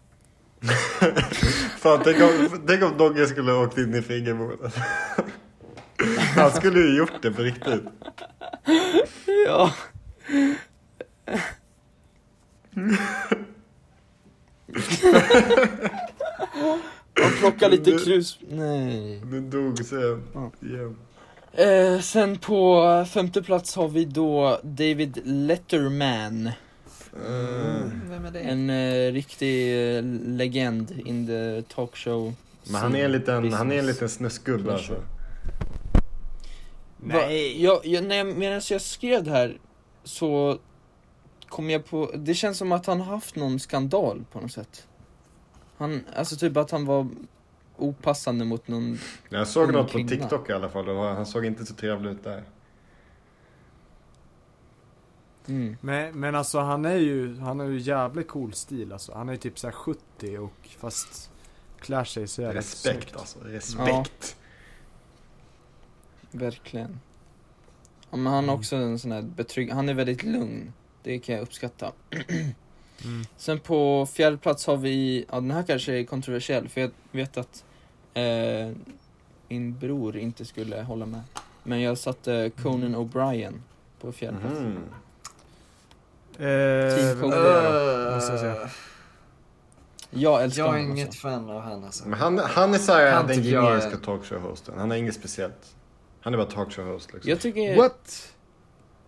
Fan, 1.79 2.01
tänk 2.05 2.23
om, 2.23 2.63
tänk 2.67 2.83
om 2.83 2.99
Dogge 2.99 3.27
skulle 3.27 3.53
ha 3.53 3.65
åkt 3.65 3.79
in 3.79 3.95
i 3.95 4.03
fingerbordet. 4.03 4.75
Han 6.37 6.51
skulle 6.51 6.81
ju 6.81 6.97
gjort 6.97 7.23
det 7.23 7.31
på 7.31 7.43
riktigt. 7.43 7.83
Ja. 9.47 9.73
Han 17.15 17.33
plockar 17.39 17.69
lite 17.69 17.91
krus. 17.91 18.39
Nej. 18.49 19.23
Du 19.25 19.41
dog 19.41 19.79
sen. 19.79 20.23
Ja. 20.35 20.51
Igen. 20.61 20.97
Eh, 21.57 22.01
sen 22.01 22.39
på 22.39 23.05
femte 23.09 23.43
plats 23.43 23.77
har 23.77 23.89
vi 23.89 24.05
då 24.05 24.61
David 24.63 25.21
Letterman. 25.25 26.51
Mm. 27.27 28.01
Vem 28.11 28.25
är 28.25 28.31
det? 28.31 28.41
En 28.41 28.71
eh, 28.71 29.13
riktig 29.13 29.87
eh, 29.97 30.03
legend 30.25 31.03
in 31.05 31.27
the 31.27 31.63
talkshow. 31.75 32.35
Men 32.65 32.75
han 32.75 32.95
är 32.95 33.05
en 33.05 33.13
liten, 33.13 33.35
han 33.35 33.45
är 33.45 33.61
en 33.61 33.69
business. 33.69 33.87
liten 33.87 34.09
snuskgubbe 34.09 34.73
alltså. 34.73 34.95
Nej. 36.97 37.17
Va, 37.17 37.33
jag, 37.33 37.87
jag, 37.87 38.05
när 38.05 38.17
jag, 38.17 38.27
medan 38.27 38.61
jag 38.71 38.81
skrev 38.81 39.25
det 39.25 39.31
här 39.31 39.59
så 40.05 40.59
kom 41.49 41.71
jag 41.71 41.87
på, 41.87 42.11
det 42.15 42.35
känns 42.35 42.59
som 42.59 42.73
att 42.73 42.87
han 42.87 43.01
har 43.01 43.15
haft 43.15 43.37
någon 43.37 43.61
skandal 43.61 44.25
på 44.33 44.41
något 44.41 44.53
sätt. 44.53 44.87
Han, 45.77 46.05
alltså 46.17 46.37
typ 46.37 46.57
att 46.57 46.71
han 46.71 46.87
var 46.87 47.09
opassande 47.77 48.45
mot 48.45 48.69
någon, 48.69 48.99
Jag 49.29 49.49
såg 49.49 49.73
något 49.73 49.93
på. 49.93 49.99
TikTok 49.99 50.51
i 50.51 50.53
alla 50.53 50.69
fall 50.69 50.89
och 50.89 51.05
han 51.05 51.27
såg 51.27 51.45
inte 51.45 51.67
så 51.67 51.75
trevlig 51.75 52.11
ut 52.11 52.25
där. 52.25 52.45
mm. 55.47 55.77
Men, 55.81 56.21
men 56.21 56.35
alltså 56.35 56.59
han 56.59 56.85
är 56.85 56.97
ju, 56.97 57.39
han 57.39 57.61
har 57.61 57.67
ju 57.67 57.79
jävligt 57.79 58.29
cool 58.29 58.53
stil 58.53 58.93
alltså. 58.93 59.15
Han 59.15 59.29
är 59.29 59.33
ju 59.33 59.39
typ 59.39 59.59
såhär 59.59 59.73
70 59.73 60.39
och 60.39 60.69
fast 60.79 61.31
klär 61.81 62.05
sig 62.05 62.27
så 62.29 62.43
jävla 62.43 62.59
Respekt 62.61 63.03
snyggt. 63.03 63.17
alltså, 63.17 63.39
respekt. 63.41 64.37
verkligen. 66.31 67.01
Ja, 68.11 68.17
men 68.17 68.33
han 68.33 68.49
har 68.49 68.57
också 68.57 68.77
en 68.77 68.99
sån 68.99 69.13
här 69.13 69.23
betrygg, 69.23 69.71
han 69.73 69.89
är 69.89 69.95
väldigt 69.95 70.23
lugn. 70.23 70.73
Det 71.03 71.19
kan 71.19 71.35
jag 71.35 71.43
uppskatta. 71.43 71.93
Mm. 73.05 73.25
Sen 73.37 73.59
på 73.61 74.07
fjärde 74.07 74.37
plats 74.37 74.67
har 74.67 74.77
vi, 74.77 75.25
ja 75.31 75.35
den 75.41 75.51
här 75.51 75.63
kanske 75.63 75.93
är 75.93 76.05
kontroversiell 76.05 76.69
för 76.69 76.81
jag 76.81 76.91
vet 77.13 77.37
att 77.37 77.65
eh, 78.15 78.71
min 79.49 79.79
bror 79.79 80.17
inte 80.17 80.45
skulle 80.45 80.83
hålla 80.83 81.07
med. 81.07 81.21
Men 81.63 81.81
jag 81.81 81.99
satte 81.99 82.51
Conan 82.63 82.97
O'Brien 82.97 83.53
på 84.01 84.13
fjärde 84.13 84.37
plats. 84.41 84.61
Mhm. 84.61 84.77
Eh, 86.33 86.39
Team 86.39 87.33
är 87.33 87.37
det 87.37 88.09
då? 88.09 88.15
Måste 88.15 88.33
jag 88.33 88.41
säga. 88.41 88.71
Jag 90.11 90.43
älskar 90.45 90.63
Jag 90.63 90.75
är 90.75 90.79
honom 90.79 90.93
inget 90.97 91.07
alltså. 91.09 91.21
fan 91.21 91.51
av 91.51 91.61
han 91.61 91.85
alltså. 91.85 92.09
Men 92.09 92.19
han, 92.19 92.39
han 92.39 92.75
är 92.75 92.79
såhär 92.79 93.13
Han 93.13 93.27
den 93.27 93.45
jag 93.49 93.65
är- 93.65 93.69
generiska 93.79 93.97
talkshow-hosten. 93.97 94.75
Han 94.79 94.91
har 94.91 94.97
inget 94.97 95.15
speciellt. 95.15 95.75
Han 96.21 96.35
är 96.35 96.39
bara 96.39 96.47
talkshow-host 96.49 97.13
liksom. 97.15 97.31
Jag 97.31 97.41
tycker, 97.41 97.77
What? 97.77 98.33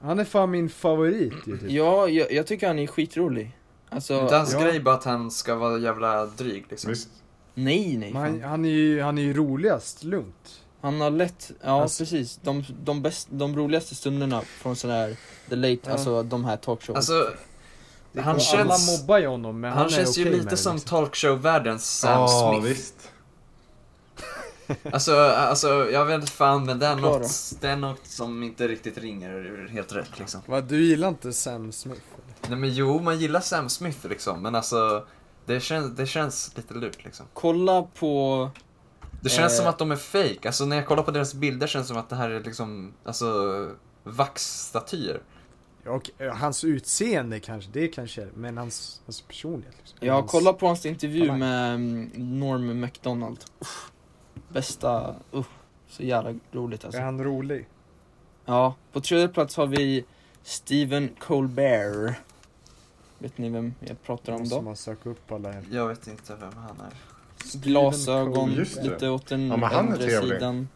Han 0.01 0.19
är 0.19 0.25
fan 0.25 0.51
min 0.51 0.69
favorit 0.69 1.33
ju 1.47 1.59
typ. 1.59 1.71
ja, 1.71 2.09
jag, 2.09 2.33
jag 2.33 2.47
tycker 2.47 2.67
han 2.67 2.79
är 2.79 2.87
skitrolig. 2.87 3.57
Alltså, 3.97 4.21
Inte 4.21 4.37
hans 4.37 4.53
ja. 4.53 4.61
grej 4.61 4.81
bara 4.81 4.95
att 4.95 5.05
han 5.05 5.31
ska 5.31 5.55
vara 5.55 5.79
jävla 5.79 6.27
dryg 6.27 6.67
liksom. 6.71 6.91
Visst? 6.91 7.09
nej 7.55 7.97
nej. 7.97 8.13
Han, 8.13 8.43
han, 8.43 8.65
är 8.65 8.69
ju, 8.69 9.01
han 9.03 9.19
är 9.19 9.23
ju 9.23 9.33
roligast, 9.33 10.05
lugnt. 10.05 10.61
Han 10.81 11.01
har 11.01 11.11
lätt, 11.11 11.51
ja 11.63 11.83
Alltså- 11.83 12.03
precis, 12.05 12.39
de, 12.43 12.65
de, 12.85 13.03
bäst, 13.03 13.29
de 13.31 13.57
roligaste 13.57 13.95
stunderna 13.95 14.41
från 14.43 14.77
sån 14.77 14.91
här, 14.91 15.17
the 15.49 15.57
late, 15.57 15.79
Ja. 15.85 15.93
alltså 15.93 16.23
de 16.23 16.45
här 16.45 16.57
talkshows. 16.57 16.97
Alltså, 16.97 17.31
Han 18.19 18.41
känns- 18.41 18.55
Alla 18.89 18.99
mobbar 18.99 19.19
ju 19.19 19.27
honom 19.27 19.61
men 19.61 19.71
han, 19.71 19.79
han, 19.79 19.87
är 19.87 19.91
känns 19.91 20.19
ju 20.19 20.25
lite 20.25 20.57
som 20.57 20.75
liksom. 20.77 20.97
talkshow-världens 20.97 21.99
Sam 21.99 22.21
Ja, 22.21 22.53
Smith. 22.61 22.67
visst. 22.69 22.95
Alltså, 24.93 25.17
alltså, 25.21 25.91
jag 25.91 26.05
vet 26.05 26.15
inte 26.21 26.33
fan 26.33 26.65
men 26.67 26.79
det 26.79 26.87
är, 26.87 26.97
något, 26.97 27.31
det 27.61 27.69
är 27.69 27.77
något 27.77 28.07
som 28.07 28.43
inte 28.43 28.69
riktigt 28.69 28.99
ringer 28.99 29.69
helt 29.73 29.93
rätt 29.93 30.19
liksom. 30.19 30.41
Va, 30.47 30.61
du 30.61 30.85
gillar 30.85 31.09
inte 31.09 31.33
Sam 31.33 31.73
Smith? 31.73 32.01
Nej 32.49 32.59
men 32.59 32.75
jo, 32.75 33.01
man 33.01 33.19
gillar 33.19 33.41
Sam 33.41 33.69
Smith 33.69 34.07
liksom, 34.07 34.43
men 34.43 34.55
alltså 34.55 35.07
det 35.47 35.61
känns, 35.61 35.97
det 35.97 36.07
känns 36.07 36.53
lite 36.57 36.75
lurt 36.75 37.05
liksom. 37.05 37.27
Kolla 37.33 37.83
på, 37.83 38.51
Det 39.21 39.29
känns 39.29 39.53
Eh. 39.53 39.57
som 39.57 39.67
att 39.67 39.79
de 39.79 39.91
är 39.91 39.97
fake. 39.97 40.39
alltså 40.49 40.65
när 40.65 40.77
jag 40.77 40.87
kollar 40.87 41.03
på 41.03 41.11
deras 41.11 41.35
bilder 41.35 41.67
känns 41.67 41.87
det 41.87 41.95
som 41.95 41.97
att 42.03 42.09
det 42.09 42.17
här 42.17 42.31
är 42.31 42.41
liksom, 42.45 42.93
alltså 43.05 43.27
vaxstatyer. 44.05 45.21
Och 45.87 46.11
eh, 46.19 46.35
hans 46.35 46.65
utseende 46.65 47.41
kanske, 47.41 47.71
det 47.73 47.89
kanske 47.89 48.29
men 48.35 48.59
hans, 48.59 49.01
hans 49.05 49.21
personlighet 49.21 49.75
liksom. 49.79 49.99
jag 50.01 50.15
hans... 50.15 50.31
kollar 50.31 50.53
på 50.53 50.67
hans 50.67 50.87
intervju 50.87 51.33
med 51.33 51.75
mm, 51.75 52.11
Norm 52.15 52.81
MacDonald. 52.81 53.39
Uff, 53.61 53.93
bästa, 54.49 55.15
usch, 55.35 55.47
så 55.89 56.03
jävla 56.03 56.35
roligt 56.53 56.85
alltså. 56.85 57.01
Är 57.01 57.05
han 57.05 57.25
rolig? 57.25 57.69
Ja, 58.45 58.75
på 58.93 59.01
tredje 59.01 59.29
plats 59.29 59.57
har 59.57 59.67
vi 59.67 60.05
Stephen 60.43 61.09
Colbert. 61.19 62.15
Vet 63.19 63.39
ni 63.39 63.49
vem 63.49 63.75
jag 63.81 64.03
pratar 64.03 64.33
om 64.33 64.39
Måste 64.41 64.55
då? 64.55 64.63
man 64.63 64.77
söka 64.77 65.09
upp 65.11 65.33
alla 65.33 65.53
här. 65.53 65.65
Jag 65.71 65.89
vet 65.89 66.07
inte 66.07 66.35
vem 66.41 66.53
han 66.57 66.81
är. 66.81 66.93
Glasögon, 67.59 68.51
lite 68.83 69.09
åt 69.09 69.27
den 69.27 69.49
Ja, 69.49 69.95
trevlig. 69.97 70.33
sidan. 70.35 70.69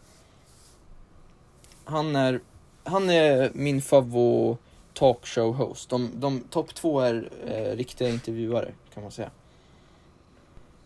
Han 1.85 2.17
är, 2.17 2.41
han 2.85 3.11
är 3.11 3.51
min 3.55 3.83
favorit 3.83 4.59
talkshow 4.95 5.55
host. 5.55 5.91
De, 5.91 6.11
de 6.15 6.41
topp 6.41 6.75
två 6.75 7.01
är 7.01 7.31
eh, 7.47 7.77
riktiga 7.77 8.09
intervjuare 8.09 8.73
kan 8.95 9.03
man 9.03 9.13
säga. 9.13 9.31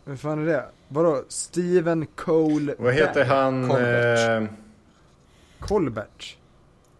Vem 0.04 0.18
fan 0.18 0.42
är 0.42 0.46
det? 0.46 0.64
Vadå? 0.88 1.24
Steven 1.28 2.06
Cole... 2.06 2.74
Vad 2.78 2.94
heter 2.94 3.24
han? 3.24 3.68
Colbert. 3.68 4.42
Eh, 4.42 4.48
Colbert? 5.60 6.36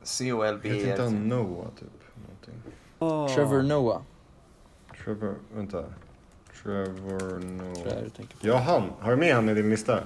C-O-L-B 0.02 0.68
heter 0.68 0.90
inte 0.90 1.02
han 1.02 1.28
Noah 1.28 1.66
typ? 1.80 1.88
Någonting. 3.00 3.34
Trevor 3.34 3.62
Noah, 3.62 4.02
Trevor, 5.04 5.34
vänta. 5.54 5.84
Trevor 6.62 7.38
Noah. 7.38 8.04
Ja, 8.40 8.56
han. 8.56 8.82
Har 9.00 9.10
du 9.10 9.16
med 9.16 9.34
han 9.34 9.48
i 9.48 9.54
din 9.54 9.70
lista? 9.70 10.00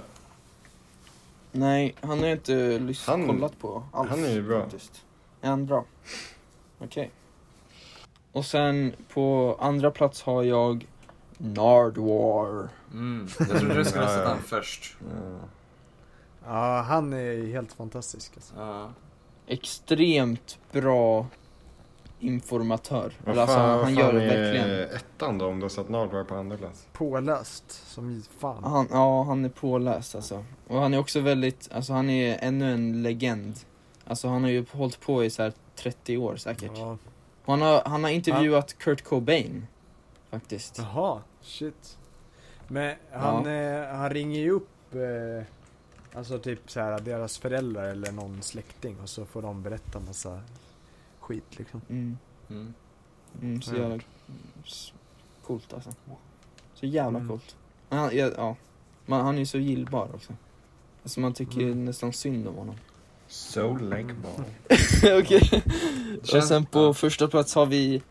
Nej, 1.52 1.94
han 2.00 2.18
har 2.18 2.26
jag 2.26 2.36
inte 2.38 2.78
lys- 2.78 3.06
Han- 3.06 3.26
kollat 3.26 3.58
på 3.58 3.82
alls. 3.92 4.10
han 4.10 4.24
är 4.24 4.30
ju 4.32 4.42
bra. 4.42 4.60
Faktiskt. 4.62 5.04
Är 5.40 5.48
han 5.50 5.66
bra? 5.66 5.84
Okej. 6.78 7.10
Och 8.32 8.46
sen 8.46 8.92
på 9.14 9.56
andra 9.60 9.90
plats 9.90 10.22
har 10.22 10.42
jag 10.42 10.86
Nardwar. 11.38 12.68
Mm. 12.92 13.28
Jag 13.38 13.48
trodde 13.48 13.74
du 13.74 13.84
skulle 13.84 14.04
Ja, 14.04 14.08
sätta 14.08 14.22
ja. 14.22 14.28
han 14.28 14.42
först. 14.42 14.96
Ja. 15.00 15.38
Ja, 16.46 16.80
han 16.82 17.12
är 17.12 17.46
helt 17.52 17.72
fantastisk 17.72 18.32
alltså. 18.36 18.54
Ja. 18.58 18.90
Extremt 19.46 20.58
bra 20.72 21.26
informatör. 22.20 23.12
Vad 23.24 23.38
alltså, 23.38 23.56
fan, 23.56 23.68
han 23.70 23.80
vad 23.80 23.90
gör 23.90 24.12
det 24.12 24.24
är 24.24 24.42
verkligen. 24.42 24.96
ettan 24.96 25.38
då 25.38 25.46
om 25.46 25.58
du 25.58 25.64
har 25.64 25.68
satt 25.68 25.88
Nardwar 25.88 26.24
på 26.24 26.34
andra 26.34 26.56
plats? 26.56 26.86
Påläst 26.92 27.70
som 27.70 28.22
fan. 28.38 28.64
Han, 28.64 28.88
ja, 28.90 29.22
han 29.22 29.44
är 29.44 29.48
påläst 29.48 30.14
alltså. 30.14 30.44
Och 30.66 30.80
han 30.80 30.94
är 30.94 30.98
också 30.98 31.20
väldigt, 31.20 31.68
alltså 31.72 31.92
han 31.92 32.10
är 32.10 32.38
ännu 32.42 32.72
en 32.72 33.02
legend. 33.02 33.54
Alltså 34.04 34.28
han 34.28 34.42
har 34.42 34.50
ju 34.50 34.64
hållit 34.72 35.00
på 35.00 35.24
i 35.24 35.30
så 35.30 35.42
här 35.42 35.52
30 35.76 36.16
år 36.16 36.36
säkert. 36.36 36.72
Ja. 36.74 36.98
Han 37.44 37.62
har, 37.62 37.82
han 37.86 38.04
har 38.04 38.10
intervjuat 38.10 38.78
Kurt 38.78 39.04
Cobain. 39.04 39.66
Faktiskt. 40.30 40.78
Jaha, 40.78 41.22
shit. 41.42 41.98
Men 42.68 42.96
han, 43.12 43.46
eh, 43.46 43.86
han 43.86 44.10
ringer 44.10 44.40
ju 44.40 44.50
upp 44.50 44.94
eh, 44.94 45.46
Alltså 46.14 46.38
typ 46.38 46.70
så 46.70 46.80
här 46.80 47.00
deras 47.00 47.38
föräldrar 47.38 47.88
eller 47.88 48.12
någon 48.12 48.42
släkting 48.42 48.96
och 49.02 49.08
så 49.08 49.24
får 49.24 49.42
de 49.42 49.62
berätta 49.62 50.00
massa 50.00 50.40
skit 51.28 51.58
liksom. 51.58 51.80
Mm. 51.88 52.18
Mm. 52.50 52.74
Mm, 53.42 53.62
så 53.62 53.74
Ja. 53.74 53.80
jävla 53.80 53.98
coolt 55.46 55.72
alltså. 55.72 55.94
Så 56.74 56.86
jävla 56.86 57.18
Mm. 57.18 57.28
coolt. 57.28 57.56
Men 57.88 57.98
Han, 57.98 58.16
ja, 58.16 58.30
ja. 58.36 58.56
Man, 59.06 59.20
han 59.24 59.34
är 59.34 59.38
ju 59.38 59.46
så 59.46 59.58
gillbar 59.58 60.08
också. 60.14 60.32
Alltså 61.02 61.20
man 61.20 61.34
tycker 61.34 61.60
ju 61.60 61.66
Mm. 61.72 61.84
nästan 61.84 62.12
synd 62.12 62.48
om 62.48 62.54
honom. 62.54 62.74
So 63.28 63.76
likable. 63.76 64.44
Okej. 65.20 65.62
Och 66.34 66.44
sen 66.44 66.66
på 66.66 66.94
första 66.94 67.28
plats 67.28 67.54
har 67.54 67.66
vi 67.66 68.02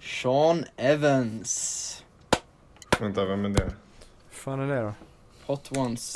Sean 0.00 0.64
Evans. 0.76 2.04
Vänta, 3.00 3.24
vem 3.24 3.44
är 3.44 3.48
det? 3.48 3.72
Fan 4.30 4.60
är 4.60 4.66
det 4.74 4.80
då? 4.82 4.92
Hot 5.46 5.76
Ones. 5.76 6.12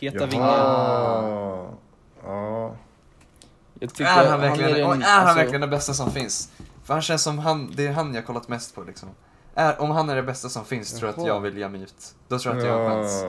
Heta 0.00 0.16
Jaha. 0.18 0.26
vingar. 0.26 1.74
Ja. 2.24 2.76
Jag 3.80 3.90
tycker 3.94 4.10
Är 4.10 4.30
han 4.30 4.40
verkligen, 4.40 4.72
den- 4.72 4.84
och 4.86 4.94
är 4.94 5.00
han 5.00 5.02
alltså, 5.22 5.36
verkligen 5.36 5.60
det 5.60 5.66
bästa 5.68 5.92
som 5.94 6.10
finns? 6.10 6.50
För 6.84 6.94
han 6.94 7.02
känns 7.02 7.22
som 7.22 7.38
han, 7.38 7.72
det 7.76 7.86
är 7.86 7.92
han 7.92 8.14
jag 8.14 8.26
kollat 8.26 8.48
mest 8.48 8.74
på 8.74 8.82
liksom. 8.82 9.08
Är, 9.54 9.80
om 9.80 9.90
han 9.90 10.10
är 10.10 10.16
det 10.16 10.22
bästa 10.22 10.48
som 10.48 10.64
finns 10.64 10.92
tror 10.98 11.02
jag 11.08 11.10
att 11.10 11.16
Jaha. 11.26 11.26
jag 11.34 11.40
vill 11.40 11.58
ge 11.58 11.68
mig 11.68 11.82
ut. 11.82 12.14
Då 12.28 12.38
tror 12.38 12.54
jag 12.54 12.62
att 12.62 12.68
jag 12.68 12.78
har 12.78 12.90
chans. 12.90 13.24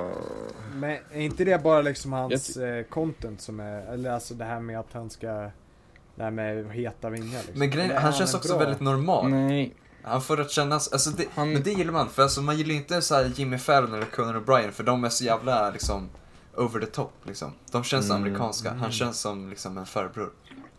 Men 0.73 0.91
är 1.11 1.21
inte 1.21 1.45
det 1.45 1.63
bara 1.63 1.81
liksom 1.81 2.13
hans 2.13 2.57
eh, 2.57 2.83
content 2.83 3.41
som 3.41 3.59
är, 3.59 3.93
eller 3.93 4.11
alltså 4.11 4.33
det 4.33 4.45
här 4.45 4.59
med 4.59 4.79
att 4.79 4.93
han 4.93 5.09
ska 5.09 5.27
Det 5.27 6.23
här 6.23 6.31
med 6.31 6.71
heta 6.71 7.09
vingar 7.09 7.37
liksom. 7.37 7.59
Men 7.59 7.69
grejen, 7.69 7.89
Eller 7.89 7.99
är 7.99 8.03
han 8.03 8.13
känns 8.13 8.33
en 8.33 8.37
också 8.39 8.49
bra? 8.53 8.59
väldigt 8.59 8.79
normal. 8.81 9.29
Nej, 9.29 9.75
Han 10.03 10.21
får 10.21 10.41
att 10.41 10.51
kännas, 10.51 10.91
alltså 10.93 11.09
det, 11.09 11.25
Han- 11.35 11.53
men 11.53 11.63
det 11.63 11.71
gillar 11.71 11.93
man. 11.93 12.09
För 12.09 12.23
alltså 12.23 12.41
man 12.41 12.57
gillar 12.57 12.75
inte 12.75 13.01
så 13.01 13.15
här 13.15 13.31
Jimmy 13.35 13.57
Fallon 13.57 13.93
eller 13.93 14.05
Conan 14.05 14.35
O'Brien 14.43 14.71
för 14.71 14.83
de 14.83 15.03
är 15.03 15.09
så 15.09 15.23
jävla 15.23 15.69
liksom 15.71 16.09
over 16.57 16.79
the 16.79 16.85
top 16.85 17.11
liksom. 17.23 17.53
De 17.71 17.83
känns 17.83 18.05
Mm. 18.09 18.21
amerikanska. 18.21 18.69
Han 18.69 18.77
Mm. 18.77 18.91
känns 18.91 19.19
som 19.19 19.49
liksom 19.49 19.77
en 19.77 19.85
farbror. 19.85 20.33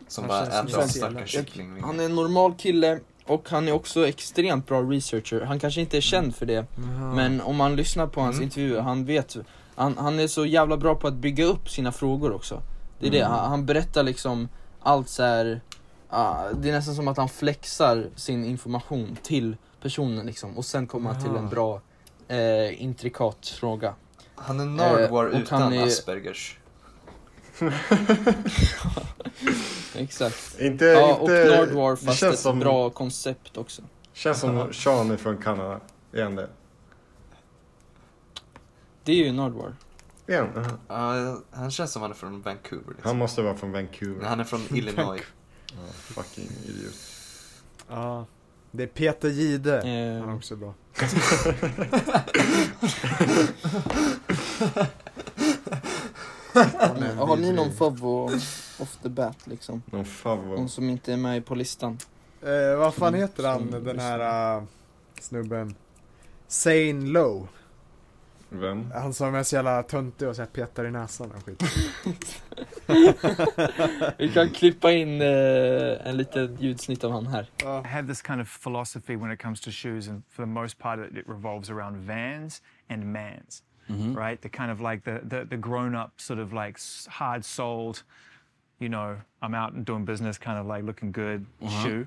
Som 0.07 0.23
Han 0.23 0.27
bara 0.29 0.59
äter 0.59 0.87
stackars 0.87 1.29
kyckling. 1.29 1.81
han 1.83 1.99
är 1.99 2.03
en 2.05 2.15
normal 2.15 2.53
kille 2.55 2.99
och 3.25 3.49
han 3.49 3.67
är 3.67 3.71
också 3.71 4.07
extremt 4.07 4.67
bra 4.67 4.81
researcher. 4.81 5.41
Han 5.41 5.59
kanske 5.59 5.81
inte 5.81 5.97
är 5.97 6.01
känd 6.01 6.35
för 6.35 6.45
det, 6.45 6.53
Jaha. 6.75 7.13
men 7.15 7.41
om 7.41 7.55
man 7.55 7.75
lyssnar 7.75 8.07
på 8.07 8.21
hans 8.21 8.35
Mm. 8.35 8.43
intervjuer, 8.43 8.81
han 8.81 9.05
vet 9.05 9.35
han, 9.75 9.97
han 9.97 10.19
är 10.19 10.27
så 10.27 10.45
jävla 10.45 10.77
bra 10.77 10.95
på 10.95 11.07
att 11.07 11.13
bygga 11.13 11.45
upp 11.45 11.69
sina 11.69 11.91
frågor 11.91 12.31
också. 12.33 12.61
Det 12.99 13.07
är 13.07 13.11
det, 13.11 13.19
Mm. 13.19 13.31
han, 13.31 13.49
han 13.49 13.65
berättar 13.65 14.03
liksom 14.03 14.49
allt 14.81 15.09
så 15.09 15.23
här. 15.23 15.61
ah, 16.09 16.43
det 16.61 16.69
är 16.69 16.73
nästan 16.73 16.95
som 16.95 17.07
att 17.07 17.17
han 17.17 17.29
flexar 17.29 18.09
sin 18.15 18.45
information 18.45 19.17
till 19.23 19.57
personen 19.81 20.25
liksom 20.25 20.57
och 20.57 20.65
sen 20.65 20.87
kommer 20.87 21.13
han 21.13 21.21
till 21.23 21.35
en 21.35 21.49
bra 21.49 21.81
eh, 22.27 22.83
intrikat 22.83 23.47
fråga. 23.47 23.93
Han 24.41 24.59
är 24.59 24.65
Nardwar 24.65 25.25
Eh, 25.25 25.31
och 25.31 25.39
utan 25.41 25.73
är- 25.73 25.83
Aspergers. 25.87 26.57
Exakt. 29.95 30.59
Inte, 30.59 30.85
Ja, 30.85 31.15
och 31.15 31.21
inte, 31.21 31.57
Nardwar 31.57 31.91
det 31.91 31.97
fast 31.97 32.19
känns 32.19 32.33
ett 32.33 32.39
som, 32.39 32.59
bra 32.59 32.89
koncept 32.89 33.57
också. 33.57 33.81
Känns 34.13 34.39
som 34.39 34.73
Sean 34.73 35.11
är 35.11 35.17
från 35.17 35.37
Kanada. 35.37 35.79
Är 36.11 36.23
han 36.23 36.35
det? 36.35 36.49
Det 39.03 39.11
är 39.11 39.15
ju 39.25 39.31
Nardwar. 39.31 39.75
Är 40.27 40.37
han? 40.41 40.77
Ja, 40.87 41.37
han 41.51 41.71
känns 41.71 41.91
som 41.91 42.01
han 42.01 42.11
är 42.11 42.15
från 42.15 42.41
Vancouver 42.41 42.87
liksom. 42.89 43.07
Han 43.07 43.17
måste 43.17 43.41
vara 43.41 43.55
från 43.55 43.71
Vancouver. 43.71 44.25
Han 44.25 44.39
är 44.39 44.43
från 44.43 44.61
Illinois. 44.75 45.21
Ja, 45.67 45.75
fucking 45.93 46.49
idiot. 46.65 46.95
Ja. 47.89 48.25
Det 48.71 48.83
är 48.83 48.87
Peter 48.87 49.29
Gide. 49.29 49.77
Eh, 49.77 50.19
Han 50.21 50.29
är 50.29 50.35
också 50.35 50.55
bra. 50.55 50.73
Men, 56.99 57.17
har 57.17 57.37
ni 57.37 57.51
någon 57.51 57.71
favvo 57.71 58.31
off 58.79 58.97
the 59.03 59.09
bat 59.09 59.37
liksom? 59.43 59.83
Någon 59.85 60.05
favvo. 60.05 60.55
Någon 60.55 60.69
som 60.69 60.89
inte 60.89 61.13
är 61.13 61.17
med 61.17 61.45
på 61.45 61.55
listan? 61.55 61.97
Eh, 62.41 62.77
vad 62.77 62.93
fan 62.93 63.13
heter 63.13 63.43
han, 63.43 63.71
den 63.83 63.99
här 63.99 64.57
uh, 64.57 64.63
snubben? 65.19 65.75
Sane 66.47 66.93
Low. 66.93 67.47
Vem? 68.49 68.91
Han 68.91 69.13
som 69.13 69.35
är 69.35 69.43
så 69.43 69.55
jävla 69.55 69.83
töntig 69.83 70.27
och 70.27 70.35
så 70.35 70.41
här 70.41 70.49
petar 70.49 70.85
i 70.85 70.91
näsan 70.91 71.31
och 71.31 71.45
skit. 71.45 71.63
Vi 74.17 74.33
kan 74.33 74.49
klippa 74.49 74.91
in 74.91 75.21
eh, 75.21 76.07
en 76.07 76.17
liten 76.17 76.55
ljudsnitt 76.59 77.03
av 77.03 77.11
han 77.11 77.27
här. 77.27 77.49
Ja. 77.63 77.83
I 77.85 77.87
have 77.87 78.07
this 78.07 78.21
kind 78.21 78.41
of 78.41 78.59
philosophy 78.63 79.15
when 79.15 79.31
it 79.31 79.41
comes 79.41 79.61
to 79.61 79.71
shoes, 79.71 80.07
and 80.07 80.23
for 80.29 80.43
the 80.43 80.49
most 80.51 80.79
part, 80.79 80.99
it, 80.99 81.17
it 81.17 81.25
revolves 81.27 81.69
around 81.69 81.97
Vans 81.97 82.61
and 82.89 83.03
Mans, 83.05 83.63
right? 84.15 84.41
The 84.41 84.49
kind 84.49 84.71
of 84.71 84.81
like 84.81 85.03
the 85.03 85.19
the, 85.29 85.45
the 85.45 85.57
grown-up 85.57 86.11
sort 86.17 86.39
of 86.39 86.53
like 86.53 86.79
hard-soled, 87.07 88.03
you 88.79 88.89
know, 88.89 89.17
I'm 89.41 89.53
out 89.55 89.73
and 89.73 89.85
doing 89.85 90.05
business, 90.05 90.37
kind 90.39 90.59
of 90.59 90.65
like 90.75 90.83
looking 90.85 91.11
good 91.11 91.45
shoe. 91.83 92.05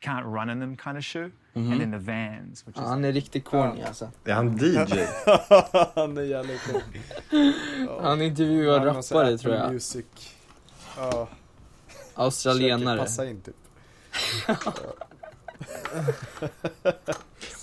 Can't 0.00 0.26
run 0.26 0.50
in 0.50 0.60
them 0.60 0.76
kind 0.76 0.96
of 0.98 1.04
shoe, 1.04 1.30
and 1.54 1.80
then 1.80 1.90
the 1.90 1.98
Vans, 1.98 2.66
which 2.66 2.76
is 2.76 2.82
Han 2.82 3.04
är 3.04 3.12
riktigt 3.12 3.44
corny 3.44 3.82
alltså. 3.82 4.10
Är 4.24 4.32
han 4.32 4.56
DJ? 4.56 4.76
han 5.94 6.18
är 6.18 6.22
jävligt 6.22 6.60
cool. 6.62 6.82
Han 8.02 8.22
intervjuar 8.22 8.78
Han 8.78 8.94
har 8.94 9.02
så 9.02 9.18
här 9.18 9.24
rappare 9.24 9.38
tror 9.38 9.54
jag. 9.54 9.72
Music. 9.72 10.06
Ja. 10.96 11.28
Australienare. 12.14 12.80
försöker 12.80 13.04
Passa 13.04 13.26
in 13.26 13.40
typ. 13.40 13.56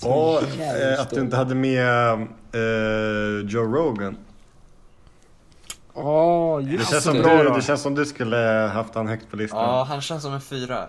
Och 0.02 0.42
eh, 0.60 1.00
att 1.00 1.10
du 1.10 1.20
inte 1.20 1.36
hade 1.36 1.54
med 1.54 2.20
eh, 2.52 3.46
Joe 3.46 3.64
Rogan. 3.64 4.16
Det 5.94 6.72
just 6.72 6.90
känns, 6.90 7.04
som 7.04 7.16
det. 7.16 7.42
du, 7.42 7.50
det 7.50 7.62
känns 7.62 7.82
som 7.82 7.94
du 7.94 8.06
skulle 8.06 8.36
haft 8.72 8.94
han 8.94 9.08
högt 9.08 9.30
på 9.30 9.36
listan. 9.36 9.60
Ja, 9.60 9.84
han 9.88 10.00
känns 10.00 10.22
som 10.22 10.32
en 10.32 10.40
fyra. 10.40 10.86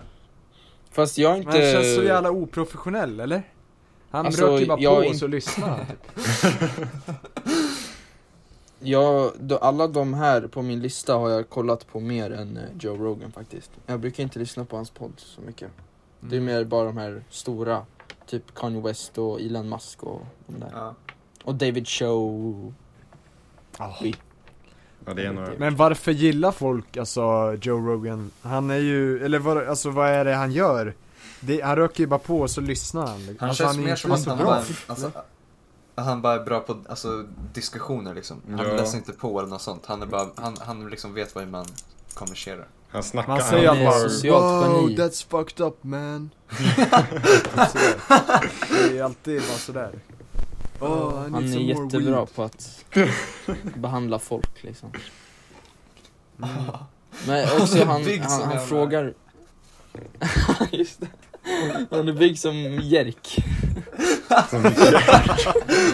Fast 0.90 1.18
jag 1.18 1.32
är 1.32 1.36
Men 1.38 1.42
inte... 1.46 1.58
han 1.58 1.72
känns 1.72 1.96
så 1.96 2.02
jävla 2.02 2.30
oprofessionell 2.30 3.20
eller? 3.20 3.42
Han 4.10 4.26
Alltså, 4.26 4.46
röker 4.46 4.60
ju 4.60 4.66
bara 4.66 4.76
på 4.76 4.82
är 4.82 4.98
och 4.98 5.04
in- 5.04 5.18
så 5.18 5.26
lyssnar 5.26 5.68
han 5.68 5.86
typ. 5.86 6.86
Jag, 8.82 9.32
då, 9.40 9.56
alla 9.56 9.86
de 9.86 10.14
här 10.14 10.40
på 10.46 10.62
min 10.62 10.80
lista 10.80 11.14
har 11.14 11.30
jag 11.30 11.48
kollat 11.48 11.86
på 11.86 12.00
mer 12.00 12.30
än 12.30 12.56
eh, 12.56 12.62
Joe 12.80 12.96
Rogan 12.96 13.32
faktiskt. 13.32 13.70
Jag 13.86 14.00
brukar 14.00 14.22
inte 14.22 14.38
lyssna 14.38 14.64
på 14.64 14.76
hans 14.76 14.90
podd 14.90 15.12
så 15.16 15.40
mycket. 15.40 15.70
Det 16.20 16.36
är 16.36 16.40
mer 16.40 16.64
bara 16.64 16.84
de 16.84 16.96
här 16.96 17.24
stora, 17.30 17.86
typ 18.26 18.54
Kanye 18.54 18.80
West 18.80 19.18
och 19.18 19.40
Elon 19.40 19.68
Musk 19.68 20.02
och 20.02 20.22
de 20.46 20.60
där. 20.60 20.70
Ja. 20.74 20.94
Och 21.44 21.54
David 21.54 21.88
Show. 21.88 22.74
Ja. 23.78 23.96
Ja, 25.06 25.14
det 25.14 25.26
är 25.26 25.32
några. 25.32 25.52
Men 25.58 25.76
varför 25.76 26.12
gillar 26.12 26.52
folk 26.52 26.96
alltså 26.96 27.56
Joe 27.62 27.78
Rogan? 27.88 28.30
Han 28.42 28.70
är 28.70 28.76
ju, 28.76 29.24
eller 29.24 29.38
vad, 29.38 29.68
alltså 29.68 29.90
vad 29.90 30.08
är 30.08 30.24
det 30.24 30.34
han 30.34 30.52
gör? 30.52 30.94
Det, 31.40 31.60
han 31.62 31.76
röker 31.76 32.00
ju 32.00 32.06
bara 32.06 32.18
på 32.20 32.40
och 32.40 32.50
så 32.50 32.60
lyssnar 32.60 33.06
han. 33.06 33.36
Han 33.40 33.48
alltså, 33.48 33.64
känns 33.64 33.76
är 33.76 33.80
mer 33.82 33.96
som 33.96 34.12
att 34.12 34.26
han 34.26 34.38
bra. 34.38 34.46
bara, 34.46 34.62
alltså, 34.86 35.10
han 35.94 36.22
bara 36.22 36.34
är 36.34 36.44
bra 36.44 36.60
på 36.60 36.76
alltså, 36.88 37.24
diskussioner 37.52 38.14
liksom. 38.14 38.36
Han 38.50 38.58
Ja. 38.66 38.72
läser 38.72 38.98
inte 38.98 39.12
på 39.12 39.38
eller 39.38 39.48
något 39.48 39.62
sånt. 39.62 39.82
Han 39.86 40.02
är 40.02 40.06
bara, 40.06 40.28
han, 40.34 40.56
han 40.60 40.90
liksom 40.90 41.14
vet 41.14 41.34
vad 41.34 41.48
man 41.48 41.66
konverserar. 42.14 42.66
Han 42.88 43.02
snackar. 43.02 43.28
Man 43.28 43.40
säger 43.42 43.68
han 43.68 43.84
bara 43.84 43.98
socialt 44.08 44.44
Wow, 44.66 44.80
geni." 44.90 44.96
that's 44.96 45.28
fucked 45.30 45.66
up 45.66 45.84
man. 45.84 46.30
Det 48.68 48.98
är 48.98 49.02
alltid 49.04 49.40
bara 49.42 49.58
sådär. 49.58 49.90
Oh, 50.80 51.18
Han 51.18 51.34
är 51.34 51.58
jättebra 51.58 52.18
weed. 52.18 52.34
på 52.34 52.42
att 52.42 52.84
behandla 53.74 54.18
folk 54.18 54.62
liksom. 54.62 54.92
Men 57.26 57.44
också 57.60 57.78
han, 57.78 57.88
han, 57.88 58.30
som 58.30 58.48
han 58.50 58.66
frågar 58.66 59.14
Just 60.70 61.00
det. 61.00 61.06
Han 61.90 62.08
är 62.08 62.12
byggd 62.12 62.38
som 62.38 62.54
Jerk. 62.82 63.36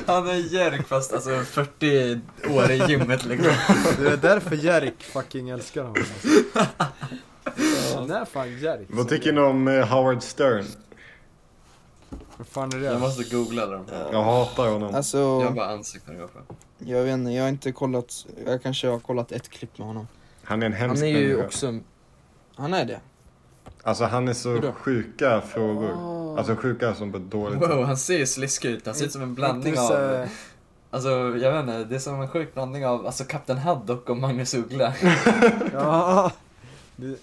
Han 0.06 0.28
är 0.28 0.52
Jerk 0.54 0.88
fast 0.88 1.12
alltså 1.12 1.40
40 1.40 2.20
år 2.50 2.70
i 2.70 2.76
gymmet 2.88 3.24
liksom. 3.24 3.52
Det 3.98 4.12
är 4.12 4.16
därför 4.16 4.56
Jerk 4.56 5.02
fucking 5.02 5.48
älskar 5.48 5.82
honom 5.82 6.02
alltså. 6.02 6.28
Han 7.94 8.10
är 8.10 8.24
fan 8.24 8.58
Jerk. 8.58 8.86
Vad 8.88 9.08
tycker 9.08 9.32
ni 9.32 9.40
om 9.40 9.68
eh, 9.68 9.86
Howard 9.86 10.22
Stern? 10.22 10.64
Vad 12.36 12.46
fan 12.46 12.72
är 12.72 12.78
det? 12.78 12.86
Jag 12.86 13.00
måste 13.00 13.36
googla 13.36 13.66
dem. 13.66 13.84
Jag 14.12 14.22
hatar 14.22 14.70
honom. 14.70 14.94
Alltså, 14.94 15.18
Jag 15.18 15.24
har 15.34 15.42
jag, 15.44 15.54
bara 15.54 15.66
ansikten 15.68 16.18
gå 16.18 16.26
på. 16.28 16.38
vet 17.04 17.12
inte, 17.14 17.30
jag 17.30 17.42
har 17.42 17.48
inte 17.48 17.72
kollat, 17.72 18.26
jag 18.46 18.62
kanske 18.62 18.88
har 18.88 18.98
kollat 18.98 19.32
ett 19.32 19.48
klipp 19.48 19.78
med 19.78 19.86
honom. 19.86 20.08
Han 20.42 20.62
är 20.62 20.66
en 20.66 20.72
hemsk 20.72 21.02
Han 21.02 21.12
är 21.12 21.18
ju 21.18 21.28
människa. 21.28 21.46
också, 21.46 21.78
han 22.56 22.74
är 22.74 22.84
det. 22.84 23.00
Alltså 23.82 24.04
han 24.04 24.28
är 24.28 24.32
så 24.32 24.72
sjuka 24.72 25.40
frågor. 25.40 26.16
Alltså 26.38 26.56
sjuka 26.56 26.94
som 26.94 27.12
på 27.12 27.18
ett 27.18 27.30
dåligt 27.30 27.60
Wow, 27.60 27.84
han 27.84 27.96
ser 27.96 28.18
ju 28.18 28.26
sliskig 28.26 28.68
ut. 28.70 28.86
Han 28.86 28.94
ser 28.94 29.04
ut 29.06 29.12
som 29.12 29.22
en 29.22 29.34
blandning 29.34 29.78
av... 29.78 29.86
så- 29.86 30.26
Alltså, 30.90 31.08
jag 31.10 31.52
vet 31.52 31.60
inte. 31.60 31.84
Det 31.84 31.94
är 31.94 31.98
som 31.98 32.20
en 32.20 32.28
sjuk 32.28 32.54
blandning 32.54 32.86
av 32.86 33.06
alltså 33.06 33.24
Kapten 33.24 33.58
Haddock 33.58 34.08
och 34.10 34.16
Magnus 34.16 34.54
Uggla. 34.54 34.94
Ja. 35.72 36.30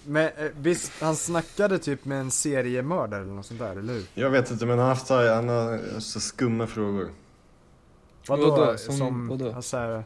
Men 0.06 0.24
eh, 0.36 0.50
visst, 0.60 0.92
han 1.00 1.16
snackade 1.16 1.78
typ 1.78 2.04
med 2.04 2.20
en 2.20 2.30
seriemördare 2.30 3.20
eller 3.22 3.32
något 3.32 3.46
sånt 3.46 3.60
där, 3.60 3.76
eller 3.76 3.92
hur? 3.92 4.04
Jag 4.14 4.30
vet 4.30 4.50
inte 4.50 4.66
men 4.66 4.78
han 4.78 4.88
har 4.88 4.94
haft 4.94 5.06
så 5.06 5.34
han 5.34 5.48
har 5.48 6.00
så 6.00 6.20
skumma 6.20 6.66
frågor. 6.66 7.08
Vadå? 8.28 8.50
Vadå? 8.50 8.76
Som, 8.78 8.96
Som- 8.98 9.28
vadå? 9.28 9.52
Alltså, 9.52 9.76
här, 9.76 10.04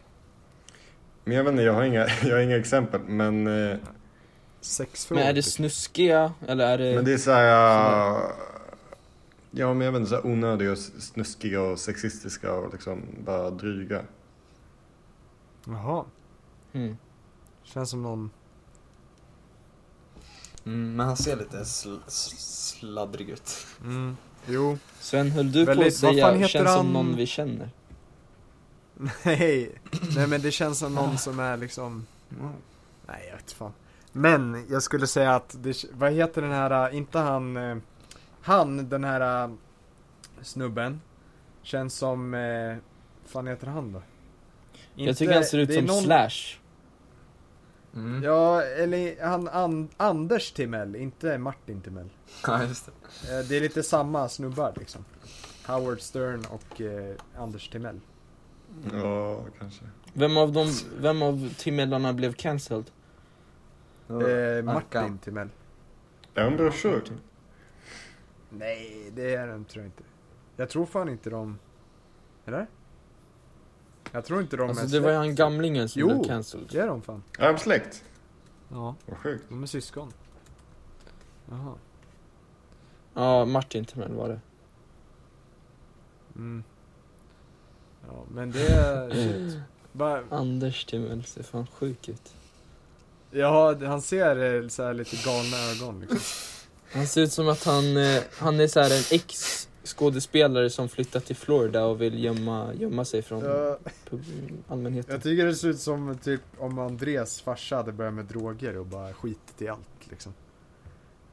Men 1.25 1.37
jag 1.37 1.45
vet 1.45 1.51
inte, 1.51 1.62
jag 1.62 1.73
har 1.75 1.83
inga, 1.83 2.07
jag 2.23 2.35
har 2.37 2.43
inga 2.43 2.57
exempel 2.57 3.01
men 3.07 3.47
eh, 3.71 3.77
sexfrågor? 4.61 5.21
Men 5.21 5.29
är 5.31 5.35
det 5.35 5.43
typ. 5.43 5.53
snuskiga 5.53 6.33
eller 6.47 6.66
är 6.66 6.79
det... 6.79 6.95
Men 6.95 7.05
det 7.05 7.12
är 7.12 7.19
så 7.19 7.31
här. 7.31 8.23
Ja 9.51 9.75
men 9.75 9.81
jag 9.85 9.93
vet 9.93 9.99
inte, 9.99 10.11
så 10.11 10.16
här 10.16 10.27
onödiga 10.27 10.73
och 10.73 10.79
snuskiga 10.79 11.62
och 11.62 11.79
sexistiska 11.79 12.53
och 12.55 12.73
liksom 12.73 13.03
bara 13.25 13.51
dryga. 13.51 14.03
Jaha, 15.64 16.05
Mm. 16.73 16.97
känns 17.62 17.91
som 17.91 18.03
någon... 18.03 18.31
Mm, 20.69 20.97
men 20.97 21.07
han 21.07 21.16
ser 21.16 21.37
lite 21.37 21.64
sl 21.64 21.95
sl 22.07 22.37
sladdrig 22.37 23.29
ut. 23.31 23.66
Mm. 23.85 24.16
Jo, 24.47 24.79
Sven, 25.01 25.31
höll 25.31 25.53
du 25.53 25.66
på 25.66 25.71
Väldigt- 25.71 25.97
att 25.97 26.03
vad 26.03 26.12
säga 26.14 26.49
känns 26.49 26.53
som 26.69 26.77
han? 26.77 26.93
någon 26.93 27.16
vi 27.16 27.27
känner? 27.27 27.71
nej. 29.25 29.81
Nej 30.16 30.27
men 30.27 30.43
det 30.43 30.51
känns 30.51 30.79
som 30.79 30.95
någon 30.95 31.19
som 31.19 31.41
är 31.41 31.57
liksom... 31.57 32.07
Nej 33.07 33.27
jag 33.31 33.37
vet 33.37 33.53
fan. 33.53 33.73
Men 34.12 34.66
jag 34.71 34.83
skulle 34.83 35.07
säga 35.07 35.35
att, 35.35 35.57
det, 35.62 35.85
vad 35.93 36.12
heter 36.12 36.43
den 36.43 36.53
här, 36.53 36.89
äh, 36.91 36.97
inte 36.97 37.19
han, 37.19 37.57
eh, 37.57 37.77
han 38.43 38.89
den 38.89 39.05
här 39.05 39.45
äh, 39.45 39.51
snubben. 40.43 41.01
Känns 41.62 41.95
som, 41.95 42.33
fan 43.27 43.47
heter 43.47 43.66
han 43.66 43.93
då? 43.93 44.03
jag 44.95 45.16
tycker 45.16 45.35
han 45.35 45.45
ser 45.45 45.59
ut 45.59 45.75
som 45.75 45.85
någon- 45.85 46.03
Slash. 46.03 46.59
Mm. 47.99 48.22
Ja, 48.22 48.62
eller 48.62 49.22
han, 49.24 49.49
an, 49.49 49.88
Anders 49.96 50.53
Timell, 50.53 50.96
inte 50.96 51.38
Martin 51.38 51.80
Timell. 51.80 52.09
Ja, 52.46 52.62
just 52.64 52.86
det. 52.86 53.38
Eh, 53.38 53.44
Det 53.49 53.57
är 53.57 53.61
lite 53.61 53.82
samma 53.82 54.28
snubbar 54.28 54.72
liksom. 54.76 55.05
Howard 55.66 56.01
Stern 56.01 56.44
och 56.51 56.80
eh, 56.80 57.14
Anders 57.38 57.68
Timell. 57.68 58.01
Ja, 58.92 59.44
kanske. 59.59 59.84
Vem 60.12 60.36
av 60.36 60.53
dem, 60.53 60.66
vem 60.99 61.22
av 61.22 61.55
Timellarna 61.59 62.12
blev 62.12 62.32
cancelled? 62.32 62.90
Eh. 64.09 64.64
Martin 64.64 65.18
Timell. 65.18 65.49
Är 66.34 66.44
de 66.44 66.57
brorsor? 66.57 67.03
Nej, 68.51 69.11
det 69.14 69.34
är 69.34 69.46
de 69.46 69.64
tror 69.64 69.82
jag 69.84 69.88
inte. 69.88 70.03
Jag 70.57 70.68
tror 70.68 70.86
fan 70.86 71.09
inte 71.09 71.30
de... 71.30 71.59
Eller? 72.46 72.66
Jag 74.13 74.25
tror 74.25 74.41
inte 74.41 74.57
de 74.57 74.69
Alltså 74.69 74.85
är 74.85 74.89
det 74.89 75.01
var 75.01 75.11
ju 75.11 75.17
han 75.17 75.25
släkt. 75.27 75.39
gamlingen 75.39 75.89
som 75.89 76.01
Jo. 76.01 76.09
blev 76.09 76.25
cancelled. 76.25 76.69
Det 76.71 76.79
är 76.79 76.87
de 76.87 77.03
fan. 77.03 77.23
Är 77.39 77.53
de 77.53 77.59
släkt? 77.59 78.05
Ja, 78.69 78.95
Vad 79.07 79.19
sjukt. 79.19 79.45
de 79.49 79.63
är 79.63 79.67
syskon. 79.67 80.13
Jaha. 81.51 81.75
Ja, 83.15 83.45
Martin 83.45 83.85
Timell 83.85 84.13
var 84.13 84.29
det. 84.29 84.41
Mm. 86.37 86.65
Ja, 88.09 88.25
men 88.31 88.51
det 88.51 88.67
är... 88.69 89.11
Shit. 89.11 89.59
Bara, 89.93 90.23
Anders 90.31 90.85
Timell 90.85 91.25
ser 91.25 91.43
fan 91.43 91.67
sjuk 91.67 92.09
ut. 92.09 92.33
ja, 93.31 93.75
han 93.87 94.03
ser 94.03 94.63
eh, 94.63 94.69
så 94.69 94.83
här 94.83 94.95
lite 94.95 95.17
galna 95.25 95.57
ögon 95.57 96.01
liksom. 96.01 96.19
Han 96.93 97.07
ser 97.07 97.21
ut 97.23 97.33
som 97.33 97.49
att 97.49 97.65
han, 97.65 97.97
eh, 97.97 98.23
han 98.39 98.61
är 98.61 98.67
så 98.67 98.81
här 98.81 98.91
en 98.97 99.19
ex-skådespelare 99.93 100.70
som 100.70 100.89
flyttat 100.89 101.24
till 101.24 101.36
Florida 101.36 101.84
och 101.84 102.01
vill 102.01 102.24
gömma, 102.24 102.74
gömma 102.74 103.05
sig 103.05 103.22
från 103.22 103.45
Ja, 103.45 103.78
allmänheten. 104.68 105.12
jag 105.14 105.22
tycker 105.22 105.47
det 105.47 105.55
ser 105.55 105.68
ut 105.68 105.78
som 105.80 106.18
typ 106.18 106.41
om 106.59 106.78
Andres 106.78 107.41
farsa 107.41 107.76
hade 107.76 107.93
börjat 107.93 108.14
med 108.14 108.24
droger 108.24 108.76
och 108.76 108.86
bara 108.86 109.12
skitit 109.12 109.62
i 109.62 109.68
allt 109.68 110.11
liksom. 110.11 110.32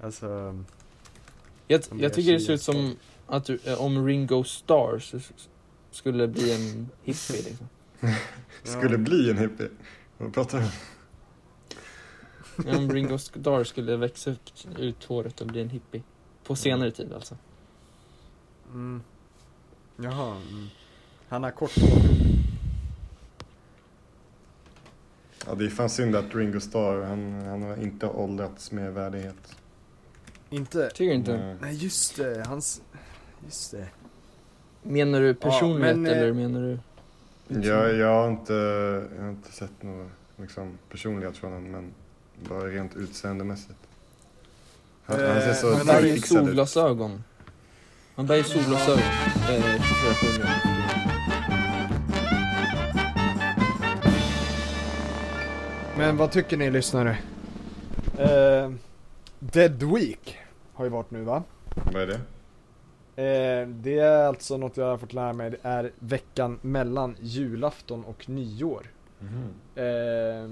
Alltså... 0.02 0.60
Jag, 1.68 1.82
jag 2.00 2.14
tycker 2.14 2.34
det 2.34 2.40
ser 2.40 2.54
ut 2.54 2.62
som 2.62 2.96
att 3.28 3.46
du- 3.46 3.60
eh, 3.66 3.82
om 3.82 4.08
Ringo 4.08 4.44
Starr 4.44 5.04
skulle 5.92 6.28
bli 6.28 6.54
en 6.54 6.90
hippie 7.04 7.42
liksom. 7.50 7.68
Skulle 8.64 8.98
bli 8.98 9.30
en 9.30 9.38
hippie. 9.38 9.70
Vad 10.18 10.34
pratar 10.34 10.60
du 10.60 10.66
om? 12.72 12.78
Om 12.78 12.92
Ringo 12.94 13.18
Starr 13.18 13.64
skulle 13.64 13.96
växa 13.98 14.30
ut- 14.32 14.68
ut 14.80 15.04
håret 15.04 15.42
och 15.42 15.48
bli 15.48 15.62
en 15.62 15.70
hippie. 15.70 16.02
På 16.44 16.56
senare 16.56 16.92
tid 16.92 17.14
alltså. 17.14 17.38
Mm. 18.76 19.02
Jaha. 19.98 20.36
Mm. 20.36 20.68
Han 21.30 21.44
har 21.44 21.52
kort 21.52 21.78
hår. 21.80 21.90
Ja, 25.48 25.56
det 25.56 25.66
är 25.66 25.70
fan 25.70 25.90
synd 25.90 26.16
att 26.16 26.36
Ringo 26.36 26.60
Starr, 26.60 27.02
han, 27.02 27.34
han 27.46 27.62
har 27.64 27.78
inte 27.78 28.08
åldrats 28.08 28.72
med 28.72 28.94
värdighet. 28.94 29.56
Inte? 30.50 30.90
Tycker 30.90 31.14
inte? 31.14 31.38
Nej. 31.38 31.56
Nej 31.62 31.76
just 31.76 32.18
det, 32.18 32.44
hans... 32.48 32.82
Just 33.46 33.72
det. 33.72 33.88
Menar 34.84 35.22
du 35.22 35.34
personlighet 35.34 35.98
men, 35.98 36.12
eh, 36.12 36.18
eller 36.18 36.34
menar 36.34 36.62
du? 36.62 36.80
Jag, 37.68 37.96
jag, 37.96 38.08
har 38.08 38.30
inte, 38.30 38.54
jag 39.16 39.24
har 39.24 39.30
inte 39.30 39.52
sett 39.52 39.84
någon 39.84 40.12
liksom, 40.38 40.78
personlighet 40.90 41.38
från 41.38 41.54
honom, 41.54 41.72
men 41.72 41.94
bara 42.50 42.68
rent 42.68 42.96
utseendemässigt. 42.96 43.80
Han, 45.06 45.20
han 45.20 45.42
ser 45.42 45.50
Eh, 45.50 45.56
så 45.56 45.68
men 45.68 45.78
Han 45.78 45.86
bär 45.88 46.02
ju 46.02 46.14
fixad 46.14 46.38
ut. 46.38 46.46
solglasögon. 46.46 47.24
Han 48.16 48.26
bär 48.26 48.36
ju 48.36 48.44
solglasögon. 48.44 49.00
Eh, 49.00 49.82
24 50.32 50.48
Men 55.98 56.18
vad 56.18 56.32
tycker 56.32 56.58
ni 56.58 56.72
lyssnare? 56.72 57.18
Eh, 58.18 58.72
Dead 59.40 59.84
Week 59.84 60.38
har 60.74 60.86
ju 60.86 60.90
varit 60.92 61.12
nu 61.12 61.22
va? 61.24 61.44
Vad 61.94 62.02
är 62.02 62.08
det? 62.08 62.20
Eh, 63.24 63.68
det 63.68 64.00
är 64.00 64.28
alltså 64.28 64.58
något 64.58 64.78
jag 64.78 64.86
har 64.86 64.98
fått 64.98 65.14
lära 65.14 65.34
mig, 65.34 65.50
det 65.52 65.58
är 65.62 65.92
veckan 66.00 66.60
mellan 66.62 67.16
julafton 67.20 68.04
och 68.06 68.30
nyår. 68.30 68.88
Eh, 69.76 70.50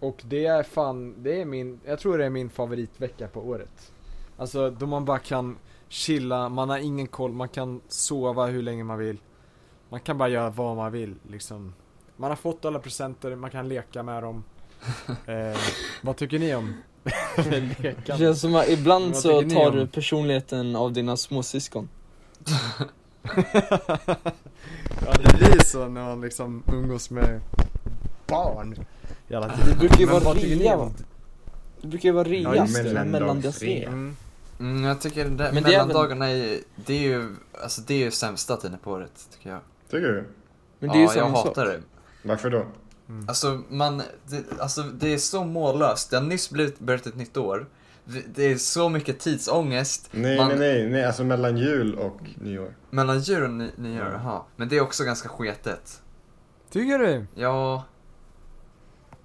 och 0.00 0.22
det 0.24 0.46
är 0.46 0.62
fan, 0.62 1.14
det 1.18 1.40
är 1.40 1.44
min, 1.44 1.80
jag 1.84 1.98
tror 1.98 2.18
det 2.18 2.24
är 2.24 2.30
min 2.30 2.50
favoritvecka 2.50 3.28
på 3.28 3.40
året. 3.40 3.92
Alltså 4.36 4.70
då 4.70 4.86
man 4.86 5.04
bara 5.04 5.18
kan 5.18 5.56
chilla, 5.88 6.48
man 6.48 6.70
har 6.70 6.78
ingen 6.78 7.06
koll, 7.06 7.32
man 7.32 7.48
kan 7.48 7.80
sova 7.88 8.46
hur 8.46 8.62
länge 8.62 8.84
man 8.84 8.98
vill. 8.98 9.18
Man 9.88 10.00
kan 10.00 10.18
bara 10.18 10.28
göra 10.28 10.50
vad 10.50 10.76
man 10.76 10.92
vill 10.92 11.14
liksom. 11.28 11.74
Man 12.16 12.30
har 12.30 12.36
fått 12.36 12.64
alla 12.64 12.78
presenter, 12.78 13.36
man 13.36 13.50
kan 13.50 13.68
leka 13.68 14.02
med 14.02 14.22
dem. 14.22 14.44
Eh, 15.26 15.58
vad 16.02 16.16
tycker 16.16 16.38
ni 16.38 16.54
om 16.54 16.74
Det 17.36 18.18
känns 18.18 18.40
som 18.40 18.54
att 18.54 18.68
ibland 18.68 19.16
så 19.16 19.42
tar 19.42 19.70
du 19.70 19.86
personligheten 19.86 20.76
av 20.76 20.92
dina 20.92 21.16
småsyskon. 21.16 21.88
ja 25.06 25.12
det 25.12 25.38
blir 25.38 25.64
så 25.64 25.88
när 25.88 26.04
man 26.04 26.20
liksom 26.20 26.62
umgås 26.72 27.10
med 27.10 27.40
barn 28.26 28.74
tiden. 29.28 29.50
Det 29.66 29.78
brukar 29.78 29.98
ju 29.98 30.06
vara 30.06 30.34
rea? 30.34 30.90
Det 31.80 31.88
brukar 31.88 32.08
ju 32.08 32.12
vara 32.12 32.28
rea, 32.28 32.40
Ja, 32.40 32.54
just 32.54 32.76
det. 32.76 32.82
mellandagsrea. 32.82 33.04
Mellandagsrea. 33.04 33.88
Mm. 33.88 34.16
Mm, 34.60 34.84
jag 34.84 35.00
tycker 35.00 35.24
det 35.24 35.30
där, 35.30 35.52
Men 35.52 35.62
det 35.62 35.74
är 35.74 35.78
väl- 35.78 35.86
mellandagarna 35.86 36.30
är, 36.30 36.58
det 36.76 36.94
är 36.94 37.00
ju, 37.02 37.36
alltså 37.62 37.80
det 37.80 37.94
är 37.94 37.98
ju 37.98 38.10
sämsta 38.10 38.56
tiden 38.56 38.78
på 38.78 38.90
året, 38.92 39.28
tycker 39.32 39.50
jag. 39.50 39.60
Tycker 39.90 40.08
du? 40.08 40.24
Men 40.78 40.90
det 40.90 40.94
är 40.96 40.98
ju 40.98 41.04
ja, 41.04 41.14
jag 41.14 41.24
samma 41.26 41.36
sak. 41.36 41.46
hatar 41.46 41.64
det. 41.66 41.80
Varför 42.22 42.50
då? 42.50 42.66
Alltså, 43.28 43.60
man, 43.68 44.02
det, 44.26 44.44
alltså 44.60 44.82
det 44.82 45.14
är 45.14 45.18
så 45.18 45.44
mållöst. 45.44 46.10
Det 46.10 46.16
har 46.16 46.24
nyss 46.24 46.50
blivit, 46.50 46.78
börjat 46.78 47.06
ett 47.06 47.16
nytt 47.16 47.36
år. 47.36 47.66
Det- 48.04 48.24
Det 48.34 48.42
är 48.44 48.56
så 48.56 48.88
mycket 48.88 49.18
tidsångest. 49.20 50.08
Nej, 50.10 50.36
Man- 50.36 50.48
nej, 50.48 50.58
nej, 50.58 50.88
nej, 50.90 51.04
alltså 51.04 51.24
mellan 51.24 51.56
jul 51.56 51.94
och 51.94 52.18
nyår. 52.34 52.74
Mellan 52.90 53.20
jul 53.20 53.42
och 53.42 53.50
ny, 53.50 53.70
nyår, 53.76 54.04
Ja. 54.06 54.12
jaha. 54.12 54.42
Men 54.56 54.68
det 54.68 54.76
är 54.76 54.80
också 54.80 55.04
ganska 55.04 55.28
sketet. 55.28 56.02
Tycker 56.70 56.98
du? 56.98 57.26
Ja, 57.34 57.84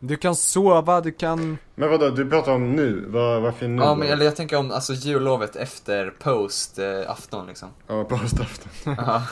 Du 0.05 0.17
kan 0.17 0.35
sova, 0.35 1.01
du 1.01 1.11
kan... 1.11 1.57
Men 1.75 1.89
vadå, 1.89 2.09
du 2.09 2.29
pratar 2.29 2.51
om 2.51 2.71
nu? 2.71 3.05
Var, 3.07 3.39
varför 3.39 3.67
nu 3.67 3.83
ja 3.83 3.95
men, 3.95 4.07
eller 4.07 4.25
jag 4.25 4.35
tänker 4.35 4.57
om 4.57 4.71
alltså 4.71 4.93
jullovet 4.93 5.55
efter 5.55 6.13
post 6.19 6.79
eh, 6.79 7.11
afton 7.11 7.47
liksom. 7.47 7.69
Ja. 7.87 8.07
Ja. 8.85 9.23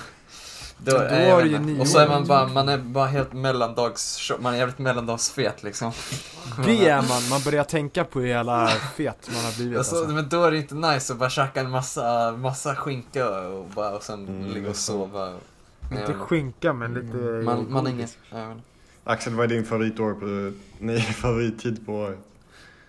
Då, 0.78 0.92
då 0.92 1.04
eh, 1.04 1.28
jag 1.28 1.36
har 1.36 1.44
vet 1.44 1.68
du 1.68 1.74
ju. 1.74 1.80
Och 1.80 1.88
så 1.88 2.00
är 2.00 2.08
man 2.08 2.28
bara, 2.28 2.48
man 2.48 2.70
är 2.70 2.78
bara 2.78 3.06
helt 3.06 3.34
mellandags, 3.34 4.32
man 4.40 4.54
är 4.54 4.58
jävligt 4.58 4.80
mellandagsfet 4.80 5.64
liksom. 5.64 5.92
Det 6.66 6.90
är 6.90 7.02
man, 7.02 7.30
man 7.30 7.42
börjar 7.46 7.64
tänka 7.64 8.04
på 8.04 8.20
hur 8.20 8.28
jävla 8.28 8.68
fet 8.68 9.30
man 9.34 9.46
har 9.46 9.56
blivit 9.56 9.78
Alltså, 9.78 9.96
alltså. 9.96 10.12
Men 10.12 10.30
då 10.30 10.44
är 10.44 10.52
det 10.52 10.58
inte 10.58 10.76
nice 10.76 11.14
att 11.14 11.20
bara 11.20 11.30
käka 11.30 11.60
en 11.60 11.70
massa, 11.70 12.32
massa 12.32 12.76
skinka 12.76 13.30
och, 13.30 13.66
bara, 13.66 13.96
och 13.96 14.04
sen 14.04 14.28
Mm, 14.28 14.54
ligga 14.54 14.68
är 14.68 14.70
och 14.70 14.76
sova. 14.76 15.34
Inte 15.92 16.14
skinka 16.14 16.74
men 16.74 16.94
lite... 16.94 17.18
Man, 17.18 17.72
man 17.72 17.86
har 17.86 17.94
ingen, 17.94 18.08
jag 18.30 18.48
vet 18.48 18.58
inte. 18.58 18.71
Axel, 19.04 19.34
vad 19.36 19.44
är 19.44 19.56
din 19.56 19.66
favoritår 19.66 20.14
på, 20.14 20.58
nej, 20.80 21.02
favorittid 21.02 21.86
på 21.86 21.94
året? 21.94 22.20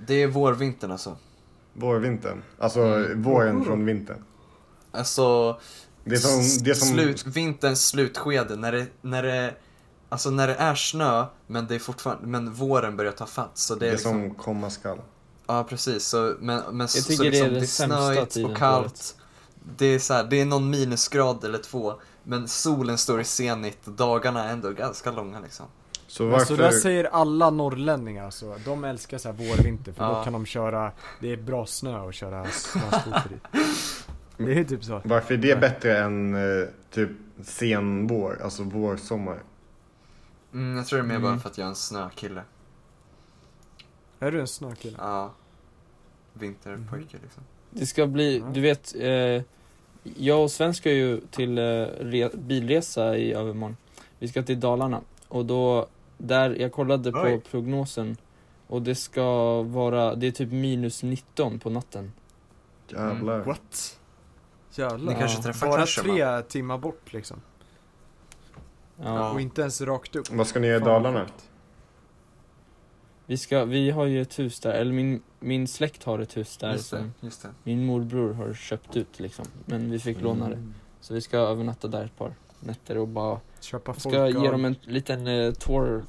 Det 0.06 0.22
är 0.22 0.26
vårvintern 0.26 0.90
alltså. 0.90 1.16
Vårvintern? 1.72 2.42
Alltså 2.58 2.80
Mm. 2.80 3.22
våren 3.22 3.64
från 3.64 3.86
vintern? 3.86 4.24
Alltså, 4.90 5.58
Det 6.04 6.14
är 6.14 6.18
som, 6.18 6.64
det 6.64 6.70
är 6.70 6.74
som 6.74 6.88
slut, 6.88 7.26
vinterns 7.26 7.86
slutskede 7.88 8.56
när 8.56 8.72
det, 8.72 8.86
när 9.00 9.22
det, 9.22 9.54
alltså 10.08 10.30
när 10.30 10.48
det 10.48 10.54
är 10.54 10.74
snö 10.74 11.24
men 11.46 11.66
det 11.66 11.74
är 11.74 11.78
fortfarande, 11.78 12.26
men 12.26 12.52
våren 12.52 12.96
börjar 12.96 13.12
ta 13.12 13.26
fatt 13.26 13.50
så 13.58 13.74
det 13.74 13.80
det 13.80 13.86
är 13.86 13.88
är 13.88 13.92
liksom, 13.92 14.12
som 14.12 14.34
komma 14.34 14.70
skall. 14.70 14.98
Ja 15.46 15.64
precis, 15.64 16.04
så, 16.04 16.34
men, 16.40 16.62
men 16.76 16.88
så, 16.88 17.02
tycker 17.02 17.16
så 17.16 17.22
det 17.22 17.38
är 17.38 17.50
liksom, 17.50 17.54
det 17.54 17.54
det 17.54 17.64
är 17.64 17.66
sämsta 17.66 18.36
snöigt 18.36 18.50
och 18.50 18.56
kallt. 18.56 19.16
Det 19.78 19.86
är, 19.86 19.98
så 19.98 20.14
här, 20.14 20.24
det 20.24 20.40
är 20.40 20.44
någon 20.44 20.70
minusgrad 20.70 21.44
eller 21.44 21.58
två, 21.58 21.94
men 22.22 22.48
solen 22.48 22.98
står 22.98 23.20
i 23.20 23.24
zenit 23.24 23.86
och 23.86 23.92
dagarna 23.92 24.44
är 24.44 24.52
ändå 24.52 24.70
ganska 24.70 25.10
långa 25.10 25.40
liksom. 25.40 25.66
Så 26.12 26.26
varför... 26.26 26.44
Så 26.46 26.56
där 26.56 26.70
säger 26.70 27.04
alla 27.04 27.50
norrlänningar 27.50 28.30
så. 28.30 28.56
De 28.64 28.84
älskar 28.84 29.18
så 29.18 29.28
här 29.28 29.36
vår, 29.36 29.62
vinter 29.64 29.92
för 29.92 30.04
då 30.06 30.12
Ja. 30.12 30.24
kan 30.24 30.32
de 30.32 30.46
köra, 30.46 30.92
det 31.20 31.32
är 31.32 31.36
bra 31.36 31.66
snö 31.66 32.00
och 32.00 32.14
köra 32.14 32.44
snöskoter 32.50 33.30
i. 33.32 33.58
Det 34.44 34.58
är 34.58 34.64
typ 34.64 34.84
så. 34.84 35.00
Varför 35.04 35.34
är 35.34 35.38
det 35.38 35.60
bättre 35.60 35.98
än 35.98 36.34
eh, 36.34 36.68
typ 36.90 37.10
sen 37.42 38.06
vår, 38.06 38.40
alltså 38.42 38.62
vår, 38.62 38.96
sommar? 38.96 39.42
Mm, 40.52 40.76
jag 40.76 40.86
tror 40.86 40.98
det 40.98 41.04
är 41.04 41.06
mer 41.08 41.14
Mm. 41.16 41.30
bara 41.30 41.38
för 41.38 41.48
att 41.48 41.58
jag 41.58 41.64
är 41.64 41.68
en 41.68 41.74
snökille. 41.76 42.42
Är 44.20 44.32
du 44.32 44.40
en 44.40 44.46
snökille? 44.48 44.96
Ja. 45.00 45.32
Vinterpojke 46.32 47.16
liksom. 47.22 47.42
Det 47.70 47.86
ska 47.86 48.06
bli, 48.06 48.44
du 48.52 48.60
vet, 48.60 48.94
eh, 49.00 49.42
jag 50.02 50.42
och 50.42 50.50
Sven 50.50 50.74
ska 50.74 50.92
ju 50.92 51.20
till 51.30 51.58
eh, 51.58 51.62
re, 52.00 52.30
bilresa 52.34 53.16
i 53.16 53.32
övermorgon. 53.32 53.76
Vi 54.18 54.28
ska 54.28 54.42
till 54.42 54.60
Dalarna 54.60 55.00
och 55.28 55.44
då, 55.46 55.86
där, 56.22 56.56
jag 56.60 56.72
kollade 56.72 57.12
på 57.12 57.18
Oj. 57.18 57.40
prognosen 57.50 58.16
och 58.66 58.82
det 58.82 58.94
ska 58.94 59.62
vara, 59.62 60.14
det 60.14 60.26
är 60.26 60.30
typ 60.30 60.52
minus 60.52 61.02
19 61.02 61.58
på 61.58 61.70
natten. 61.70 62.12
Jävlar. 62.88 63.40
What? 63.40 64.00
Jävlar. 64.74 65.12
Ni 65.12 65.18
kanske 65.18 65.42
träffar 65.42 65.66
Bara 65.66 65.80
kraschen, 65.80 66.04
tre 66.04 66.42
timmar 66.42 66.78
bort 66.78 67.12
liksom. 67.12 67.40
Ja. 68.96 69.32
Och 69.32 69.40
inte 69.40 69.60
ens 69.60 69.80
rakt 69.80 70.16
upp. 70.16 70.30
Vad 70.32 70.46
ska 70.46 70.60
ni 70.60 70.66
göra 70.66 70.76
i 70.76 70.84
Dalarna? 70.84 71.26
Vi 73.26 73.36
ska, 73.36 73.64
vi 73.64 73.90
har 73.90 74.04
ju 74.06 74.22
ett 74.22 74.38
hus 74.38 74.60
där, 74.60 74.72
eller 74.72 74.92
min, 74.92 75.22
min 75.40 75.68
släkt 75.68 76.04
har 76.04 76.18
ett 76.18 76.36
hus 76.36 76.56
där 76.56 76.72
Just 76.72 76.90
det, 76.90 77.10
just 77.20 77.42
det. 77.42 77.48
min 77.62 77.86
morbror 77.86 78.32
har 78.32 78.54
köpt 78.54 78.96
ut 78.96 79.20
liksom. 79.20 79.44
Men 79.66 79.90
vi 79.90 79.98
fick 79.98 80.20
låna 80.20 80.48
det. 80.48 80.72
Så 81.00 81.14
vi 81.14 81.20
ska 81.20 81.38
övernatta 81.38 81.88
där 81.88 82.04
ett 82.04 82.16
par 82.16 82.34
nätter 82.62 82.98
och 82.98 83.08
bara 83.08 83.40
Köpa 83.60 83.94
folk 83.94 84.14
ska 84.14 84.28
ge 84.28 84.50
dem 84.50 84.64
en 84.64 84.76
liten 84.82 85.26
eh, 85.26 85.52
tour, 85.52 86.04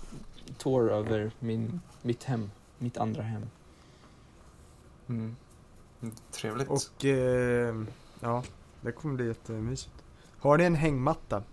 tour 0.57 0.91
över 0.91 1.31
min, 1.39 1.81
mitt 2.01 2.23
hem, 2.23 2.51
mitt 2.77 2.97
andra 2.97 3.21
hem. 3.23 3.49
Mm. 5.09 5.35
Trevligt. 6.31 6.69
Och, 6.69 7.05
eh, 7.05 7.75
ja, 8.19 8.43
det 8.81 8.91
kommer 8.91 9.15
bli 9.15 9.27
jättemysigt. 9.27 9.93
Har 10.39 10.57
ni 10.57 10.63
en 10.63 10.75
hängmatta? 10.75 11.43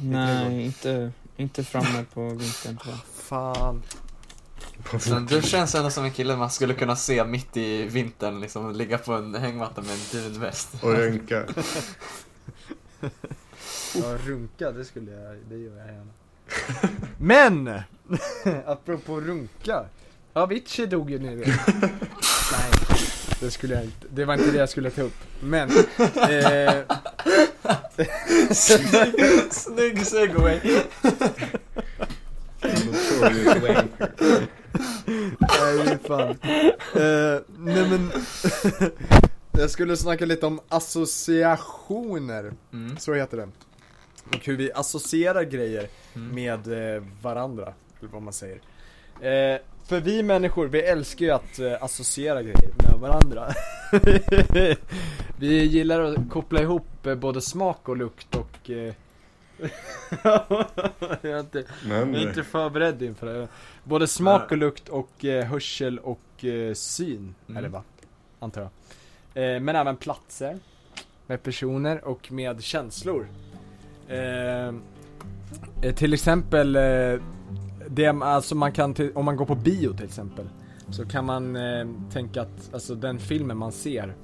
Nej, 0.00 0.64
inte, 0.64 1.12
inte 1.36 1.64
framme 1.64 2.04
på 2.14 2.28
vintern 2.28 2.76
tror 2.76 2.94
jag. 2.94 3.04
Fan. 3.04 3.82
Men 5.10 5.26
du 5.26 5.42
känns 5.42 5.74
ändå 5.74 5.90
som 5.90 6.04
en 6.04 6.12
kille 6.12 6.36
man 6.36 6.50
skulle 6.50 6.74
kunna 6.74 6.96
se 6.96 7.24
mitt 7.24 7.56
i 7.56 7.82
vintern 7.82 8.40
liksom 8.40 8.72
ligga 8.72 8.98
på 8.98 9.12
en 9.12 9.34
hängmatta 9.34 9.82
med 9.82 9.90
en 9.90 9.98
dunväst. 10.12 10.82
Och 10.82 10.92
runka. 10.92 11.46
Ja, 13.94 14.18
runka, 14.26 14.72
det 14.72 14.84
skulle 14.84 15.10
jag, 15.10 15.36
det 15.48 15.56
gör 15.56 15.76
jag 15.76 15.86
gärna. 15.86 16.12
Men! 17.18 17.80
apropå 18.66 19.20
runka. 19.20 19.84
Avicii 20.32 20.86
dog 20.86 21.10
ju 21.10 21.18
nu. 21.18 21.36
Nej, 21.36 22.72
det 23.40 23.50
skulle 23.50 23.74
jag 23.74 23.84
inte, 23.84 24.06
det 24.10 24.24
var 24.24 24.34
inte 24.34 24.50
det 24.50 24.58
jag 24.58 24.68
skulle 24.68 24.90
ta 24.90 25.02
upp. 25.02 25.16
Men, 25.40 25.70
eh, 26.16 26.74
Snygg 29.50 30.06
segway! 30.06 30.60
Notorious 32.62 33.62
wanker. 33.62 34.46
nej 35.84 35.98
fan. 36.08 36.36
Eh, 36.94 37.40
nej 37.58 37.90
men, 37.90 38.12
jag 39.52 39.70
skulle 39.70 39.96
snacka 39.96 40.24
lite 40.26 40.46
om 40.46 40.60
associationer, 40.68 42.52
Mm. 42.72 42.96
så 42.98 43.14
heter 43.14 43.36
det. 43.36 43.48
Och 44.36 44.44
hur 44.46 44.56
vi 44.56 44.72
associerar 44.72 45.42
grejer 45.42 45.88
Mm. 46.14 46.34
med 46.34 46.94
eh, 46.96 47.02
varandra, 47.22 47.72
eller 48.00 48.10
vad 48.10 48.22
man 48.22 48.32
säger. 48.32 48.56
Eh, 49.20 49.60
för 49.86 50.00
vi 50.00 50.22
människor, 50.22 50.66
vi 50.68 50.82
älskar 50.82 51.24
ju 51.26 51.30
att 51.32 51.58
eh, 51.58 51.82
associera 51.82 52.42
grejer 52.42 52.70
med 52.90 53.00
varandra. 53.00 53.52
vi 55.38 55.64
gillar 55.64 56.00
att 56.00 56.30
koppla 56.30 56.60
ihop 56.62 57.06
eh, 57.06 57.14
både 57.14 57.40
smak 57.40 57.88
och 57.88 57.96
lukt 57.96 58.34
och... 58.36 58.70
Eh, 58.70 58.94
jag, 60.22 61.24
är 61.24 61.40
inte, 61.40 61.64
Men 61.86 62.14
jag 62.14 62.22
är 62.22 62.28
inte 62.28 62.44
förberedd 62.44 63.02
inför 63.02 63.26
det. 63.26 63.48
Både 63.84 64.06
smak 64.06 64.50
och 64.50 64.56
lukt 64.58 64.88
och 64.88 65.24
eh, 65.24 65.44
hörsel 65.44 65.98
och 65.98 66.44
eh, 66.44 66.74
syn, 66.74 67.34
Mm. 67.48 67.62
det 67.62 67.68
va? 67.68 67.82
Antar 68.40 68.60
jag. 68.60 68.70
Eh, 69.34 69.60
men 69.60 69.76
även 69.76 69.96
platser, 69.96 70.58
med 71.26 71.42
personer 71.42 72.04
och 72.04 72.32
med 72.32 72.62
känslor. 72.62 73.28
Eh, 74.08 74.66
eh 75.82 75.94
till 75.96 76.14
exempel, 76.14 76.76
eh, 76.76 77.20
det, 77.88 78.08
alltså 78.08 78.54
man 78.54 78.72
kan, 78.72 78.94
om 79.14 79.24
man 79.24 79.36
går 79.36 79.46
på 79.46 79.54
bio 79.54 79.92
till 79.92 80.04
exempel, 80.04 80.48
så 80.90 81.06
kan 81.06 81.24
man 81.24 81.56
eh, 81.56 81.86
tänka 82.12 82.42
att 82.42 82.74
alltså, 82.74 82.94
den 82.94 83.18
filmen 83.18 83.56
man 83.56 83.72
ser 83.72 84.14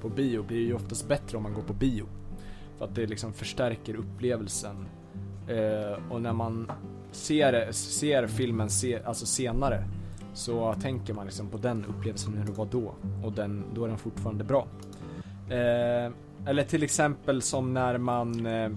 på 0.00 0.08
bio 0.08 0.42
blir 0.42 0.66
ju 0.66 0.74
oftast 0.74 1.08
bättre 1.08 1.36
om 1.36 1.42
man 1.42 1.54
går 1.54 1.62
på 1.62 1.72
bio. 1.72 2.06
För 2.78 2.84
att 2.84 2.94
det 2.94 3.06
liksom 3.06 3.32
förstärker 3.32 3.94
upplevelsen. 3.94 4.86
Eh, 5.48 6.12
och 6.12 6.22
när 6.22 6.32
man 6.32 6.72
ser, 7.12 7.72
ser 7.72 8.26
filmen 8.26 8.70
se, 8.70 9.02
alltså 9.04 9.26
senare 9.26 9.84
så 10.34 10.74
tänker 10.74 11.14
man 11.14 11.26
liksom 11.26 11.48
på 11.48 11.58
den 11.58 11.84
upplevelsen 11.84 12.34
hur 12.34 12.44
det 12.44 12.52
var 12.52 12.66
då. 12.66 12.94
Och 13.24 13.32
den, 13.32 13.64
då 13.74 13.84
är 13.84 13.88
den 13.88 13.98
fortfarande 13.98 14.44
bra. 14.44 14.66
Eh, 15.48 16.12
eller 16.46 16.64
till 16.64 16.82
exempel 16.82 17.42
som 17.42 17.74
när 17.74 17.98
man 17.98 18.46
eh, 18.46 18.70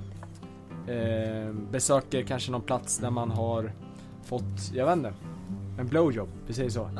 eh, 0.87 1.53
besöker 1.71 2.23
kanske 2.23 2.51
någon 2.51 2.61
plats 2.61 2.97
där 2.97 3.09
man 3.09 3.31
har 3.31 3.71
fått, 4.23 4.71
jag 4.73 4.85
vet 4.85 4.97
inte, 4.97 5.13
en 5.79 5.87
blowjob, 5.87 6.29
vi 6.47 6.53
säger 6.53 6.69
så. 6.69 6.89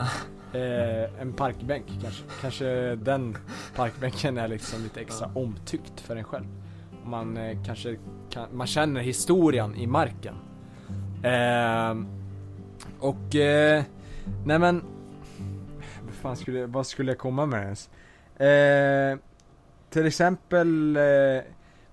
Eh, 0.54 1.22
en 1.22 1.34
parkbänk 1.34 1.86
kanske. 2.02 2.24
Kanske 2.42 2.96
den 2.96 3.38
parkbänken 3.76 4.38
är 4.38 4.48
liksom 4.48 4.84
lite 4.84 5.02
extra 5.02 5.30
omtyckt 5.36 6.00
för 6.00 6.16
en 6.16 6.24
själv. 6.24 6.46
Man 7.06 7.38
eh, 7.38 7.64
kanske 7.66 7.98
kan, 8.30 8.48
man 8.52 8.68
känner 8.68 9.02
historien 9.02 9.76
i 9.76 9.88
marken. 9.88 10.36
Eh, 11.24 11.96
och, 13.00 13.36
nej 14.46 14.60
men, 14.60 14.84
vad 16.06 16.14
fan 16.14 16.36
skulle, 16.36 16.66
vad 16.66 16.88
skulle 16.88 17.12
jag 17.12 17.18
komma 17.20 17.46
med 17.46 17.64
ens? 17.64 17.90
Eh, 18.40 19.20
till 19.90 20.06
exempel, 20.06 20.96
eh, 20.96 21.44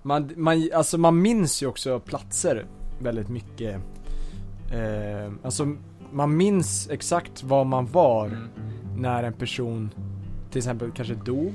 man, 0.01 0.31
man, 0.35 0.69
alltså 0.73 0.97
man 0.97 1.21
minns 1.21 1.63
ju 1.63 1.67
också 1.67 1.99
platser 1.99 2.65
väldigt 2.99 3.29
mycket. 3.29 3.75
Eh, 4.73 5.31
alltså 5.43 5.75
man 6.11 6.37
minns 6.37 6.89
exakt 6.89 7.43
var 7.43 7.65
man 7.65 7.85
var 7.85 8.25
Mm. 8.27 8.47
när 8.95 9.23
en 9.23 9.33
person 9.33 9.89
till 10.49 10.57
exempel 10.57 10.91
kanske 10.91 11.15
dog. 11.15 11.53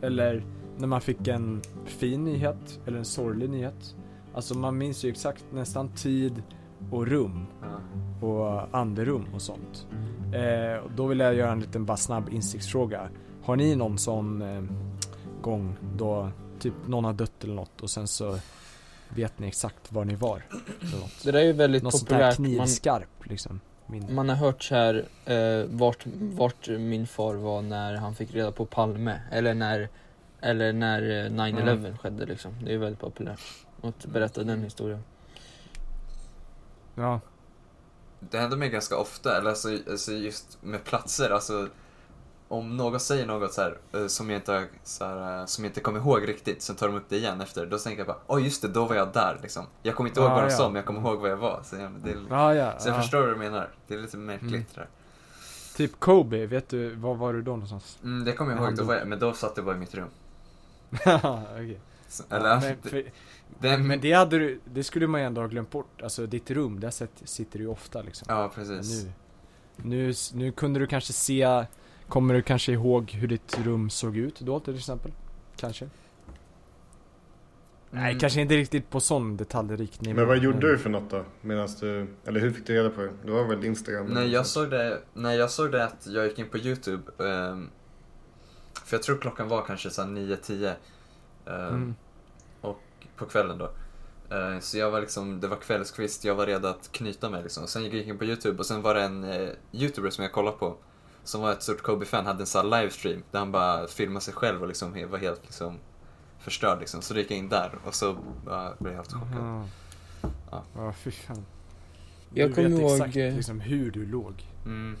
Eller 0.00 0.44
när 0.78 0.86
man 0.86 1.00
fick 1.00 1.28
en 1.28 1.62
fin 1.84 2.24
nyhet 2.24 2.80
eller 2.86 2.98
en 2.98 3.04
sorglig 3.04 3.50
nyhet. 3.50 3.96
Alltså 4.34 4.58
man 4.58 4.78
minns 4.78 5.04
ju 5.04 5.10
exakt 5.10 5.44
nästan 5.52 5.88
tid 5.88 6.42
och 6.90 7.06
rum 7.06 7.46
och 8.20 8.78
anderum 8.78 9.26
och 9.34 9.42
sånt. 9.42 9.86
Eh, 10.34 10.90
då 10.96 11.06
vill 11.06 11.18
jag 11.18 11.34
göra 11.34 11.52
en 11.52 11.60
liten 11.60 11.84
bara 11.84 11.96
snabb 11.96 12.28
insiktsfråga. 12.32 13.08
Har 13.42 13.56
ni 13.56 13.76
någon 13.76 13.98
sån 13.98 14.42
eh, 14.42 14.62
gång 15.42 15.76
då 15.96 16.30
typ 16.58 16.74
någon 16.86 17.04
har 17.04 17.12
dött 17.12 17.44
eller 17.44 17.54
något 17.54 17.82
och 17.82 17.90
sen 17.90 18.08
så 18.08 18.38
vet 19.08 19.38
ni 19.38 19.46
exakt 19.46 19.92
var 19.92 20.04
ni 20.04 20.14
var? 20.14 20.42
Eller 20.80 20.98
något. 20.98 21.24
Det 21.24 21.32
där 21.32 21.38
är 21.38 21.44
ju 21.44 21.52
väldigt 21.52 21.82
Något 21.82 22.00
populärt. 22.00 22.38
Man, 22.38 22.46
knivskarp 22.48 23.08
liksom. 23.24 23.60
Min... 23.86 24.14
man 24.14 24.28
har 24.28 24.36
hört 24.36 24.62
så 24.62 24.74
här 24.74 25.04
eh, 25.24 25.64
vart, 25.68 26.06
vart 26.14 26.68
min 26.68 27.06
far 27.06 27.34
var 27.34 27.62
när 27.62 27.94
han 27.94 28.14
fick 28.14 28.34
reda 28.34 28.52
på 28.52 28.66
Palme. 28.66 29.20
Eller 29.30 29.54
när, 29.54 29.88
eller 30.40 30.72
när 30.72 31.02
eh, 31.02 31.30
9-11 31.30 31.96
skedde 31.96 32.26
liksom. 32.26 32.52
Det 32.64 32.74
är 32.74 32.78
väldigt 32.78 33.00
populärt. 33.00 33.40
Att 33.82 34.06
berätta 34.06 34.44
den 34.44 34.62
historien. 34.62 35.02
Ja. 36.96 37.20
Det 38.20 38.38
händer 38.38 38.56
mig 38.56 38.68
ganska 38.68 38.96
ofta, 38.96 39.38
eller 39.38 39.50
alltså, 39.50 39.68
alltså 39.90 40.12
just 40.12 40.58
med 40.62 40.84
platser, 40.84 41.30
alltså 41.30 41.68
om 42.48 42.76
någon 42.76 43.00
säger 43.00 43.26
något 43.26 43.52
så 43.52 43.62
här, 43.62 43.78
eh, 43.92 44.06
som 44.06 44.30
jag 44.30 44.38
inte 44.38 44.68
så 44.84 45.04
här, 45.04 45.40
eh, 45.40 45.46
som 45.46 45.64
jag 45.64 45.70
inte 45.70 45.80
kommer 45.80 45.98
ihåg 45.98 46.28
riktigt, 46.28 46.62
sen 46.62 46.76
tar 46.76 46.86
de 46.88 46.96
upp 46.96 47.04
det 47.08 47.16
igen 47.16 47.40
efter, 47.40 47.66
då 47.66 47.78
tänker 47.78 47.98
jag 47.98 48.06
bara, 48.06 48.18
åh 48.26 48.44
just 48.44 48.62
det, 48.62 48.68
då 48.68 48.84
var 48.84 48.96
jag 48.96 49.12
där 49.12 49.38
liksom. 49.42 49.66
Jag 49.82 49.94
kommer 49.96 50.10
inte 50.10 50.20
ihåg 50.20 50.30
Ja, 50.30 50.34
vad 50.34 50.44
de 50.44 50.50
ja. 50.50 50.56
sa, 50.56 50.68
men 50.68 50.76
jag 50.76 50.84
kommer 50.86 51.00
ihåg 51.00 51.20
vad 51.20 51.30
jag 51.30 51.36
var. 51.36 51.60
Så 51.64 51.76
jag, 51.76 51.90
det 52.04 52.10
är, 52.10 52.16
Ja, 52.30 52.54
ja. 52.54 52.78
så 52.78 52.88
jag 52.88 52.96
ja. 52.96 53.00
förstår 53.00 53.20
vad 53.20 53.28
du 53.28 53.36
menar. 53.36 53.68
Det 53.86 53.94
är 53.94 53.98
lite 53.98 54.16
märkligt 54.16 54.50
Mm. 54.52 54.64
det 54.74 54.80
där. 54.80 54.88
Typ 55.76 56.00
Kobe, 56.00 56.46
vet 56.46 56.68
du, 56.68 56.94
var 56.94 57.14
var 57.14 57.32
du 57.32 57.42
då 57.42 57.50
någonstans? 57.50 57.98
Mm, 58.04 58.24
det 58.24 58.32
kommer 58.32 58.52
jag 58.56 58.62
ihåg, 58.62 58.76
då 58.86 58.94
jag, 58.94 59.08
men 59.08 59.18
då 59.18 59.32
satt 59.32 59.52
jag 59.56 59.64
bara 59.66 59.76
i 59.76 59.78
mitt 59.78 59.94
rum. 59.94 60.08
Okej. 60.90 61.80
Så, 62.08 62.24
Ja, 62.28 62.36
eller, 62.36 62.60
men, 62.60 62.76
det, 62.82 62.88
för, 62.88 63.04
det, 63.60 63.78
men 63.78 64.00
det 64.00 64.12
hade 64.12 64.38
du, 64.38 64.60
det 64.64 64.84
skulle 64.84 65.06
man 65.06 65.20
ju 65.20 65.26
ändå 65.26 65.40
ha 65.40 65.48
glömt 65.48 65.70
bort. 65.70 66.02
Alltså 66.02 66.26
ditt 66.26 66.50
rum, 66.50 66.80
där 66.80 66.90
sitter, 66.90 67.26
sitter 67.26 67.58
du 67.58 67.64
ju 67.64 67.70
ofta 67.70 68.02
liksom. 68.02 68.26
Ja, 68.28 68.52
precis. 68.54 69.04
nu, 69.76 70.06
nu, 70.06 70.12
nu 70.34 70.52
kunde 70.52 70.80
du 70.80 70.86
kanske 70.86 71.12
se, 71.12 71.64
kommer 72.08 72.34
du 72.34 72.42
kanske 72.42 72.72
ihåg 72.72 73.10
hur 73.10 73.28
ditt 73.28 73.58
rum 73.64 73.90
såg 73.90 74.16
ut 74.16 74.40
då 74.40 74.60
till 74.60 74.76
exempel? 74.76 75.12
Kanske? 75.56 75.88
Nej, 77.90 78.10
Mm. 78.10 78.18
kanske 78.20 78.40
inte 78.40 78.56
riktigt 78.56 78.90
på 78.90 79.00
sån 79.00 79.36
detaljrik 79.36 80.00
nivå. 80.00 80.16
Men 80.16 80.28
vad 80.28 80.38
gjorde 80.38 80.70
du 80.70 80.78
för 80.78 80.90
något 80.90 81.10
då? 81.10 81.24
Medan 81.40 81.68
du, 81.80 82.06
eller 82.24 82.40
hur 82.40 82.50
fick 82.50 82.66
du 82.66 82.74
reda 82.74 82.90
på 82.90 83.00
det? 83.00 83.10
Det 83.24 83.30
var 83.30 83.44
väl 83.44 83.64
Instagram? 83.64 84.06
Nej 84.06 84.28
jag 84.30 84.46
såg 84.46 84.70
det, 84.70 85.00
nej 85.14 85.36
jag 85.38 85.50
såg 85.50 85.72
det 85.72 85.84
att 85.84 86.06
jag 86.06 86.26
gick 86.26 86.38
in 86.38 86.48
på 86.48 86.58
YouTube. 86.58 87.02
ehm, 87.24 87.68
för 88.84 88.96
jag 88.96 89.02
tror 89.02 89.18
klockan 89.18 89.48
var 89.48 89.62
kanske 89.66 89.90
såhär 89.90 90.08
9-10. 90.08 90.74
ehm, 91.46 91.68
Mm. 91.68 91.94
På 93.16 93.26
kvällen 93.26 93.58
då. 93.58 93.70
Eh, 94.36 94.60
så 94.60 94.78
jag 94.78 94.90
var 94.90 95.00
liksom, 95.00 95.40
det 95.40 95.48
var 95.48 95.56
kvällskvist, 95.56 96.24
jag 96.24 96.34
var 96.34 96.46
redo 96.46 96.68
att 96.68 96.92
knyta 96.92 97.30
mig 97.30 97.42
liksom. 97.42 97.66
Sen 97.66 97.84
gick 97.84 97.94
jag 97.94 98.02
in 98.02 98.18
på 98.18 98.24
YouTube 98.24 98.58
och 98.58 98.66
sen 98.66 98.82
var 98.82 98.94
det 98.94 99.02
en 99.02 99.24
eh, 99.24 99.48
YouTuber 99.72 100.10
som 100.10 100.22
jag 100.22 100.32
kollade 100.32 100.56
på. 100.56 100.76
Som 101.24 101.40
var 101.40 101.52
ett 101.52 101.62
stort 101.62 101.82
Kobe-fan, 101.82 102.26
hade 102.26 102.40
en 102.42 102.46
sån 102.46 102.70
här 102.70 102.80
livestream 102.80 103.22
där 103.30 103.38
han 103.38 103.52
bara 103.52 103.86
filmade 103.86 104.24
sig 104.24 104.34
själv 104.34 104.62
och 104.62 104.68
liksom 104.68 105.10
var 105.10 105.18
helt 105.18 105.42
liksom 105.44 105.78
förstörd 106.38 106.80
liksom. 106.80 107.02
Så 107.02 107.14
då 107.14 107.20
gick 107.20 107.30
jag 107.30 107.38
in 107.38 107.48
där 107.48 107.78
och 107.84 107.94
så 107.94 108.16
bara 108.44 108.74
blev 108.78 108.92
jag 108.92 108.98
helt 108.98 109.12
chockad. 109.12 109.38
Aha. 109.38 109.64
Ja. 110.50 110.64
Ja, 110.74 110.92
fy 110.92 111.10
fan. 111.10 111.44
Jag 112.34 112.50
du 112.50 112.54
kommer 112.54 112.68
vet 112.68 112.80
ihåg, 112.80 112.92
exakt 112.92 113.16
eh, 113.16 113.36
liksom, 113.36 113.60
hur 113.60 113.90
du 113.90 114.06
låg. 114.06 114.34
Mm. 114.64 114.96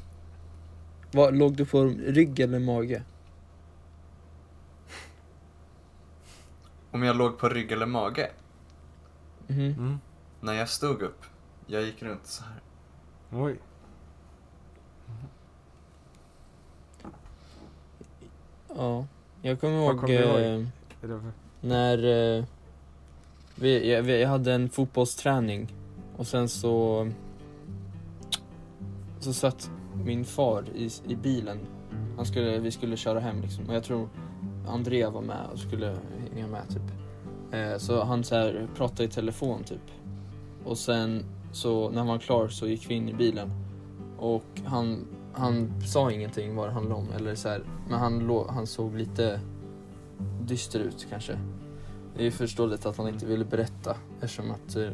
Vad, 1.12 1.36
låg 1.36 1.56
du 1.56 1.66
på 1.66 1.84
rygg 2.06 2.40
eller 2.40 2.58
mage? 2.58 3.02
Om 6.96 7.02
jag 7.02 7.16
låg 7.16 7.38
på 7.38 7.48
rygg 7.48 7.72
eller 7.72 7.86
mage? 7.86 8.30
Mhm. 9.46 9.60
Mm. 9.60 9.98
När 10.40 10.52
jag 10.52 10.68
stod 10.68 11.02
upp, 11.02 11.24
jag 11.66 11.82
gick 11.82 12.02
runt 12.02 12.26
så 12.26 12.44
här. 12.44 12.60
Oj. 13.32 13.56
Ja. 18.76 19.06
Jag 19.42 19.60
kommer 19.60 19.76
ihåg, 19.76 20.00
kommer 20.00 20.22
ihåg? 20.22 20.62
eh, 21.10 21.18
när 21.60 21.98
eh, 22.38 22.44
vi, 23.54 23.92
jag, 23.92 24.02
vi, 24.02 24.20
jag 24.20 24.28
hade 24.28 24.52
en 24.52 24.68
fotbollsträning 24.68 25.72
och 26.16 26.26
sen 26.26 26.48
så 26.48 27.08
så 29.20 29.32
satt 29.32 29.70
min 30.04 30.24
far 30.24 30.64
i, 30.74 30.90
i 31.06 31.16
bilen. 31.16 31.58
Han 32.16 32.26
skulle, 32.26 32.58
vi 32.58 32.70
skulle 32.70 32.96
köra 32.96 33.20
hem 33.20 33.40
liksom 33.40 33.68
och 33.68 33.74
jag 33.74 33.84
tror 33.84 34.08
Andrea 34.68 35.10
var 35.10 35.22
med 35.22 35.46
och 35.52 35.58
skulle 35.58 35.96
hänga 36.34 36.46
med 36.46 36.68
typ. 36.68 36.85
Eh, 37.52 37.78
så 37.78 38.04
han 38.04 38.24
så 38.24 38.34
här 38.34 38.68
pratade 38.76 39.04
i 39.04 39.08
telefon 39.08 39.64
typ. 39.64 39.90
Och 40.64 40.78
sen 40.78 41.24
så 41.52 41.90
när 41.90 41.98
han 41.98 42.06
var 42.06 42.18
klar 42.18 42.48
så 42.48 42.66
gick 42.66 42.90
vi 42.90 42.94
in 42.94 43.08
i 43.08 43.14
bilen. 43.14 43.50
Och 44.18 44.60
han, 44.64 45.06
han 45.32 45.80
sa 45.80 46.10
ingenting 46.10 46.56
vad 46.56 46.68
det 46.68 46.72
handlade 46.72 47.00
om 47.00 47.08
eller 47.16 47.34
så 47.34 47.48
här, 47.48 47.62
men 47.88 47.98
han, 47.98 48.46
han 48.48 48.66
såg 48.66 48.94
lite 48.94 49.40
dyster 50.40 50.80
ut 50.80 51.06
kanske. 51.10 51.38
Det 52.16 52.26
är 52.26 52.30
förståeligt 52.30 52.86
att 52.86 52.96
han 52.96 53.08
inte 53.08 53.26
ville 53.26 53.44
berätta 53.44 53.96
eftersom 54.20 54.50
att 54.50 54.76
eh, 54.76 54.90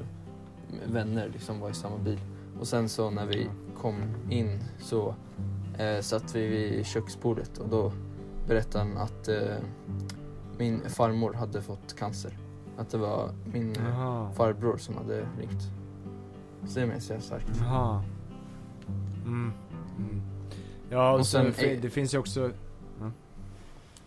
vänner 0.86 1.30
liksom 1.32 1.61
var 1.61 1.70
i 1.70 1.74
samma 1.74 1.98
bil. 1.98 2.20
Och 2.61 2.66
sen 2.68 2.88
så 2.88 3.11
när 3.11 3.26
vi 3.26 3.48
kom 3.80 3.94
in 4.30 4.59
så 4.80 5.14
eh, 5.78 6.00
satt 6.00 6.34
vi 6.34 6.46
vid 6.46 6.86
köksbordet 6.86 7.59
och 7.59 7.68
då 7.68 7.92
berättade 8.48 8.84
han 8.84 8.96
att 8.96 9.28
eh, 9.28 9.57
min 10.59 10.80
farmor 10.88 11.32
hade 11.32 11.62
fått 11.62 11.96
cancer. 11.98 12.38
Att 12.79 12.91
det 12.91 12.99
var 12.99 13.31
min 13.53 13.75
Jaha. 13.75 14.33
farbror 14.33 14.77
som 14.77 14.97
hade 14.97 15.20
ringt. 15.39 15.62
Så 16.68 16.81
det 16.81 16.87
minns 16.87 17.11
jag 17.11 17.23
starkt. 17.23 17.47
Jaha. 17.61 18.05
Mm. 19.27 19.53
Mm. 19.99 20.23
Ja, 20.91 21.12
och, 21.12 21.18
Och 21.18 21.27
sen, 21.27 21.55
sen- 21.55 21.79
det 21.81 21.91
finns 21.91 22.14
ju 22.14 22.18
också... 22.18 22.51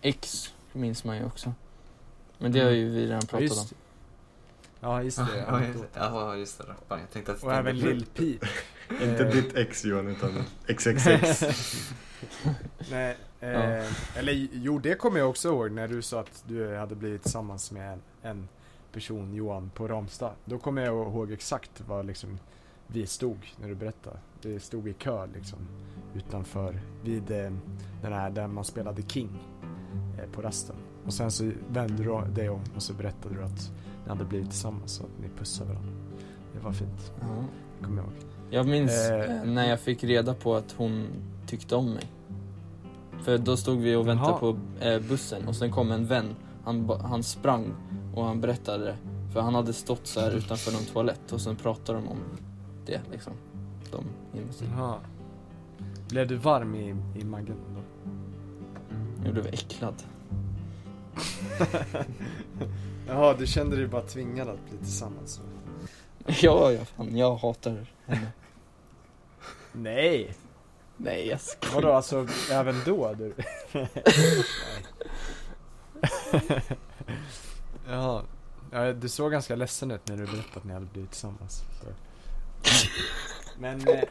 X 0.02 0.54
minns 0.74 1.04
man 1.04 1.18
ju 1.18 1.26
också. 1.26 1.54
Men 2.38 2.52
det 2.52 2.60
har 2.60 2.72
ju 2.72 2.90
vi 2.90 3.04
redan 3.06 3.16
Ja, 3.16 3.20
pratat 3.22 3.34
om. 3.34 3.42
just, 3.42 3.74
ja, 4.80 5.04
just 5.04 5.18
det. 5.18 5.26
Ja, 5.38 5.62
Ja, 5.62 5.66
just 5.68 5.80
det. 5.94 6.00
Ja, 6.00 6.36
just 6.36 6.58
det. 6.58 6.64
Rapparen. 6.64 7.02
Jag 7.02 7.12
tänkte 7.12 7.32
att 7.32 7.44
och 7.44 7.54
även 7.54 7.78
Lill 7.80 8.06
Peep. 8.06 8.44
Inte 9.02 9.24
Eh, 9.26 9.32
ditt 9.32 9.56
ex 9.56 9.86
Johan, 9.86 10.08
utan 10.08 10.32
XXX. 10.68 11.44
Nej, 12.92 13.18
eh, 13.40 14.18
eller 14.20 14.48
jo 14.52 14.80
det 14.80 14.96
kommer 14.96 15.20
jag 15.20 15.30
också 15.30 15.48
ihåg 15.48 15.72
när 15.72 15.88
du 15.88 16.02
sa 16.02 16.20
att 16.20 16.44
du 16.48 16.76
hade 16.76 16.96
blivit 16.96 17.22
tillsammans 17.24 17.72
med 17.72 17.94
en, 17.94 18.02
en 18.22 18.48
person, 18.92 19.34
Johan, 19.34 19.72
på 19.76 19.88
Ramstad. 19.88 20.32
Då 20.46 20.58
kommer 20.58 20.82
jag 20.86 20.96
ihåg 21.08 21.32
exakt 21.32 21.82
vad 21.88 22.06
liksom 22.06 22.40
vi 22.88 23.08
stod 23.08 23.38
när 23.62 23.68
du 23.68 23.76
berättade. 23.76 24.18
Det 24.42 24.60
stod 24.60 24.88
i 24.88 24.94
kö 24.94 25.28
liksom 25.36 25.60
utanför 26.16 26.82
vid 27.04 27.32
eh, 27.32 27.52
den 28.02 28.14
här 28.14 28.30
där 28.30 28.48
man 28.48 28.64
spelade 28.64 29.02
King 29.02 29.44
eh, 30.20 30.30
på 30.32 30.42
rasten. 30.42 30.76
Och 31.06 31.14
sen 31.14 31.32
så 31.32 31.52
vände 31.70 32.04
du 32.04 32.22
dig 32.34 32.50
om 32.50 32.62
och 32.76 32.84
så 32.84 32.94
berättade 32.94 33.36
du 33.36 33.44
att 33.44 33.72
ni 34.04 34.10
hade 34.10 34.26
blivit 34.26 34.50
tillsammans 34.50 35.00
och 35.00 35.06
att 35.06 35.22
ni 35.24 35.30
pussade 35.40 35.70
varandra. 35.70 35.94
Det 36.54 36.60
var 36.60 36.72
fint, 36.72 37.12
Ja. 37.22 37.46
det 37.80 37.86
kommer 37.86 37.98
jag 38.02 38.06
ihåg. 38.06 38.16
Jag 38.50 38.68
minns 38.68 39.10
eh, 39.10 39.44
när 39.44 39.70
jag 39.70 39.80
fick 39.80 40.04
reda 40.04 40.34
på 40.34 40.56
att 40.56 40.72
hon 40.72 41.08
tyckte 41.48 41.76
om 41.76 41.94
mig. 41.94 42.12
För 43.24 43.38
då 43.38 43.58
stod 43.58 43.80
vi 43.80 43.96
och 43.96 44.08
väntade 44.08 44.30
Jaha. 44.30 44.40
på 44.40 44.58
eh, 44.80 45.00
bussen 45.00 45.48
och 45.48 45.56
sen 45.56 45.72
kom 45.72 45.92
en 45.92 46.06
vän. 46.06 46.36
Han, 46.64 46.90
han 46.90 47.24
sprang 47.24 47.74
och 48.16 48.26
han 48.26 48.42
berättade. 48.42 48.96
För 49.34 49.42
han 49.42 49.56
hade 49.56 49.74
stått 49.74 50.08
så 50.08 50.20
här 50.20 50.32
utanför 50.32 50.72
någon 50.72 50.86
toalett 50.86 51.32
och 51.32 51.42
sen 51.42 51.56
pratade 51.56 52.00
de 52.00 52.08
om 52.08 52.18
det 52.86 53.02
liksom. 53.12 53.34
De. 53.92 54.06
Jaha. 54.72 55.00
Blev 56.10 56.28
du 56.28 56.36
varm 56.36 56.76
i, 56.76 56.96
i 57.20 57.24
magen 57.24 57.58
då? 57.76 57.82
Jag 59.26 59.34
blev 59.34 59.48
äcklad. 59.48 60.04
Jaha, 63.08 63.36
du 63.38 63.48
kände 63.48 63.76
dig 63.76 63.88
bara 63.88 64.02
tvingad 64.02 64.50
att 64.50 64.70
bli 64.70 64.78
tillsammans? 64.78 65.42
ja, 66.26 66.72
ja, 66.72 66.86
fan, 66.86 67.18
jag 67.18 67.36
hatar 67.36 67.86
henne. 68.06 68.28
Nej! 69.74 70.36
Nej, 70.98 71.28
jag 71.28 71.42
skojar. 71.42 71.76
Vadå 71.76 71.92
alltså, 71.92 72.28
även 72.52 72.76
då? 72.86 73.14
Du? 73.14 73.34
Jaha. 77.88 78.24
Ja, 78.72 78.94
du 78.94 79.10
såg 79.10 79.32
ganska 79.32 79.56
ledsen 79.56 79.92
ut 79.92 80.08
när 80.08 80.18
du 80.18 80.26
berättade 80.26 80.56
att 80.56 80.64
ni 80.64 80.74
hade 80.74 80.86
blivit 80.86 81.12
tillsammans. 81.12 81.64
Så. 81.82 81.88
Men, 83.60 83.88
eh, 83.88 84.04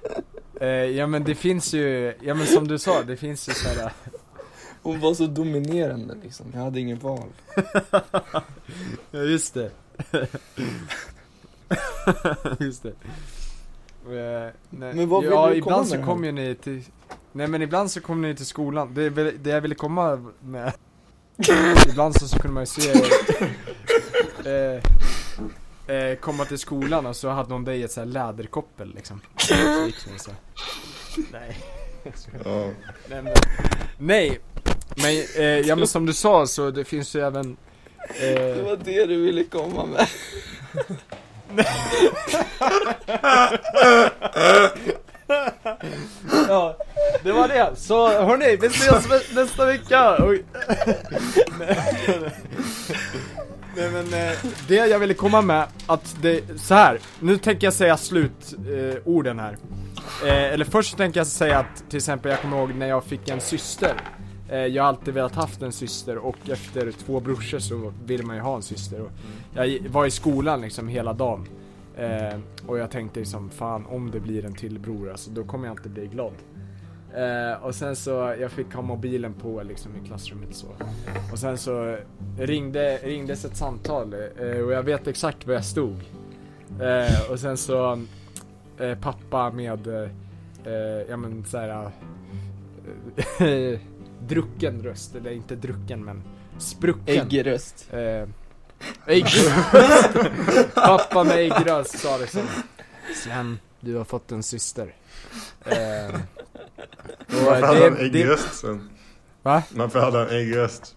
eh, 0.61 0.68
ja 0.68 1.07
men 1.07 1.24
det 1.24 1.35
finns 1.35 1.74
ju, 1.74 2.14
ja 2.22 2.35
men 2.35 2.47
som 2.47 2.68
du 2.68 2.78
sa, 2.78 3.03
det 3.03 3.16
finns 3.16 3.49
ju 3.49 3.53
såhär 3.53 3.93
Hon 4.82 5.01
var 5.01 5.14
så 5.14 5.26
dominerande 5.26 6.14
liksom. 6.22 6.47
Jag 6.55 6.61
hade 6.61 6.80
ingen 6.80 6.99
val. 6.99 7.28
Ja 9.11 9.20
just 9.20 9.55
det. 9.55 9.70
just 12.61 12.82
det. 12.82 12.93
Eh, 14.07 14.53
nej. 14.71 14.95
Men 14.95 15.09
vad 15.09 15.23
vill 15.23 15.33
ja, 15.33 15.51
du 15.51 15.61
komma 15.61 15.77
ibland 15.77 15.81
med 15.81 15.89
så 15.89 15.97
här? 15.97 16.05
kommer 16.05 16.33
ni 16.33 16.55
till 16.55 16.83
Nej 17.33 17.47
men 17.47 17.63
ibland 17.63 17.91
så 17.91 18.01
kommer 18.01 18.29
ni 18.29 18.35
till 18.35 18.47
skolan, 18.47 18.95
det, 18.95 19.03
är 19.03 19.11
väl- 19.11 19.43
det 19.43 19.51
jag 19.51 19.61
ville 19.61 19.75
komma 19.75 20.33
med 20.41 20.73
Ibland 21.89 22.21
så, 22.21 22.29
så 22.29 22.39
kunde 22.39 22.55
man 22.55 22.63
ju 22.63 22.67
se 22.67 22.91
eh, 24.45 25.97
eh, 25.97 26.17
Komma 26.17 26.45
till 26.45 26.59
skolan 26.59 27.07
och 27.07 27.17
så 27.17 27.29
hade 27.29 27.49
de 27.49 27.65
dig 27.65 27.81
i 27.81 27.83
ett 27.83 27.93
så 27.93 28.01
här 28.01 28.07
läderkoppel 28.07 28.95
liksom 28.95 29.21
så 29.37 29.55
gick 29.87 30.07
ni 30.13 30.19
så. 30.19 30.31
Nej 31.33 31.57
Ja. 32.45 32.71
Nej 33.09 33.23
men, 33.23 33.33
nej, 33.99 34.41
men, 34.97 35.25
eh, 35.37 35.45
ja 35.45 35.77
men 35.77 35.87
som 35.87 36.07
du 36.07 36.13
sa 36.13 36.47
så 36.47 36.71
det 36.71 36.85
finns 36.85 37.17
ju 37.17 37.21
även 37.21 37.57
Det 38.21 38.59
eh, 38.59 38.65
var 38.65 38.77
det 38.85 39.07
du 39.07 39.21
ville 39.23 39.45
komma 39.45 39.87
med. 39.87 40.07
Ja, 46.49 46.77
det 47.23 47.33
var 47.33 47.49
det. 47.49 47.71
Så 47.77 48.09
hörni, 48.09 48.57
vi 48.57 48.67
ses 48.67 49.33
nästa 49.35 49.67
vecka. 49.67 50.17
Oj. 50.19 50.45
Nej, 51.59 51.79
Nej 53.77 53.91
men 53.91 54.15
eh, 54.15 54.39
det 54.69 54.75
jag 54.75 54.99
ville 54.99 55.15
komma 55.15 55.43
med, 55.43 55.67
att 55.87 56.17
det, 56.23 56.61
så 56.61 56.75
här. 56.75 56.99
nu 57.21 57.39
tänker 57.39 57.67
jag 57.67 57.75
säga 57.75 57.97
slutorden 57.97 59.39
eh, 59.39 59.45
här. 59.45 59.57
Eh, 60.25 60.53
eller 60.53 60.65
först 60.65 60.97
tänker 60.97 61.21
jag 61.21 61.27
säga 61.27 61.59
att 61.59 61.91
till 61.91 61.97
exempel 61.97 62.31
jag 62.31 62.41
kommer 62.41 62.57
ihåg 62.59 62.75
när 62.75 62.87
jag 62.87 63.05
fick 63.05 63.29
en 63.29 63.41
syster. 63.41 63.95
Eh, 64.49 64.66
jag 64.66 64.82
har 64.82 64.88
alltid 64.88 65.14
velat 65.14 65.34
haft 65.34 65.62
en 65.62 65.72
syster 65.72 66.18
och 66.18 66.51
efter 66.51 66.92
två 66.92 67.20
brorsor 67.20 67.59
så 67.59 67.92
vill 68.05 68.26
man 68.26 68.36
ju 68.36 68.42
ha 68.42 68.57
en 68.57 68.62
syster. 68.62 69.01
Och 69.01 69.11
jag 69.55 69.78
var 69.88 70.07
i 70.07 70.11
skolan 70.11 70.61
liksom 70.61 70.88
hela 70.88 71.12
dagen. 71.12 71.49
Eh, 71.97 72.38
och 72.66 72.78
jag 72.78 72.90
tänkte 72.90 73.20
liksom, 73.20 73.51
fan 73.51 73.86
om 73.86 74.11
det 74.11 74.20
blir 74.20 74.45
en 74.45 74.55
till 74.55 74.78
bror 74.78 75.11
alltså, 75.11 75.30
då 75.30 75.45
kommer 75.45 75.66
jag 75.66 75.72
inte 75.72 75.88
bli 75.88 76.07
glad. 76.07 76.32
Eh, 77.14 77.62
och 77.62 77.74
sen 77.74 77.97
så, 77.97 78.34
jag 78.40 78.51
fick 78.51 78.74
ha 78.74 78.82
mobilen 78.82 79.34
på 79.34 79.62
liksom 79.62 79.92
i 79.97 80.07
klassrummet 80.07 80.55
så. 80.55 80.66
Och 81.32 81.38
sen 81.38 81.59
så 81.59 81.99
ringde, 82.38 82.97
ringdes 82.97 83.45
ett 83.45 83.57
samtal 83.57 84.14
eh, 84.14 84.59
och 84.59 84.72
jag 84.72 84.82
vet 84.82 85.07
exakt 85.07 85.47
var 85.47 85.55
jag 85.55 85.64
stod. 85.64 85.97
Eh, 86.80 87.30
och 87.30 87.40
sen 87.40 87.57
så, 87.57 88.03
eh, 88.78 88.99
pappa 88.99 89.51
med, 89.51 90.11
ja 91.09 91.16
men 91.16 91.45
såhär, 91.45 91.90
drucken 94.29 94.83
röst, 94.83 95.14
eller 95.14 95.31
inte 95.31 95.57
drucken 95.57 96.05
men 96.05 96.22
sprucken. 96.59 97.27
Äggröst. 97.27 97.87
Eh, 97.93 98.29
äggröst. 99.07 99.51
Pappa 100.75 101.25
med 101.25 101.37
äggröst 101.39 101.99
sa 101.99 102.18
det 102.18 102.27
som 102.27 102.43
Sven, 103.25 103.59
du 103.81 103.95
har 103.97 104.05
fått 104.05 104.33
en 104.33 104.43
syster. 104.43 104.95
Eh, 105.64 106.14
och 107.27 107.45
Varför 107.45 107.66
hade 107.66 107.85
han 107.85 107.95
det- 107.95 108.01
äggröst 108.05 108.55
sen? 108.55 108.91
Va? 109.43 109.62
Varför 109.70 110.01
hade 110.01 110.18
han 110.18 110.29
äggröst? 110.29 110.97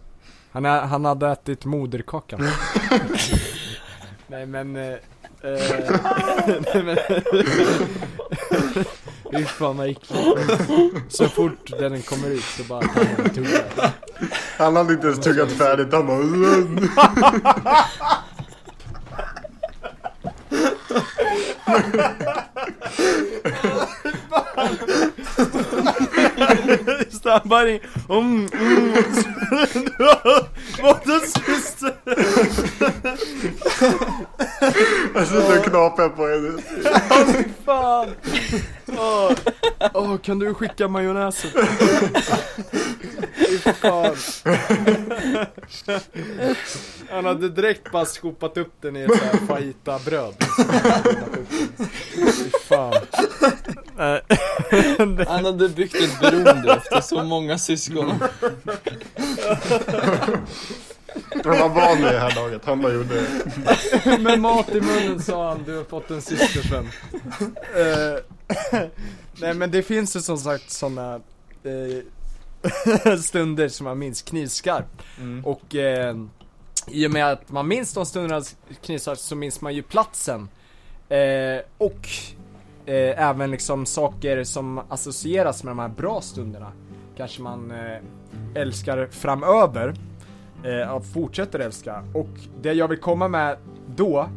Han, 0.51 0.65
är, 0.65 0.81
han 0.81 1.05
hade 1.05 1.27
ätit 1.27 1.65
moderkakan. 1.65 2.39
Nej 4.27 4.45
men... 4.45 4.75
Eh, 4.75 4.83
eh, 4.91 4.99
nej 6.73 6.83
men... 6.83 6.97
Fy 9.31 9.45
fan 9.45 9.77
vad 9.77 9.89
äckligt. 9.89 10.13
Så 11.09 11.27
fort 11.27 11.71
den 11.79 12.01
kommer 12.01 12.29
ut 12.29 12.43
så 12.43 12.63
bara 12.63 12.81
tar 12.81 13.05
han 13.05 13.25
en 13.25 13.29
tugga. 13.33 13.63
Han 14.57 14.75
hade 14.75 14.93
inte 14.93 15.07
ens 15.07 15.19
tuggat 15.19 15.51
färdigt, 15.51 15.93
han 15.93 16.07
bara 16.07 16.17
bara 27.47 27.69
in, 27.69 27.79
mm, 28.09 28.47
mm. 28.51 28.93
Fått 30.81 31.05
en 31.05 31.19
syster! 31.19 31.93
Jag 35.13 35.27
sitter 35.27 35.57
och 35.59 35.65
knaprar 35.65 36.09
på 36.09 36.27
henne. 36.27 36.61
Fy 37.33 37.43
fan! 37.65 38.09
Åh, 38.87 39.31
Åh, 39.93 40.17
kan 40.17 40.39
du 40.39 40.53
skicka 40.53 40.87
majonnäsen? 40.87 41.49
Han 47.09 47.25
hade 47.25 47.49
direkt 47.49 47.91
bara 47.91 48.05
skopat 48.05 48.57
upp 48.57 48.73
den 48.81 48.95
i 48.95 49.01
ett 49.01 49.11
fajita-bröd. 49.47 50.35
Fy 52.15 52.49
fan. 52.69 52.93
Han 55.27 55.45
hade 55.45 55.69
byggt 55.69 55.95
ett 55.95 56.19
beroende 56.19 56.73
efter 56.73 57.01
så 57.01 57.23
många 57.23 57.57
syskon. 57.57 58.13
Han 61.45 61.59
var 61.59 61.69
van 61.69 61.97
vid 61.97 62.05
det 62.05 62.19
här 62.19 62.35
laget, 62.35 62.65
han 62.65 62.81
bara 62.81 62.93
gjorde 62.93 63.15
det. 63.15 64.17
Med 64.23 64.39
mat 64.39 64.69
i 64.69 64.81
munnen 64.81 65.21
sa 65.21 65.49
han, 65.49 65.63
du 65.63 65.77
har 65.77 65.83
fått 65.83 66.11
en 66.11 66.21
syster 66.21 66.61
Sven. 66.61 66.89
Eh, 67.75 68.89
nej 69.41 69.53
men 69.53 69.71
det 69.71 69.83
finns 69.83 70.15
ju 70.15 70.21
som 70.21 70.37
sagt 70.37 70.71
sådana 70.71 71.15
eh, 71.63 73.17
stunder 73.19 73.67
som 73.67 73.83
man 73.83 73.99
minns 73.99 74.21
knivskarpt. 74.21 75.03
Mm. 75.19 75.45
Och 75.45 75.75
eh, 75.75 76.15
i 76.87 77.07
och 77.07 77.11
med 77.11 77.31
att 77.31 77.51
man 77.51 77.67
minns 77.67 77.93
de 77.93 78.05
stunderna 78.05 78.41
knivskarpt 78.81 79.21
så 79.21 79.35
minns 79.35 79.61
man 79.61 79.75
ju 79.75 79.83
platsen. 79.83 80.49
Eh, 81.09 81.61
och 81.77 82.07
eh, 82.85 83.29
även 83.29 83.51
liksom 83.51 83.85
saker 83.85 84.43
som 84.43 84.81
associeras 84.89 85.63
med 85.63 85.71
de 85.71 85.79
här 85.79 85.89
bra 85.89 86.21
stunderna. 86.21 86.71
Kanske 87.17 87.41
man 87.41 87.71
eh, 87.71 87.97
älskar 88.55 89.07
framöver. 89.11 89.95
Eh, 90.63 90.91
och 90.91 91.05
fortsätter 91.05 91.59
älska. 91.59 92.03
Och 92.13 92.29
det 92.61 92.73
jag 92.73 92.87
vill 92.87 92.99
komma 92.99 93.27
med 93.27 93.57
då 93.95 94.29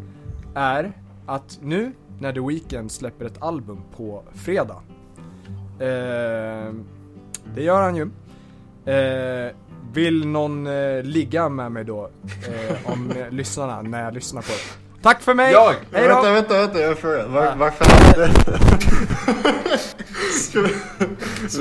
är 0.54 0.92
att 1.26 1.58
nu 1.62 1.92
när 2.18 2.32
The 2.32 2.40
Weeknd 2.40 2.92
släpper 2.92 3.24
ett 3.24 3.42
album 3.42 3.80
på 3.96 4.22
fredag. 4.34 4.82
Eh, 5.78 6.72
det 7.54 7.62
gör 7.62 7.82
han 7.82 7.96
ju. 7.96 8.10
Eh, 8.94 9.52
vill 9.92 10.26
någon 10.26 10.66
eh, 10.66 11.02
ligga 11.02 11.48
med 11.48 11.72
mig 11.72 11.84
då? 11.84 12.10
Eh, 12.48 12.92
om 12.92 13.10
eh, 13.10 13.30
lyssnarna, 13.30 13.82
när 13.82 14.04
jag 14.04 14.14
lyssnar 14.14 14.42
på 14.42 14.48
det. 14.48 15.02
Tack 15.02 15.22
för 15.22 15.34
mig! 15.34 15.52
Jag! 15.52 15.74
Hej 15.92 16.08
då! 16.08 16.14
Vänta, 16.14 16.32
vänta, 16.32 16.58
vänta, 16.58 16.78
jag 16.78 16.86
har 16.86 16.90
en 16.90 16.96
fråga. 16.96 17.26
Var, 17.26 17.44
Ja. 17.44 17.54
Varför 17.58 17.86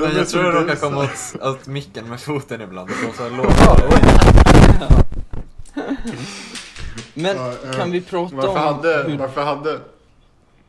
Men 0.00 0.16
jag 0.16 0.28
tror 0.28 0.44
jag 0.44 0.54
råkar 0.54 0.76
komma 0.76 1.00
åt, 1.00 1.42
åt 1.42 1.66
micken 1.66 2.08
med 2.08 2.20
foten 2.20 2.60
ibland. 2.60 2.88
Det 2.88 3.06
låter 3.06 3.36
lågt. 3.36 4.49
Men 7.14 7.36
Ja, 7.36 7.52
eh, 7.64 7.72
kan 7.72 7.90
vi 7.90 8.00
prata 8.00 8.36
Varför 8.36 8.48
om 8.50 8.56
hade, 8.56 9.04
hur, 9.10 9.18
varför 9.18 9.44
hade... 9.44 9.80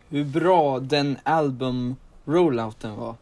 hur 0.10 0.26
bra 0.26 0.80
den 0.80 1.18
album 1.24 1.96
rollouten 2.26 2.96
var? 2.96 3.16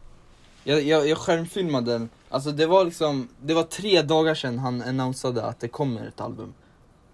Jag, 0.64 0.82
jag, 0.82 1.08
jag 1.08 1.18
skärmfilmade 1.18 1.92
den, 1.92 2.08
alltså 2.28 2.50
det 2.52 2.66
var 2.66 2.84
liksom, 2.84 3.28
det 3.42 3.54
var 3.54 3.62
tre 3.62 4.02
dagar 4.02 4.34
sedan 4.34 4.58
han 4.58 4.82
annonsade 4.82 5.42
att 5.44 5.60
det 5.60 5.68
kommer 5.68 6.06
ett 6.06 6.20
album. 6.20 6.54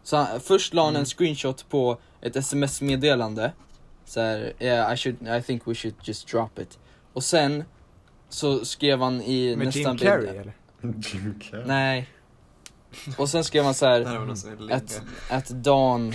Så 0.03 0.17
han, 0.17 0.41
först 0.41 0.75
la 0.75 0.83
han 0.83 0.91
Mm. 0.91 1.01
en 1.01 1.07
screenshot 1.07 1.69
på 1.69 1.99
ett 2.21 2.37
sms-meddelande. 2.37 3.53
Så 4.05 4.21
här, 4.21 4.53
yeah, 4.61 4.95
I, 4.95 4.97
should, 4.97 5.17
I 5.29 5.43
think 5.43 5.63
we 5.69 5.75
should 5.75 5.95
just 6.03 6.29
drop 6.29 6.59
it. 6.59 6.79
Och 7.13 7.25
sen 7.25 7.65
så 8.29 8.65
skrev 8.65 9.01
han 9.03 9.23
i 9.23 9.57
Med 9.57 9.67
nästan 9.67 9.83
Jim 9.83 9.97
bild- 9.97 10.09
Carrey 10.09 10.29
eller? 10.37 10.53
Jim 10.83 11.41
Carrey. 11.51 11.65
Nej. 11.67 12.09
Och 13.19 13.29
sen 13.29 13.45
skrev 13.45 13.65
han 13.65 13.75
så 13.75 13.87
här. 13.87 14.01
Det 14.01 14.09
här 14.09 14.19
var 14.19 14.27
någon 14.27 14.37
som 14.37 14.51
vill 14.51 14.61
ligga. 14.61 14.77
At, 14.77 15.03
at 15.31 15.49
dawn 15.49 16.13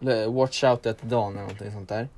eller 0.00 0.26
Watch 0.28 0.64
out 0.64 0.86
at 0.86 1.02
dawn 1.02 1.32
eller 1.32 1.40
någonting 1.42 1.72
sånt 1.72 1.88
där 1.88 2.08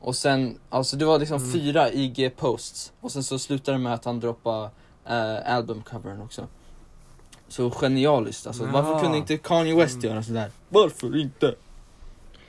Och 0.00 0.16
sen, 0.16 0.58
alltså 0.70 0.96
det 0.96 1.04
var 1.04 1.18
liksom 1.18 1.38
Mm. 1.38 1.52
fyra 1.52 1.90
IG-posts 1.90 2.92
Och 3.00 3.12
sen 3.12 3.22
så 3.22 3.38
slutade 3.38 3.78
det 3.78 3.82
med 3.82 3.94
att 3.94 4.04
han 4.04 4.20
droppade 4.20 4.70
uh, 5.10 5.54
albumcovern 5.54 6.20
också 6.22 6.46
Så 7.48 7.70
genialiskt 7.70 8.46
alltså, 8.46 8.64
varför 8.64 8.90
Jaha. 8.90 9.00
kunde 9.00 9.18
inte 9.18 9.36
Kanye 9.36 9.74
West 9.74 9.94
Mm. 9.94 10.10
göra 10.10 10.22
sådär? 10.22 10.50
Varför 10.68 11.16
inte? 11.20 11.54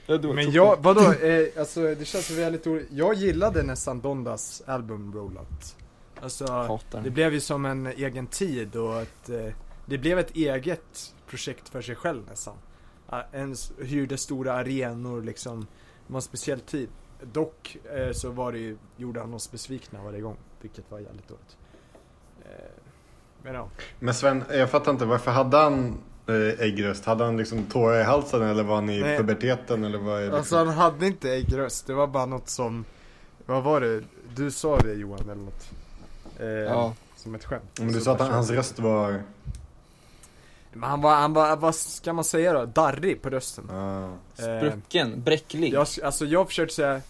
Ja, 0.06 0.18
Men 0.18 0.52
jag, 0.52 0.76
vadå, 0.82 1.00
eh, 1.12 1.46
alltså 1.58 1.80
det 1.94 2.04
känns 2.04 2.30
väldigt 2.30 2.66
oroligt. 2.66 2.88
Jag 2.92 3.14
gillade 3.14 3.62
nästan 3.62 4.00
Dondas 4.00 4.62
album 4.66 5.12
rollout. 5.14 5.76
Alltså, 6.22 6.46
Hatar 6.52 7.00
det 7.00 7.10
blev 7.10 7.32
ju 7.34 7.40
som 7.40 7.64
en 7.66 7.86
egen 7.86 8.26
tid 8.26 8.76
och 8.76 9.00
ett, 9.02 9.28
eh, 9.28 9.52
det 9.90 9.98
blev 9.98 10.18
ett 10.18 10.36
eget 10.36 11.14
projekt 11.26 11.68
för 11.68 11.82
sig 11.82 11.94
själv 11.94 12.22
nästan. 12.28 12.54
En 13.32 13.54
hyrde 13.82 14.18
stora 14.18 14.52
arenor 14.52 15.22
liksom, 15.22 15.60
det 16.06 16.12
var 16.12 16.18
en 16.18 16.22
speciell 16.22 16.60
tid. 16.60 16.88
Dock 17.32 17.76
eh, 17.94 18.12
så 18.12 18.30
var 18.30 18.52
det 18.52 18.58
ju, 18.58 18.76
gjorde 18.96 19.20
han 19.20 19.34
oss 19.34 19.50
besvikna 19.50 20.02
varje 20.02 20.20
gång, 20.20 20.36
vilket 20.60 20.90
var 20.90 20.98
jävligt 20.98 21.28
dåligt. 21.28 21.56
Eh, 22.44 22.50
men 23.42 23.54
ja. 23.54 23.68
Men 23.98 24.14
Sven, 24.14 24.44
jag 24.50 24.70
fattar 24.70 24.92
inte, 24.92 25.04
varför 25.04 25.30
hade 25.30 25.56
han 25.56 25.98
eh, 26.26 26.60
äggröst? 26.60 27.04
Hade 27.04 27.24
han 27.24 27.36
liksom 27.36 27.64
tårar 27.64 28.00
i 28.00 28.02
halsen 28.02 28.42
eller 28.42 28.62
var 28.62 28.74
han 28.74 28.90
i 28.90 29.00
Nej. 29.00 29.18
puberteten 29.18 29.84
eller 29.84 29.98
vad 29.98 30.22
är 30.22 30.30
det? 30.30 30.36
Alltså 30.36 30.56
han 30.56 30.68
hade 30.68 31.06
inte 31.06 31.30
äggröst, 31.30 31.86
det 31.86 31.94
var 31.94 32.06
bara 32.06 32.26
något 32.26 32.48
som, 32.48 32.84
vad 33.46 33.62
var 33.62 33.80
det? 33.80 34.02
Du 34.34 34.50
sa 34.50 34.78
det 34.78 34.92
Johan 34.92 35.20
eller 35.20 35.34
något? 35.34 35.70
Eh, 36.38 36.46
Ja, 36.46 36.94
Som 37.16 37.34
ett 37.34 37.44
skämt. 37.44 37.78
Men 37.78 37.92
du 37.92 38.00
sa 38.00 38.12
att 38.12 38.20
han, 38.20 38.30
hans 38.30 38.50
röst 38.50 38.78
var... 38.78 39.22
Men 40.72 40.90
han 40.90 41.00
var, 41.00 41.14
han 41.14 41.32
var, 41.32 41.56
vad 41.56 41.74
ska 41.74 42.12
man 42.12 42.24
säga 42.24 42.52
då? 42.52 42.66
Darrig 42.66 43.22
på 43.22 43.30
rösten. 43.30 43.70
Ah. 43.70 44.04
Eh, 44.04 44.58
sprucken, 44.58 45.22
bräcklig 45.22 45.72
jag, 45.72 45.86
alltså 46.04 46.24
jag 46.26 46.48
försökte 46.48 46.74
säga 46.74 47.00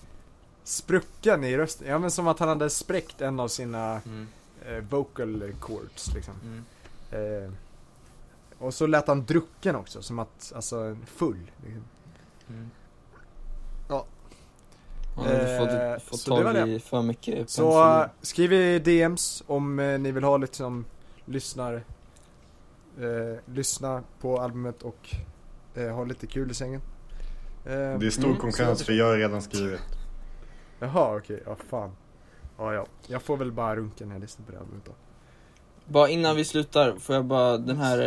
sprucken 0.64 1.44
i 1.44 1.56
rösten, 1.56 1.88
ja 1.88 1.98
men 1.98 2.10
som 2.10 2.28
att 2.28 2.38
han 2.38 2.48
hade 2.48 2.70
spräckt 2.70 3.20
en 3.20 3.40
av 3.40 3.48
sina 3.48 4.00
Mm. 4.06 4.28
eh, 4.68 4.84
vocal 4.90 5.52
cords 5.60 6.14
liksom. 6.14 6.34
Mm. 6.44 6.64
Eh, 7.44 7.50
och 8.58 8.74
så 8.74 8.86
lät 8.86 9.08
han 9.08 9.24
drucken 9.24 9.76
också, 9.76 10.02
som 10.02 10.18
att, 10.18 10.52
alltså 10.56 10.96
full. 11.06 11.50
Liksom. 11.64 11.84
Mm. 12.48 12.70
Han 15.16 15.26
hade 15.26 15.94
eh, 15.94 15.98
fått, 15.98 16.08
fått 16.08 16.24
det 16.24 16.42
tag 16.44 16.54
det. 16.54 16.72
i 16.72 16.80
för 16.80 17.02
mycket 17.02 17.50
Så 17.50 17.94
eh, 18.00 18.06
skriv 18.22 18.52
i 18.52 18.78
DMs 18.78 19.42
om 19.46 19.78
eh, 19.78 19.98
ni 19.98 20.12
vill 20.12 20.24
ha 20.24 20.36
liksom 20.36 20.84
lyssnar 21.24 21.82
eh, 22.98 23.38
Lyssna 23.54 24.02
på 24.20 24.38
albumet 24.40 24.82
och 24.82 25.14
eh, 25.74 25.88
ha 25.94 26.04
lite 26.04 26.26
kul 26.26 26.50
i 26.50 26.54
sängen. 26.54 26.80
Eh, 27.64 27.72
Det 27.72 28.06
är 28.06 28.10
stor 28.10 28.24
Mm, 28.24 28.36
konkurrens 28.36 28.82
för 28.82 28.92
jag 28.92 29.06
har 29.06 29.16
redan 29.16 29.42
skrivit. 29.42 29.80
Jaha 30.80 31.16
okej, 31.16 31.42
ja 31.46 31.56
fan. 31.70 31.90
Ja 32.58 32.74
ja, 32.74 32.86
jag 33.06 33.22
får 33.22 33.36
väl 33.36 33.52
bara 33.52 33.76
runka 33.76 34.06
när 34.06 34.14
jag 34.14 34.20
lyssnar 34.20 34.46
på 34.46 34.52
det 34.52 34.58
albumet 34.58 34.84
då. 34.84 34.92
Bara 35.86 36.08
innan 36.08 36.36
vi 36.36 36.44
slutar, 36.44 36.94
får 36.98 37.14
jag 37.14 37.24
bara 37.24 37.58
den 37.58 37.76
här 37.76 37.98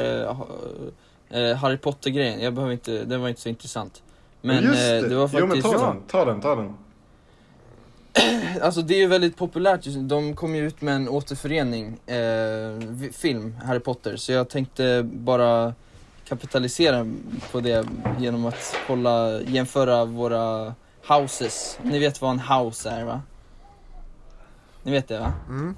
eh, 1.30 1.40
eh, 1.42 1.56
Harry 1.58 1.78
Potter 1.78 2.10
grejen, 2.10 2.42
jag 2.42 2.54
behöver 2.54 2.74
inte, 2.74 3.04
den 3.06 3.22
var 3.22 3.30
inte 3.30 3.42
så 3.42 3.50
intressant. 3.50 4.04
Men 4.42 4.64
Just 4.64 4.92
eh, 5.04 5.10
det. 5.10 5.16
var 5.16 5.30
Jo 5.34 5.40
men 5.48 5.62
faktiskt, 5.62 5.74
ta 5.74 5.88
den, 5.94 6.02
ta 6.08 6.26
den, 6.26 6.42
ta 6.42 6.56
den. 6.56 6.74
alltså 8.62 8.82
det 8.82 8.94
är 8.94 8.98
ju 9.00 9.08
väldigt 9.08 9.38
populärt 9.38 9.86
just 9.86 9.98
nu. 9.98 10.04
de 10.04 10.36
kom 10.36 10.56
ju 10.56 10.68
ut 10.68 10.82
med 10.82 10.96
en 10.96 11.10
återförening, 11.10 12.00
eh, 12.10 12.80
film, 13.12 13.56
Harry 13.66 13.80
Potter 13.80 14.16
Så 14.16 14.32
jag 14.32 14.50
tänkte 14.50 15.04
bara 15.04 15.74
kapitalisera 16.28 17.08
på 17.52 17.60
det 17.60 17.86
genom 18.20 18.46
att 18.46 18.76
kolla, 18.88 19.42
jämföra 19.42 20.06
våra 20.06 20.76
houses 21.08 21.78
Ni 21.84 22.00
vet 22.00 22.22
vad 22.22 22.32
en 22.32 22.40
house 22.40 22.90
är 22.90 23.04
va? 23.06 23.22
Ni 24.84 24.92
vet 24.92 25.08
det 25.08 25.20
va? 25.20 25.34
Mm. 25.50 25.76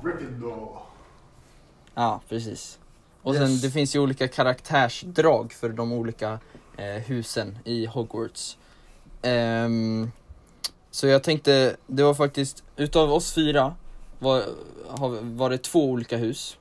Ja, 1.96 2.22
precis. 2.30 2.80
Och 3.22 3.36
Yes. 3.36 3.44
sen 3.44 3.60
det 3.62 3.70
finns 3.74 3.96
ju 3.96 4.00
olika 4.00 4.28
karaktärsdrag 4.28 5.54
för 5.54 5.70
de 5.70 5.92
olika 5.92 6.40
eh, 6.78 6.86
husen 6.86 7.58
i 7.64 7.86
Hogwarts. 7.86 8.58
Ehm, 9.22 10.12
så 10.96 11.08
jag 11.08 11.24
tänkte, 11.24 11.76
det 11.88 12.04
var 12.04 12.14
faktiskt, 12.14 12.64
utav 12.76 13.14
oss 13.14 13.34
fyra 13.34 13.76
var, 14.20 14.44
har, 14.88 15.10
var 15.22 15.50
det 15.50 15.58
två 15.58 15.90
olika 15.90 16.18
hus. 16.18 16.58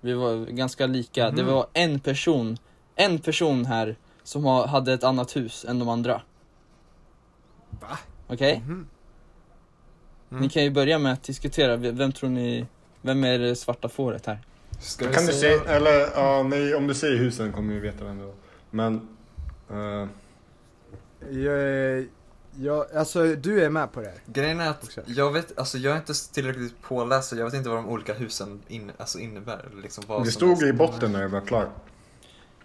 Vi 0.00 0.12
var 0.12 0.46
ganska 0.46 0.86
lika. 0.86 1.30
Det 1.30 1.42
Mhm. 1.42 1.52
var 1.52 1.66
en 1.72 2.00
person, 2.00 2.56
en 2.94 3.18
person 3.18 3.64
här 3.66 3.96
som 4.22 4.44
har, 4.44 4.66
hade 4.66 4.92
ett 4.92 5.04
annat 5.04 5.36
hus 5.36 5.64
än 5.68 5.78
de 5.78 5.88
andra. 5.88 6.22
Va? 7.80 7.98
Okej? 8.26 8.58
Mhm. 8.64 8.72
Mm. 10.30 10.42
Ni 10.42 10.48
kan 10.48 10.62
ju 10.64 10.70
börja 10.70 10.98
med 10.98 11.12
att 11.12 11.22
diskutera, 11.22 11.76
vem 11.76 12.12
tror 12.12 12.30
ni, 12.30 12.66
vem 13.02 13.24
är 13.24 13.38
det 13.38 13.56
svarta 13.56 13.88
fåret 13.88 14.26
här? 14.26 14.38
Ska 14.80 15.04
Kan 15.12 15.26
du 15.26 15.32
säga... 15.32 15.58
se, 15.58 15.66
eller 15.72 16.10
ja, 16.14 16.42
nej, 16.42 16.74
om 16.74 16.86
du 16.86 16.94
säger 16.94 17.16
husen 17.16 17.52
kommer 17.52 17.74
vi 17.74 17.80
veta 17.80 18.04
vem 18.04 18.18
det 18.18 18.24
var. 18.24 18.34
Men, 18.70 19.08
eh, 19.70 20.08
Jag, 21.30 22.06
jag, 22.58 22.86
alltså 22.96 23.24
du 23.34 23.64
är 23.64 23.70
med 23.70 23.92
på 23.92 24.00
det 24.00 24.06
här? 24.06 24.18
Grejen 24.26 24.60
är 24.60 24.70
att 24.70 24.84
Också. 24.84 25.00
jag 25.06 25.32
vet, 25.32 25.58
alltså 25.58 25.78
jag 25.78 25.92
är 25.92 25.96
inte 25.96 26.12
tillräckligt 26.34 26.82
påläst 26.82 27.28
så 27.28 27.36
jag 27.36 27.44
vet 27.44 27.54
inte 27.54 27.68
vad 27.68 27.78
de 27.78 27.88
olika 27.88 28.14
husen 28.14 28.60
in, 28.68 28.92
alltså 28.98 29.18
innebär. 29.18 29.64
Liksom 29.82 30.04
vad 30.06 30.24
det 30.24 30.30
stod 30.30 30.62
i 30.62 30.72
botten 30.72 31.12
när 31.12 31.22
jag 31.22 31.28
var 31.28 31.40
klar. 31.40 31.68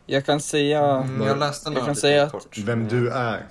Jag 0.05 0.25
kan 0.25 0.39
säga, 0.39 0.85
Mm, 0.85 1.21
jag 1.27 1.37
läste 1.39 1.69
Jag 1.69 1.85
kan 1.85 1.95
säga 1.95 2.23
att- 2.23 2.31
kort. 2.31 2.57
Vem 2.57 2.87
du 2.87 3.09
är. 3.09 3.45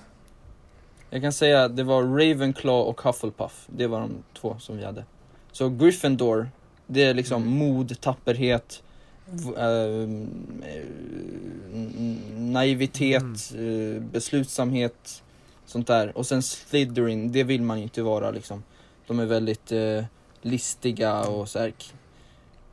jag 1.10 1.22
kan 1.22 1.32
säga 1.32 1.64
att 1.64 1.76
det 1.76 1.84
var 1.84 2.02
Ravenclaw 2.02 2.88
och 2.90 3.00
Hufflepuff. 3.00 3.66
Det 3.66 3.86
var 3.86 4.00
de 4.00 4.10
två 4.40 4.56
som 4.58 4.76
vi 4.76 4.84
hade. 4.84 5.04
Så 5.52 5.68
Gryffindor, 5.68 6.48
det 6.86 7.04
är 7.04 7.14
liksom 7.14 7.46
mod, 7.46 8.00
tapperhet, 8.00 8.82
n- 11.74 12.20
naivitet, 12.36 13.52
eh, 13.54 14.02
beslutsamhet, 14.02 15.22
sånt 15.70 15.86
där. 15.86 16.18
Och 16.18 16.26
sen 16.26 16.42
Slytherin, 16.42 17.32
det 17.32 17.44
vill 17.44 17.62
man 17.62 17.76
ju 17.78 17.82
inte 17.82 18.02
vara 18.02 18.30
liksom. 18.30 18.62
De 19.06 19.20
är 19.20 19.26
väldigt 19.26 19.72
eh, 19.72 20.04
listiga 20.42 21.20
och 21.24 21.48
så 21.48 21.58
här, 21.58 21.72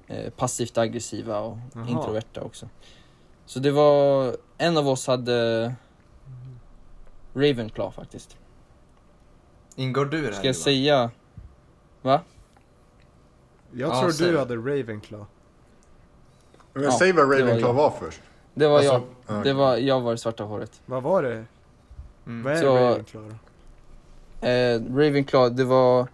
eh, 0.08 0.30
passivt 0.30 0.78
aggressiva 0.78 1.40
och 1.40 1.58
Jaha. 1.74 1.88
introverta 1.90 2.42
också. 2.42 2.70
Så 3.46 3.60
det 3.60 3.72
var, 3.72 4.36
en 4.58 4.78
av 4.78 4.88
oss 4.88 5.08
hade 5.08 5.74
Ravenclaw 7.34 7.92
faktiskt. 7.96 8.38
Ingår 9.76 10.06
du 10.06 10.18
i 10.18 10.22
det 10.22 10.28
här 10.28 10.34
Ska 10.34 10.48
jag 10.48 10.56
säga, 10.56 11.12
va? 12.02 12.22
Jag 13.72 13.90
Ja, 13.90 14.02
tror 14.02 14.12
säg 14.12 14.32
du 14.32 14.38
hade 14.40 14.56
Ravenclaw. 14.56 15.26
Men 16.74 16.84
Ja, 16.84 16.92
säg 16.92 17.12
vad 17.12 17.28
var 17.28 17.36
Ravenclaw 17.36 17.68
jag. 17.68 17.74
var 17.74 17.90
först. 18.00 18.22
Det 18.54 18.68
var 18.68 18.78
Alltså, 18.78 18.94
jag, 18.94 19.04
ja, 19.38 19.44
det 19.44 19.54
var, 19.54 19.78
jag 19.78 20.02
var 20.02 20.12
det 20.12 20.18
svarta 20.18 20.44
håret. 20.44 20.82
Vad 20.86 21.04
var 21.04 21.24
det? 21.24 21.46
Mm. 22.28 22.44
Vad 22.44 22.54
är 22.54 22.62
Så- 22.62 22.76
Ravenclaw 22.76 23.30
då? 23.30 24.48
Eh, 24.48 24.82
Ravenclaw, 24.96 25.56
det 25.56 25.64
var 25.64 26.08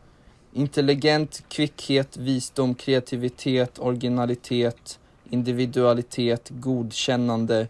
intelligent, 0.53 1.43
kvickhet, 1.49 2.17
visdom, 2.17 2.75
kreativitet, 2.75 3.79
originalitet, 3.79 4.99
individualitet, 5.29 6.49
godkännande, 6.49 7.67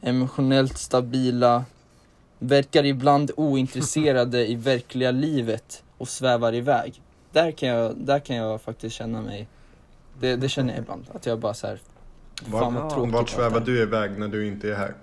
emotionellt 0.00 0.78
stabila, 0.78 1.64
verkar 2.38 2.84
ibland 2.84 3.30
ointresserade 3.36 4.46
i 4.50 4.54
verkliga 4.54 5.10
livet 5.10 5.82
och 5.98 6.08
svävar 6.08 6.54
iväg. 6.54 7.02
Där 7.32 7.50
kan 7.50 7.68
jag, 7.68 7.96
där 7.96 8.18
kan 8.18 8.36
jag 8.36 8.60
faktiskt 8.60 8.96
känna 8.96 9.22
mig, 9.22 9.48
det, 10.20 10.36
det 10.36 10.48
känner 10.48 10.72
jag 10.74 10.82
ibland, 10.82 11.04
att 11.12 11.26
jag 11.26 11.38
bara 11.38 11.54
så 11.54 11.66
här. 11.66 11.78
Fan 12.50 12.74
vad 12.74 12.90
tråkigt 12.90 13.14
Vart 13.14 13.28
svävar 13.28 13.60
du 13.60 13.82
iväg 13.82 14.18
när 14.18 14.28
du 14.28 14.46
inte 14.46 14.70
är 14.70 14.74
här? 14.74 14.94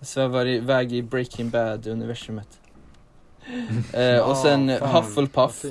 Svävar 0.00 0.46
iväg 0.46 0.92
i 0.92 1.02
Breaking 1.02 1.50
Bad-universumet. 1.50 2.60
eh, 3.92 4.30
och 4.30 4.36
sen 4.36 4.68
Ja, 4.68 4.78
fan, 4.78 5.04
Hufflepuff, 5.04 5.64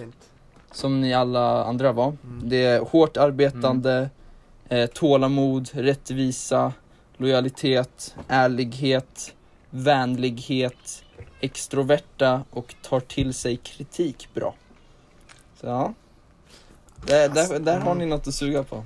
som 0.71 1.01
ni 1.01 1.13
alla 1.13 1.63
andra 1.63 1.91
var. 1.91 2.07
Mm. 2.23 2.49
Det 2.49 2.65
är 2.65 2.79
hårt 2.79 3.17
arbetande, 3.17 4.09
eh, 4.69 4.89
tålamod, 4.89 5.69
rättvisa, 5.73 6.73
lojalitet, 7.17 8.15
ärlighet, 8.27 9.33
vänlighet, 9.69 11.03
extroverta 11.39 12.43
och 12.49 12.75
tar 12.81 12.99
till 12.99 13.33
sig 13.33 13.57
kritik 13.57 14.29
bra. 14.33 14.55
Så 15.61 15.67
ja. 15.67 15.93
Där, 17.05 17.29
där, 17.29 17.59
där 17.59 17.79
har 17.79 17.95
ni 17.95 18.05
något 18.05 18.27
att 18.27 18.33
suga 18.33 18.63
på. 18.63 18.83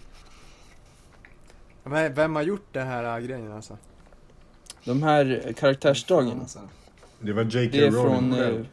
Men 1.83 2.13
vem 2.13 2.35
har 2.35 2.41
gjort 2.41 2.67
den 2.71 2.87
här 2.87 3.17
äh, 3.17 3.25
grejen 3.25 3.51
alltså? 3.51 3.77
De 4.83 5.03
här 5.03 5.53
karaktärsdragen, 5.57 6.39
Alltså. 6.41 6.59
Det 7.19 7.33
var 7.33 7.43
J.K. 7.43 7.69
det 7.71 7.85
är 7.87 7.91
Rowling 7.91 8.03
från 8.19 8.31
eh, 8.33 8.37
själv. 8.39 8.67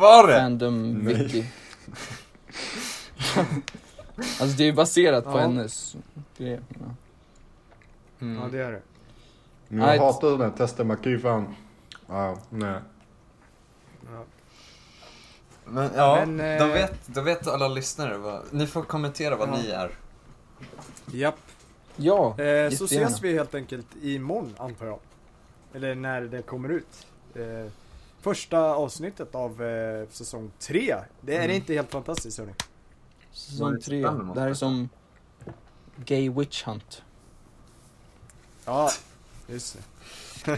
Var 0.00 0.26
det? 0.28 0.34
Fandom 0.40 0.92
Nej. 0.92 1.14
Wiki. 1.14 1.44
alltså 4.40 4.56
det 4.56 4.64
är 4.68 4.72
baserat 4.72 5.24
på 5.24 5.30
Ja. 5.30 5.38
hennes 5.38 5.96
grejer. 6.38 6.60
Ja. 6.68 6.94
Mm. 8.20 8.42
Ja 8.42 8.48
det 8.52 8.58
är 8.58 8.72
det. 8.72 8.82
Men 9.68 9.78
jag 9.80 9.86
Nej, 9.86 9.98
hatar 9.98 10.38
här 10.38 10.50
tester, 10.50 10.84
man 10.84 10.96
kan 10.96 11.12
ju 11.12 11.18
fan... 11.20 11.54
Ja, 12.06 12.38
nej. 12.50 12.80
Ja. 14.12 14.24
Men 15.64 15.90
ja, 15.96 16.24
Men, 16.26 16.40
eh, 16.40 16.66
då, 16.66 16.72
vet, 16.72 17.06
då 17.06 17.20
vet 17.20 17.46
alla 17.46 17.68
lyssnare 17.68 18.18
vad, 18.18 18.42
ni 18.50 18.66
får 18.66 18.82
kommentera 18.82 19.36
vad 19.36 19.48
Ja. 19.48 19.56
ni 19.56 19.68
är. 19.68 19.90
Japp. 21.12 21.38
Ja, 21.96 22.40
Eh, 22.42 22.70
så 22.70 22.84
ses 22.84 23.22
vi 23.22 23.32
helt 23.34 23.54
enkelt 23.54 23.86
imorgon 24.02 24.54
antar 24.58 24.86
jag. 24.86 24.98
Eller 25.74 25.94
när 25.94 26.20
det 26.22 26.42
kommer 26.42 26.68
ut. 26.68 27.06
Eh, 27.34 27.70
första 28.20 28.58
avsnittet 28.60 29.34
av 29.34 29.62
eh, 29.62 30.08
säsong 30.10 30.50
3. 30.58 30.96
Det 31.20 31.36
är 31.36 31.44
Mm. 31.44 31.56
inte 31.56 31.74
helt 31.74 31.90
fantastiskt 31.90 32.38
hörni. 32.38 32.52
Säsong 33.32 33.74
är 33.74 33.78
tre. 33.78 34.02
fram 34.02 34.20
emot 34.20 34.34
Det 34.34 34.40
här 34.40 34.48
är 34.48 34.54
som 34.54 34.88
Gay 36.04 36.30
Witch 36.30 36.64
Hunt. 36.64 37.02
Ja, 38.64 38.90
just 39.46 39.76
det. 40.44 40.52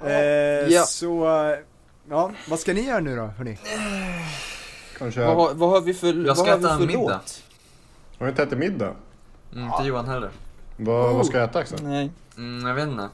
eh, 0.02 0.72
Ja. 0.72 0.84
Så, 0.84 1.24
ja, 2.08 2.32
vad 2.48 2.58
ska 2.60 2.72
ni 2.74 2.80
göra 2.80 3.00
nu 3.00 3.16
då 3.16 3.22
hörni? 3.26 3.58
Kanske... 4.98 5.20
Vad, 5.20 5.36
Har 5.36 5.48
har- 5.48 5.54
vad 5.54 5.70
har 5.70 5.80
vi 5.80 5.94
för, 5.94 6.06
Jag 6.06 6.24
vad 6.24 6.38
ska 6.38 6.50
har 6.50 6.58
vi 6.58 6.64
äta 6.64 6.72
en 6.72 6.78
för 6.78 6.86
middag. 6.86 7.00
låt? 7.00 7.42
du 8.18 8.28
inte 8.28 8.42
ätit 8.42 8.58
middag? 8.58 8.94
Mm, 9.52 9.64
inte 9.72 9.82
Johan 9.88 10.08
heller. 10.08 10.30
Vad, 10.76 11.10
Oh. 11.10 11.16
vad 11.16 11.26
ska 11.26 11.38
jag 11.38 11.48
äta 11.50 11.60
också? 11.60 11.76
Nej. 11.82 12.10
Mm, 12.36 12.66
jag 12.66 12.74
vet 12.74 12.88
inte. 12.88 13.08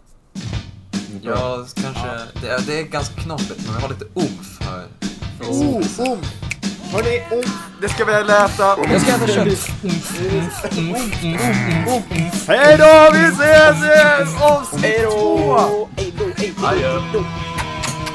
Jag 1.21 1.67
kanske, 1.83 2.09
det, 2.43 2.49
är, 2.49 2.61
det 2.67 2.79
är 2.79 2.83
ganska 2.83 3.21
knapigt 3.21 3.61
men 3.67 3.75
jag 3.75 3.81
har 3.81 3.89
lite 3.89 4.05
omf 4.15 4.61
här. 4.61 4.85
Oh, 5.41 6.11
om! 6.11 6.19
Hörni, 6.93 7.23
om! 7.31 7.51
Det 7.81 7.89
ska 7.89 8.05
vi 8.05 8.13
äta! 8.13 8.77
Jag 8.93 9.01
ska 9.01 9.13
äta 9.13 9.27
kött. 9.27 9.49
Hej 12.49 12.77
då, 12.79 13.11
vi 13.13 13.25
ses 13.27 13.85
igen! 13.85 14.29
Avsnitt 14.41 15.01
två! 15.01 15.89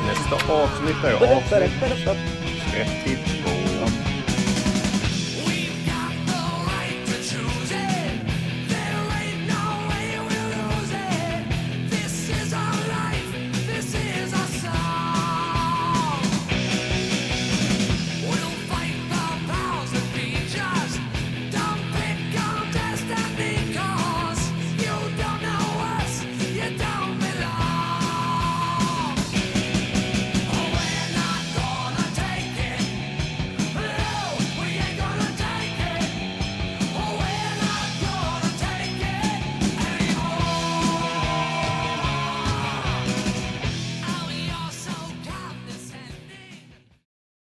Nästa 0.07 0.53
avsnitt 0.53 1.03
är 1.03 1.13
avsnitt 1.13 1.71
32. 2.71 3.36